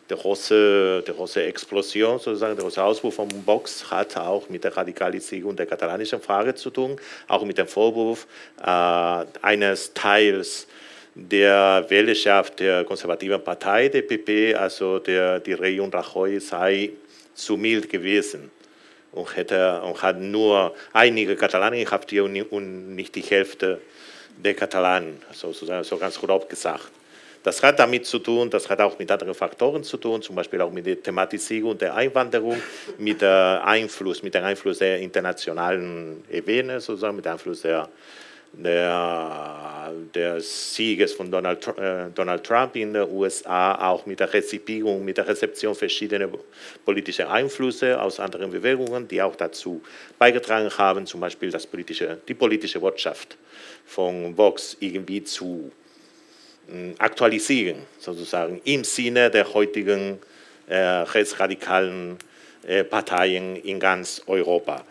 [0.08, 4.76] der große, der große Explosion, sozusagen, der große Ausbruch von Vox hat auch mit der
[4.76, 6.96] Radikalisierung der katalanischen Frage zu tun,
[7.28, 8.26] auch mit dem Vorwurf
[8.60, 10.66] äh, eines Teils
[11.14, 16.90] der Wählerschaft der konservativen Partei, der PP, also der, die Region Rajoy, sei
[17.34, 18.50] zu mild gewesen
[19.16, 23.80] und, hätte, und hat nur einige Katalanen inhaftiert und nicht die Hälfte
[24.36, 26.90] der Katalanen, sozusagen so ganz grob gesagt.
[27.42, 30.60] Das hat damit zu tun, das hat auch mit anderen Faktoren zu tun, zum Beispiel
[30.60, 32.60] auch mit der Thematisierung der Einwanderung,
[32.98, 37.88] mit der Einfluss, mit dem Einfluss der internationalen Ebene, sozusagen, mit dem Einfluss der,
[38.56, 45.04] der, des Sieges von Donald, äh, Donald Trump in den USA, auch mit der Rezipierung,
[45.04, 46.28] mit der Rezeption verschiedener
[46.84, 49.82] politischer Einflüsse aus anderen Bewegungen, die auch dazu
[50.18, 53.36] beigetragen haben, zum Beispiel das politische, die politische Botschaft
[53.84, 55.70] von Vox irgendwie zu
[56.68, 60.18] äh, aktualisieren, sozusagen im Sinne der heutigen
[60.66, 62.16] äh, rechtsradikalen
[62.66, 64.84] äh, Parteien in ganz Europa.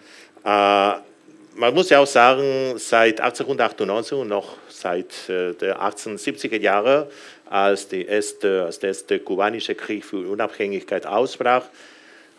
[1.58, 7.06] Man muss ja auch sagen, seit 1898 und noch seit äh, den 1870er Jahren,
[7.46, 11.64] als, die erste, als der erste kubanische Krieg für Unabhängigkeit ausbrach,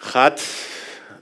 [0.01, 0.43] hat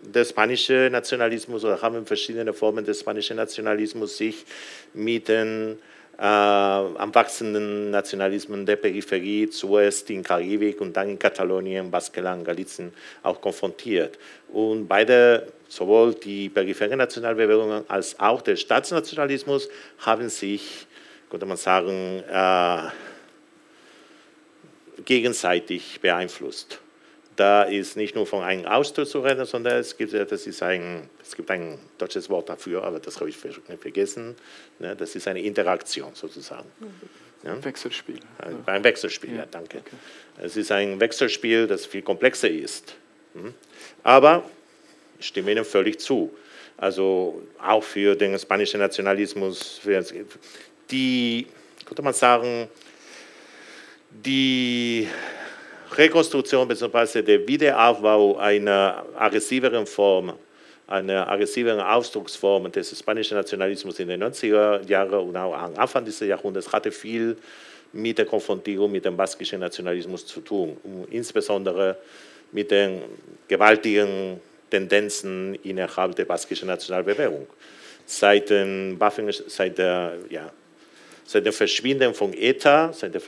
[0.03, 4.45] der spanische Nationalismus oder haben verschiedene Formen des spanischen Nationalismus sich
[4.93, 5.79] mit den
[6.19, 12.93] äh, am wachsenden Nationalismen der Peripherie, zuerst in Karibik und dann in Katalonien, Baskenland, Galizien
[13.23, 14.19] auch konfrontiert.
[14.53, 19.69] Und beide, sowohl die peripheren Nationalbewegungen als auch der Staatsnationalismus,
[19.99, 20.87] haben sich,
[21.31, 22.79] könnte man sagen, äh,
[25.05, 26.81] gegenseitig beeinflusst.
[27.37, 31.09] Da ist nicht nur von einem Austausch zu reden, sondern es gibt, das ist ein,
[31.21, 34.37] es gibt ein deutsches Wort dafür, aber das habe ich vergessen.
[34.79, 36.71] Ne, das ist eine Interaktion sozusagen.
[37.43, 37.63] Ja?
[37.65, 38.21] Wechselspiel.
[38.67, 39.79] Ein Wechselspiel, ja, danke.
[39.79, 39.97] Okay.
[40.43, 42.95] Es ist ein Wechselspiel, das viel komplexer ist.
[43.35, 43.53] Hm?
[44.03, 44.45] Aber
[45.19, 46.35] ich stimme Ihnen völlig zu.
[46.77, 49.81] Also auch für den spanischen Nationalismus,
[50.91, 51.47] die,
[51.85, 52.69] könnte man sagen,
[54.11, 55.09] die
[55.97, 57.23] Rekonstruktion bzw.
[57.23, 60.33] der Wiederaufbau einer aggressiveren Form,
[60.87, 66.27] einer aggressiveren Ausdrucksform des spanischen Nationalismus in den 90er Jahren und auch am Anfang dieses
[66.27, 67.37] Jahrhunderts hatte viel
[67.93, 70.77] mit der Konfrontierung mit dem baskischen Nationalismus zu tun,
[71.11, 71.97] insbesondere
[72.51, 73.03] mit den
[73.47, 74.41] gewaltigen
[74.71, 77.47] Tendenzen innerhalb der baskischen Nationalbewegung.
[78.07, 80.51] Seit, den Waffen, seit der ja,
[81.25, 83.23] seit dem Verschwinden von ETA, seit, der,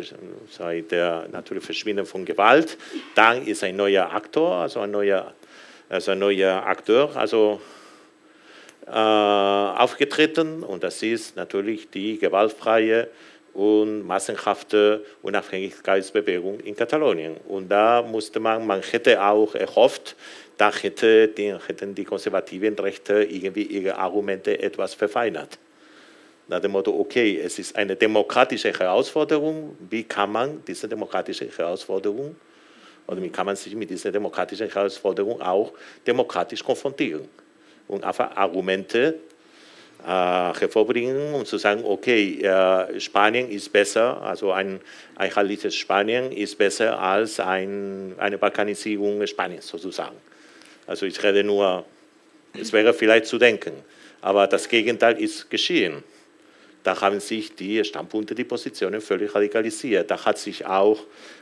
[0.51, 2.77] seit der natürlich Verschwinden von Gewalt,
[3.15, 5.33] dann ist ein neuer Aktor, also ein neuer,
[5.89, 7.61] also ein neuer Akteur, also
[8.87, 13.09] äh, aufgetreten und das ist natürlich die gewaltfreie
[13.55, 17.39] und massenhafte Unabhängigkeitsbewegung in Katalonien.
[17.49, 20.15] Und da musste man, man hätte auch erhofft,
[20.59, 25.59] da hätte die, hätten die konservativen Rechte irgendwie ihre Argumente etwas verfeinert
[26.49, 32.37] nach dem Motto, okay, es ist eine demokratische Herausforderung, wie kann man diese demokratische Herausforderung
[33.07, 35.73] oder wie kann man sich mit dieser demokratischen Herausforderung auch
[36.07, 37.29] demokratisch konfrontieren
[37.89, 39.17] und einfach Argumente
[40.05, 44.81] äh, hervorbringen und zu sagen, okay, äh, Spanien ist besser, also ein
[45.17, 50.17] einheitliches Spanien ist besser als ein, eine Balkanisierung Spaniens sozusagen.
[50.87, 51.85] Also ich rede nur,
[52.55, 53.73] es wäre vielleicht zu denken,
[54.21, 56.05] aber das Gegenteil ist geschehen
[56.87, 60.09] da haben sich die Standpunkte, die Positionen völlig radikalisiert.
[60.09, 61.01] Da hat sich auch,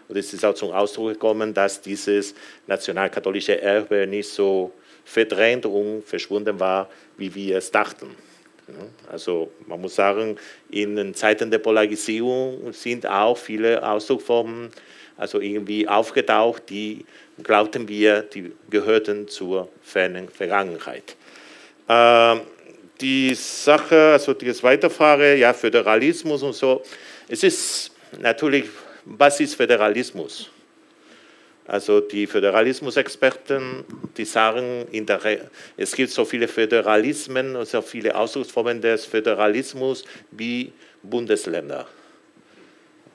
[0.09, 2.35] und es ist auch zum Ausdruck gekommen, dass dieses
[2.67, 4.73] nationalkatholische Erbe nicht so
[5.05, 6.89] verdrängt und verschwunden war,
[7.19, 8.17] wie wir es dachten.
[9.13, 10.39] Also man muss sagen,
[10.71, 14.71] in Zeiten der Polarisierung sind auch viele Ausdrucksformen
[15.17, 17.05] also irgendwie aufgetaucht, die
[17.43, 21.17] glaubten wir, die gehörten zur fernen Vergangenheit.
[21.89, 22.41] Ähm,
[23.01, 26.83] die Sache, also die zweite Frage, ja, Föderalismus und so.
[27.29, 27.91] Es ist
[28.21, 28.67] natürlich,
[29.05, 30.51] was ist Föderalismus?
[31.67, 33.85] Also die Föderalismusexperten,
[34.17, 34.87] die sagen,
[35.79, 40.73] es gibt so viele Föderalismen und so viele Ausdrucksformen des Föderalismus wie
[41.03, 41.87] Bundesländer.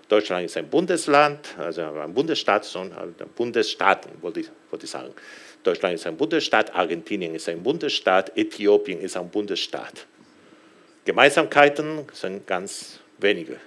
[0.08, 5.14] Deutschland ist ein Bundesland, also ein Bundesstaat, sondern Bundesstaaten, wollte ich, wollte ich sagen.
[5.64, 10.06] Deutschland ist ein Bundesstaat, Argentinien ist ein Bundesstaat, Äthiopien ist ein Bundesstaat.
[11.06, 13.58] Gemeinsamkeiten sind ganz wenige.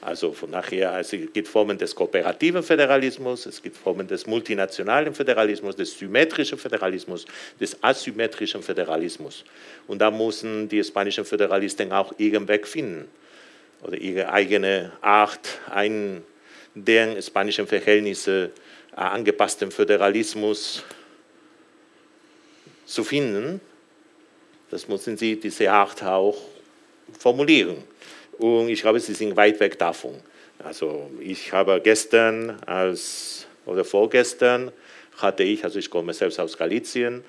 [0.00, 5.12] Also von daher, also es gibt Formen des kooperativen Föderalismus, es gibt Formen des multinationalen
[5.12, 7.26] Föderalismus, des symmetrischen Föderalismus,
[7.60, 9.44] des asymmetrischen Föderalismus.
[9.88, 13.08] Und da müssen die spanischen Föderalisten auch ihren Weg finden
[13.82, 16.22] oder ihre eigene Art, einen
[16.74, 18.50] den spanischen Verhältnisse
[18.92, 20.84] äh, angepassten Föderalismus
[22.88, 23.60] zu finden.
[24.70, 26.36] Das müssen Sie diese Art auch
[27.18, 27.76] formulieren.
[28.38, 30.14] Und ich glaube, Sie sind weit weg davon.
[30.58, 34.72] Also ich habe gestern als, oder vorgestern
[35.18, 37.22] hatte ich, also ich komme selbst aus Galizien,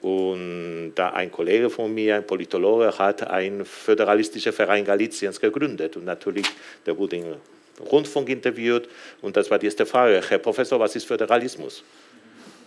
[0.00, 5.96] und da ein Kollege von mir, ein Politologe, hat einen föderalistischen Verein Galiciens gegründet.
[5.96, 6.46] Und natürlich,
[6.84, 7.36] der wurde in
[7.80, 8.88] Rundfunk interviewt
[9.20, 11.84] und das war die erste Frage, Herr Professor, was ist Föderalismus?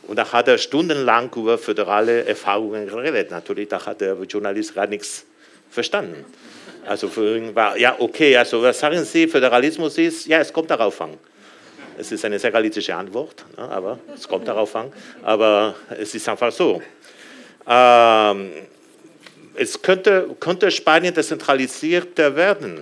[0.07, 3.31] Und da hat er stundenlang über föderale Erfahrungen geredet.
[3.31, 5.25] Natürlich, da hat der Journalist gar nichts
[5.69, 6.25] verstanden.
[6.85, 7.09] Also
[7.55, 11.17] war, ja, okay, also was sagen Sie, Föderalismus ist, ja, es kommt darauf an.
[11.97, 14.91] Es ist eine sehr realistische Antwort, ne, aber es kommt darauf an.
[15.23, 16.81] Aber es ist einfach so.
[17.67, 18.51] Ähm,
[19.55, 22.81] es könnte, könnte Spanien dezentralisierter werden.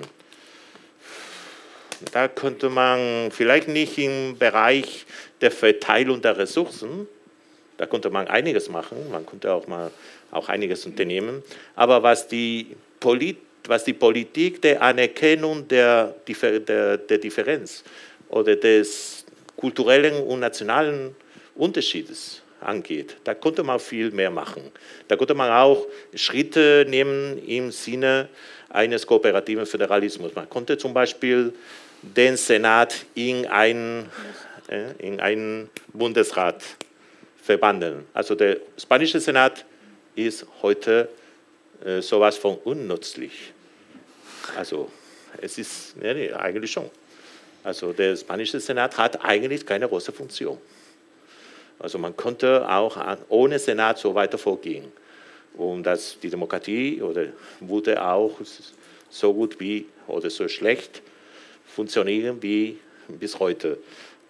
[2.12, 5.06] Da könnte man vielleicht nicht im Bereich
[5.40, 7.08] der Verteilung der Ressourcen,
[7.78, 9.92] da könnte man einiges machen, man könnte auch mal
[10.32, 11.44] auch einiges unternehmen,
[11.76, 13.38] aber was die, Polit,
[13.68, 17.84] was die Politik der Anerkennung der, der, der Differenz
[18.30, 19.26] oder des
[19.56, 21.16] kulturellen und nationalen
[21.56, 23.18] Unterschiedes angeht.
[23.24, 24.64] Da konnte man viel mehr machen.
[25.08, 25.86] Da konnte man auch
[26.16, 28.30] Schritte nehmen im Sinne
[28.70, 30.34] eines kooperativen Föderalismus.
[30.36, 31.54] Man konnte zum Beispiel
[32.02, 34.10] den Senat in einen,
[34.68, 36.64] äh, in einen Bundesrat
[37.44, 38.06] verwandeln.
[38.14, 39.66] Also der spanische Senat
[40.16, 41.10] ist heute
[41.84, 43.52] äh, sowas von unnützlich.
[44.56, 44.90] Also
[45.42, 46.90] es ist nee, nee, eigentlich schon.
[47.64, 50.58] Also der spanische Senat hat eigentlich keine große Funktion.
[51.80, 52.98] Also man konnte auch
[53.28, 54.92] ohne Senat so weiter vorgehen.
[55.56, 57.26] Und das, die Demokratie oder
[57.60, 58.40] wurde auch
[59.10, 61.02] so gut wie oder so schlecht
[61.68, 63.80] funktionieren wie bis heute.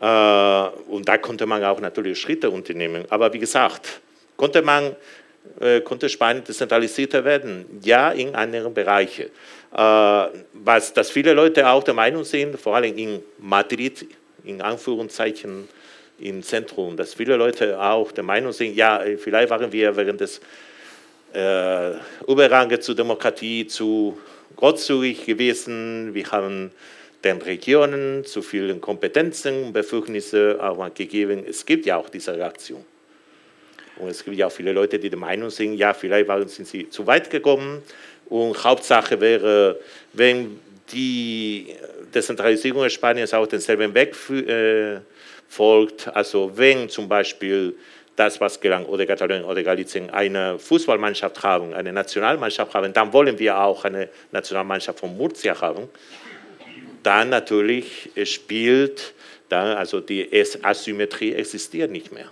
[0.03, 3.05] Äh, und da konnte man auch natürlich Schritte unternehmen.
[3.09, 4.01] Aber wie gesagt,
[4.35, 4.97] konnte man
[5.61, 7.65] äh, konnte Spanien dezentralisierter werden?
[7.83, 9.27] Ja, in anderen Bereichen.
[9.73, 14.05] Äh, was, dass viele Leute auch der Meinung sind, vor allem in Madrid,
[14.43, 15.69] in Anführungszeichen,
[16.19, 20.41] im Zentrum, dass viele Leute auch der Meinung sind, ja, vielleicht waren wir während des
[21.33, 21.93] äh,
[22.27, 24.17] Überganges zur Demokratie zu
[24.55, 26.13] großzügig gewesen.
[26.13, 26.71] Wir haben
[27.23, 31.43] den Regionen zu viele Kompetenzen und Befugnisse auch gegeben.
[31.47, 32.83] Es gibt ja auch diese Reaktion.
[33.97, 36.67] Und es gibt ja auch viele Leute, die der Meinung sind, ja, vielleicht waren, sind
[36.67, 37.83] sie zu weit gekommen.
[38.25, 39.79] Und Hauptsache wäre,
[40.13, 40.59] wenn
[40.91, 41.67] die
[42.13, 44.99] Dezentralisierung Spaniens auch denselben Weg äh,
[45.47, 46.07] folgt.
[46.15, 47.75] Also wenn zum Beispiel
[48.15, 53.37] das, was gelang, oder Katalonien oder Galicien, eine Fußballmannschaft haben, eine Nationalmannschaft haben, dann wollen
[53.39, 55.89] wir auch eine Nationalmannschaft von Murcia haben.
[57.03, 59.13] Dann natürlich spielt,
[59.49, 60.29] dann, also die
[60.63, 62.31] Asymmetrie existiert nicht mehr.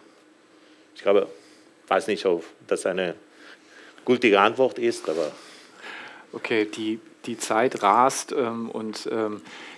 [0.95, 1.27] Ich glaube,
[1.87, 3.15] weiß nicht, ob das eine
[4.05, 5.31] gültige Antwort ist, aber.
[6.33, 9.70] Okay, die, die Zeit rast ähm, und ähm, äh,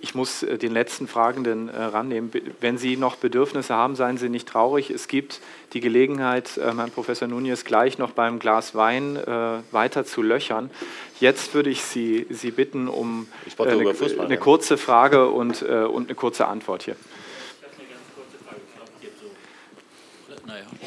[0.00, 2.30] ich muss äh, den letzten Fragenden äh, rannehmen.
[2.60, 4.90] Wenn Sie noch Bedürfnisse haben, seien Sie nicht traurig.
[4.90, 5.40] Es gibt
[5.72, 9.16] die Gelegenheit, Herrn Professor Nunez gleich noch beim Glas Wein
[9.70, 10.68] weiter zu löchern.
[11.18, 13.26] Jetzt würde ich Sie, Sie bitten um
[13.56, 16.96] eine, eine, kurze Frage und, und eine kurze Antwort hier.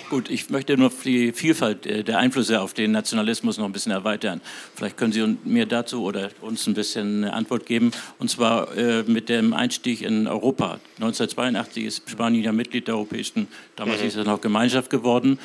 [0.09, 3.91] Gut, ich möchte nur die Vielfalt äh, der Einflüsse auf den Nationalismus noch ein bisschen
[3.91, 4.39] erweitern.
[4.75, 7.91] Vielleicht können Sie mir dazu oder uns ein bisschen eine Antwort geben.
[8.19, 10.79] Und zwar äh, mit dem Einstieg in Europa.
[10.97, 14.07] 1982 ist Spanien ja Mitglied der Europäischen, damals mhm.
[14.07, 15.39] ist es noch Gemeinschaft geworden.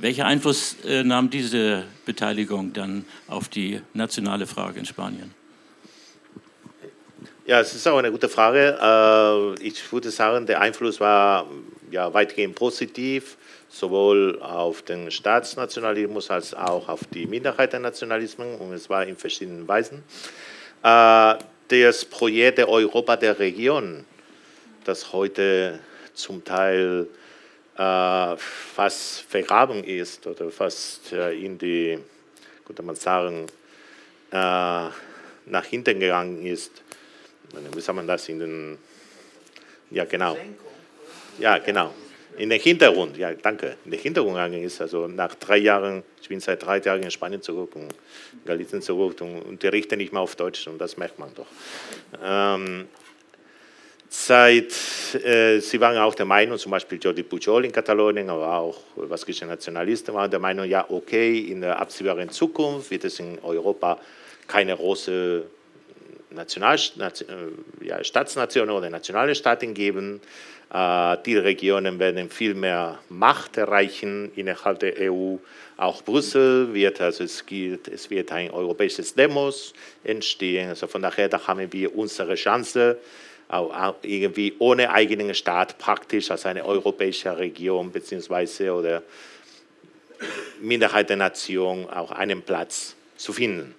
[0.00, 5.34] Welcher Einfluss äh, nahm diese Beteiligung dann auf die nationale Frage in Spanien?
[7.46, 9.54] Ja, es ist auch eine gute Frage.
[9.60, 11.46] Ich würde sagen, der Einfluss war
[11.90, 13.36] ja, weitgehend positiv
[13.74, 20.04] sowohl auf den Staatsnationalismus als auch auf die Minderheitennationalismen und es war in verschiedenen Weisen.
[20.82, 21.34] Äh,
[21.68, 24.04] das Projekt der Europa der Region,
[24.84, 25.80] das heute
[26.12, 27.08] zum Teil
[27.76, 31.98] äh, fast vergraben ist oder fast äh, in die,
[32.64, 33.46] könnte man sagen,
[34.30, 36.82] nach hinten gegangen ist.
[37.72, 38.78] Wie sagt man das in den,
[39.92, 40.36] ja genau.
[41.38, 41.92] Ja, genau
[42.36, 44.80] in den Hintergrund, ja, danke, in den Hintergrund gegangen ist.
[44.80, 48.82] Also nach drei Jahren, ich bin seit drei Jahren in Spanien zurück und in Galicien
[48.82, 51.46] zurück und unterrichte nicht mehr auf Deutsch und das merkt man doch.
[52.22, 52.88] Ähm,
[54.08, 54.72] seit,
[55.24, 58.78] äh, sie waren auch der Meinung, zum Beispiel Jordi Pujol in Katalonien, aber auch
[59.08, 63.98] baskische Nationalisten waren der Meinung, ja, okay, in der absehbaren Zukunft wird es in Europa
[64.46, 65.44] keine große
[66.34, 70.20] National, äh, ja, Staatsnationen oder nationale Staaten geben.
[70.72, 75.36] Äh, die Regionen werden viel mehr Macht erreichen innerhalb der EU.
[75.76, 79.72] Auch Brüssel wird, also es, gilt, es wird ein europäisches Demos
[80.04, 80.68] entstehen.
[80.68, 82.98] Also von daher, da haben wir unsere Chance,
[84.02, 89.02] irgendwie ohne eigenen Staat praktisch als eine europäische Region beziehungsweise oder
[90.60, 93.74] Minderheitennation auch einen Platz zu finden.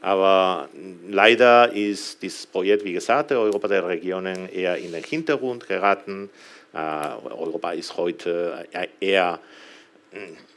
[0.00, 0.68] Aber
[1.08, 6.30] leider ist dieses Projekt, wie gesagt, Europa der Regionen eher in den Hintergrund geraten.
[6.72, 8.66] Äh, Europa ist heute
[9.00, 9.40] eher,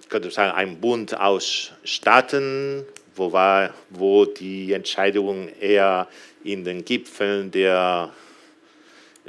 [0.09, 6.07] könnte ich sagen, ein Bund aus Staaten, wo, war, wo die Entscheidungen eher
[6.43, 8.11] in den Gipfeln der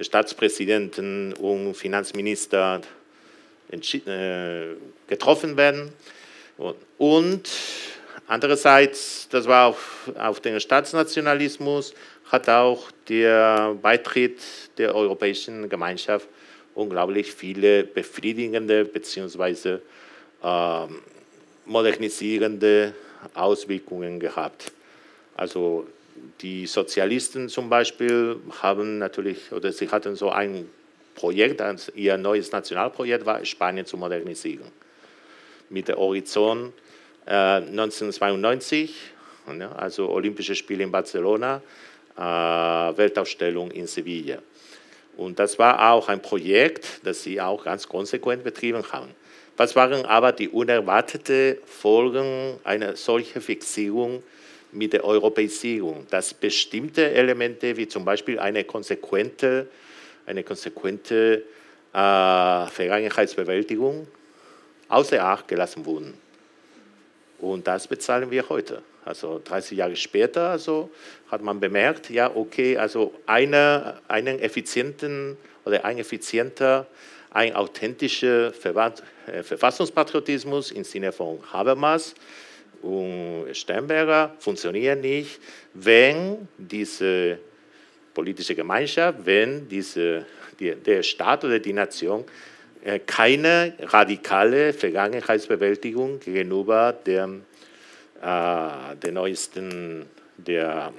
[0.01, 2.81] Staatspräsidenten und Finanzminister
[3.71, 4.75] äh,
[5.07, 5.93] getroffen werden.
[6.99, 7.49] Und
[8.27, 11.95] andererseits, das war auf, auf den Staatsnationalismus,
[12.27, 14.41] hat auch der Beitritt
[14.79, 16.29] der Europäischen Gemeinschaft
[16.75, 19.79] unglaublich viele befriedigende bzw.
[20.43, 20.87] Äh,
[21.67, 22.95] modernisierende
[23.35, 24.73] Auswirkungen gehabt.
[25.37, 25.87] Also
[26.41, 30.69] die Sozialisten zum Beispiel haben natürlich, oder sie hatten so ein
[31.15, 31.63] Projekt,
[31.95, 34.67] ihr neues Nationalprojekt war, Spanien zu modernisieren.
[35.71, 36.73] Mit der Horizont
[37.27, 38.95] 1992,
[39.77, 41.63] also Olympische Spiele in Barcelona,
[42.17, 44.39] äh, Weltausstellung in Sevilla.
[45.17, 49.11] Und das war auch ein Projekt, das sie auch ganz konsequent betrieben haben.
[49.57, 54.23] Was waren aber die unerwarteten Folgen einer solchen Fixierung
[54.73, 56.07] mit der Europäisierung?
[56.11, 59.69] Dass bestimmte Elemente, wie zum Beispiel eine konsequente,
[60.27, 61.45] eine konsequente
[61.93, 64.09] äh, Vergangenheitsbewältigung,
[64.89, 66.24] außer Acht gelassen wurden.
[67.45, 68.83] Und das bezahlen wir heute.
[69.05, 70.91] Also 30 Jahre später also
[71.31, 76.87] hat man bemerkt, ja, okay, also eine, einen effizienten oder ein effizienter
[77.31, 82.15] ein authentischer äh, Verfassungspatriotismus im Sinne von Habermas
[82.81, 85.41] und Sternberger funktioniert nicht,
[85.75, 87.39] wenn diese
[88.15, 90.25] politische Gemeinschaft, wenn diese,
[90.61, 92.25] die, der Staat oder die Nation
[93.07, 97.29] keine radikale Vergangenheitsbewältigung gegenüber der,
[98.21, 100.07] äh, der neuesten,
[100.37, 100.93] der,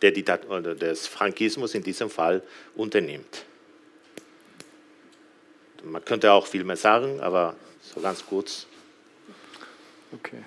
[0.00, 2.42] der Diktat oder des Frankismus in diesem Fall
[2.74, 3.44] unternimmt.
[5.84, 8.66] Man könnte auch viel mehr sagen, aber so ganz kurz.
[10.12, 10.42] Okay.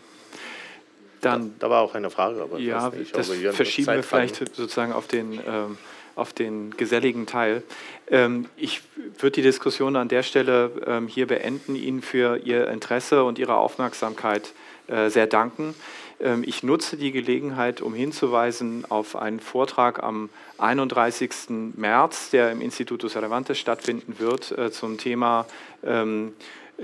[1.22, 4.94] Dann, da, da war auch eine Frage, aber ja, nicht, das verschieben wir vielleicht sozusagen
[4.94, 5.78] auf den, ähm,
[6.16, 7.64] auf den geselligen Teil.
[8.10, 8.82] Ähm, ich
[9.20, 13.56] würde die Diskussion an der Stelle ähm, hier beenden, Ihnen für Ihr Interesse und Ihre
[13.56, 14.54] Aufmerksamkeit
[14.88, 15.76] äh, sehr danken.
[16.20, 21.32] Ähm, ich nutze die Gelegenheit, um hinzuweisen auf einen Vortrag am 31.
[21.76, 25.46] März, der im Instituto Cervantes stattfinden wird, äh, zum Thema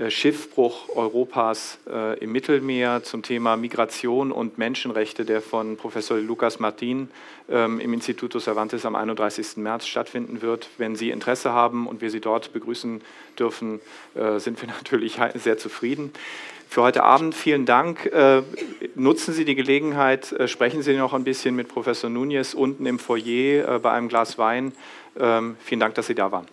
[0.08, 7.10] Schiffbruch Europas äh, im Mittelmeer, zum Thema Migration und Menschenrechte, der von Professor Lucas Martin
[7.50, 9.58] ähm, im Instituto Cervantes am 31.
[9.58, 10.68] März stattfinden wird.
[10.78, 13.02] Wenn Sie Interesse haben und wir Sie dort begrüßen
[13.38, 13.80] dürfen,
[14.36, 16.12] sind wir natürlich sehr zufrieden
[16.72, 18.06] für heute Abend vielen Dank.
[18.06, 18.42] Äh,
[18.94, 22.98] nutzen Sie die Gelegenheit, äh, sprechen Sie noch ein bisschen mit Professor Nunez unten im
[22.98, 24.72] Foyer äh, bei einem Glas Wein.
[25.20, 26.46] Ähm, vielen Dank, dass Sie da waren.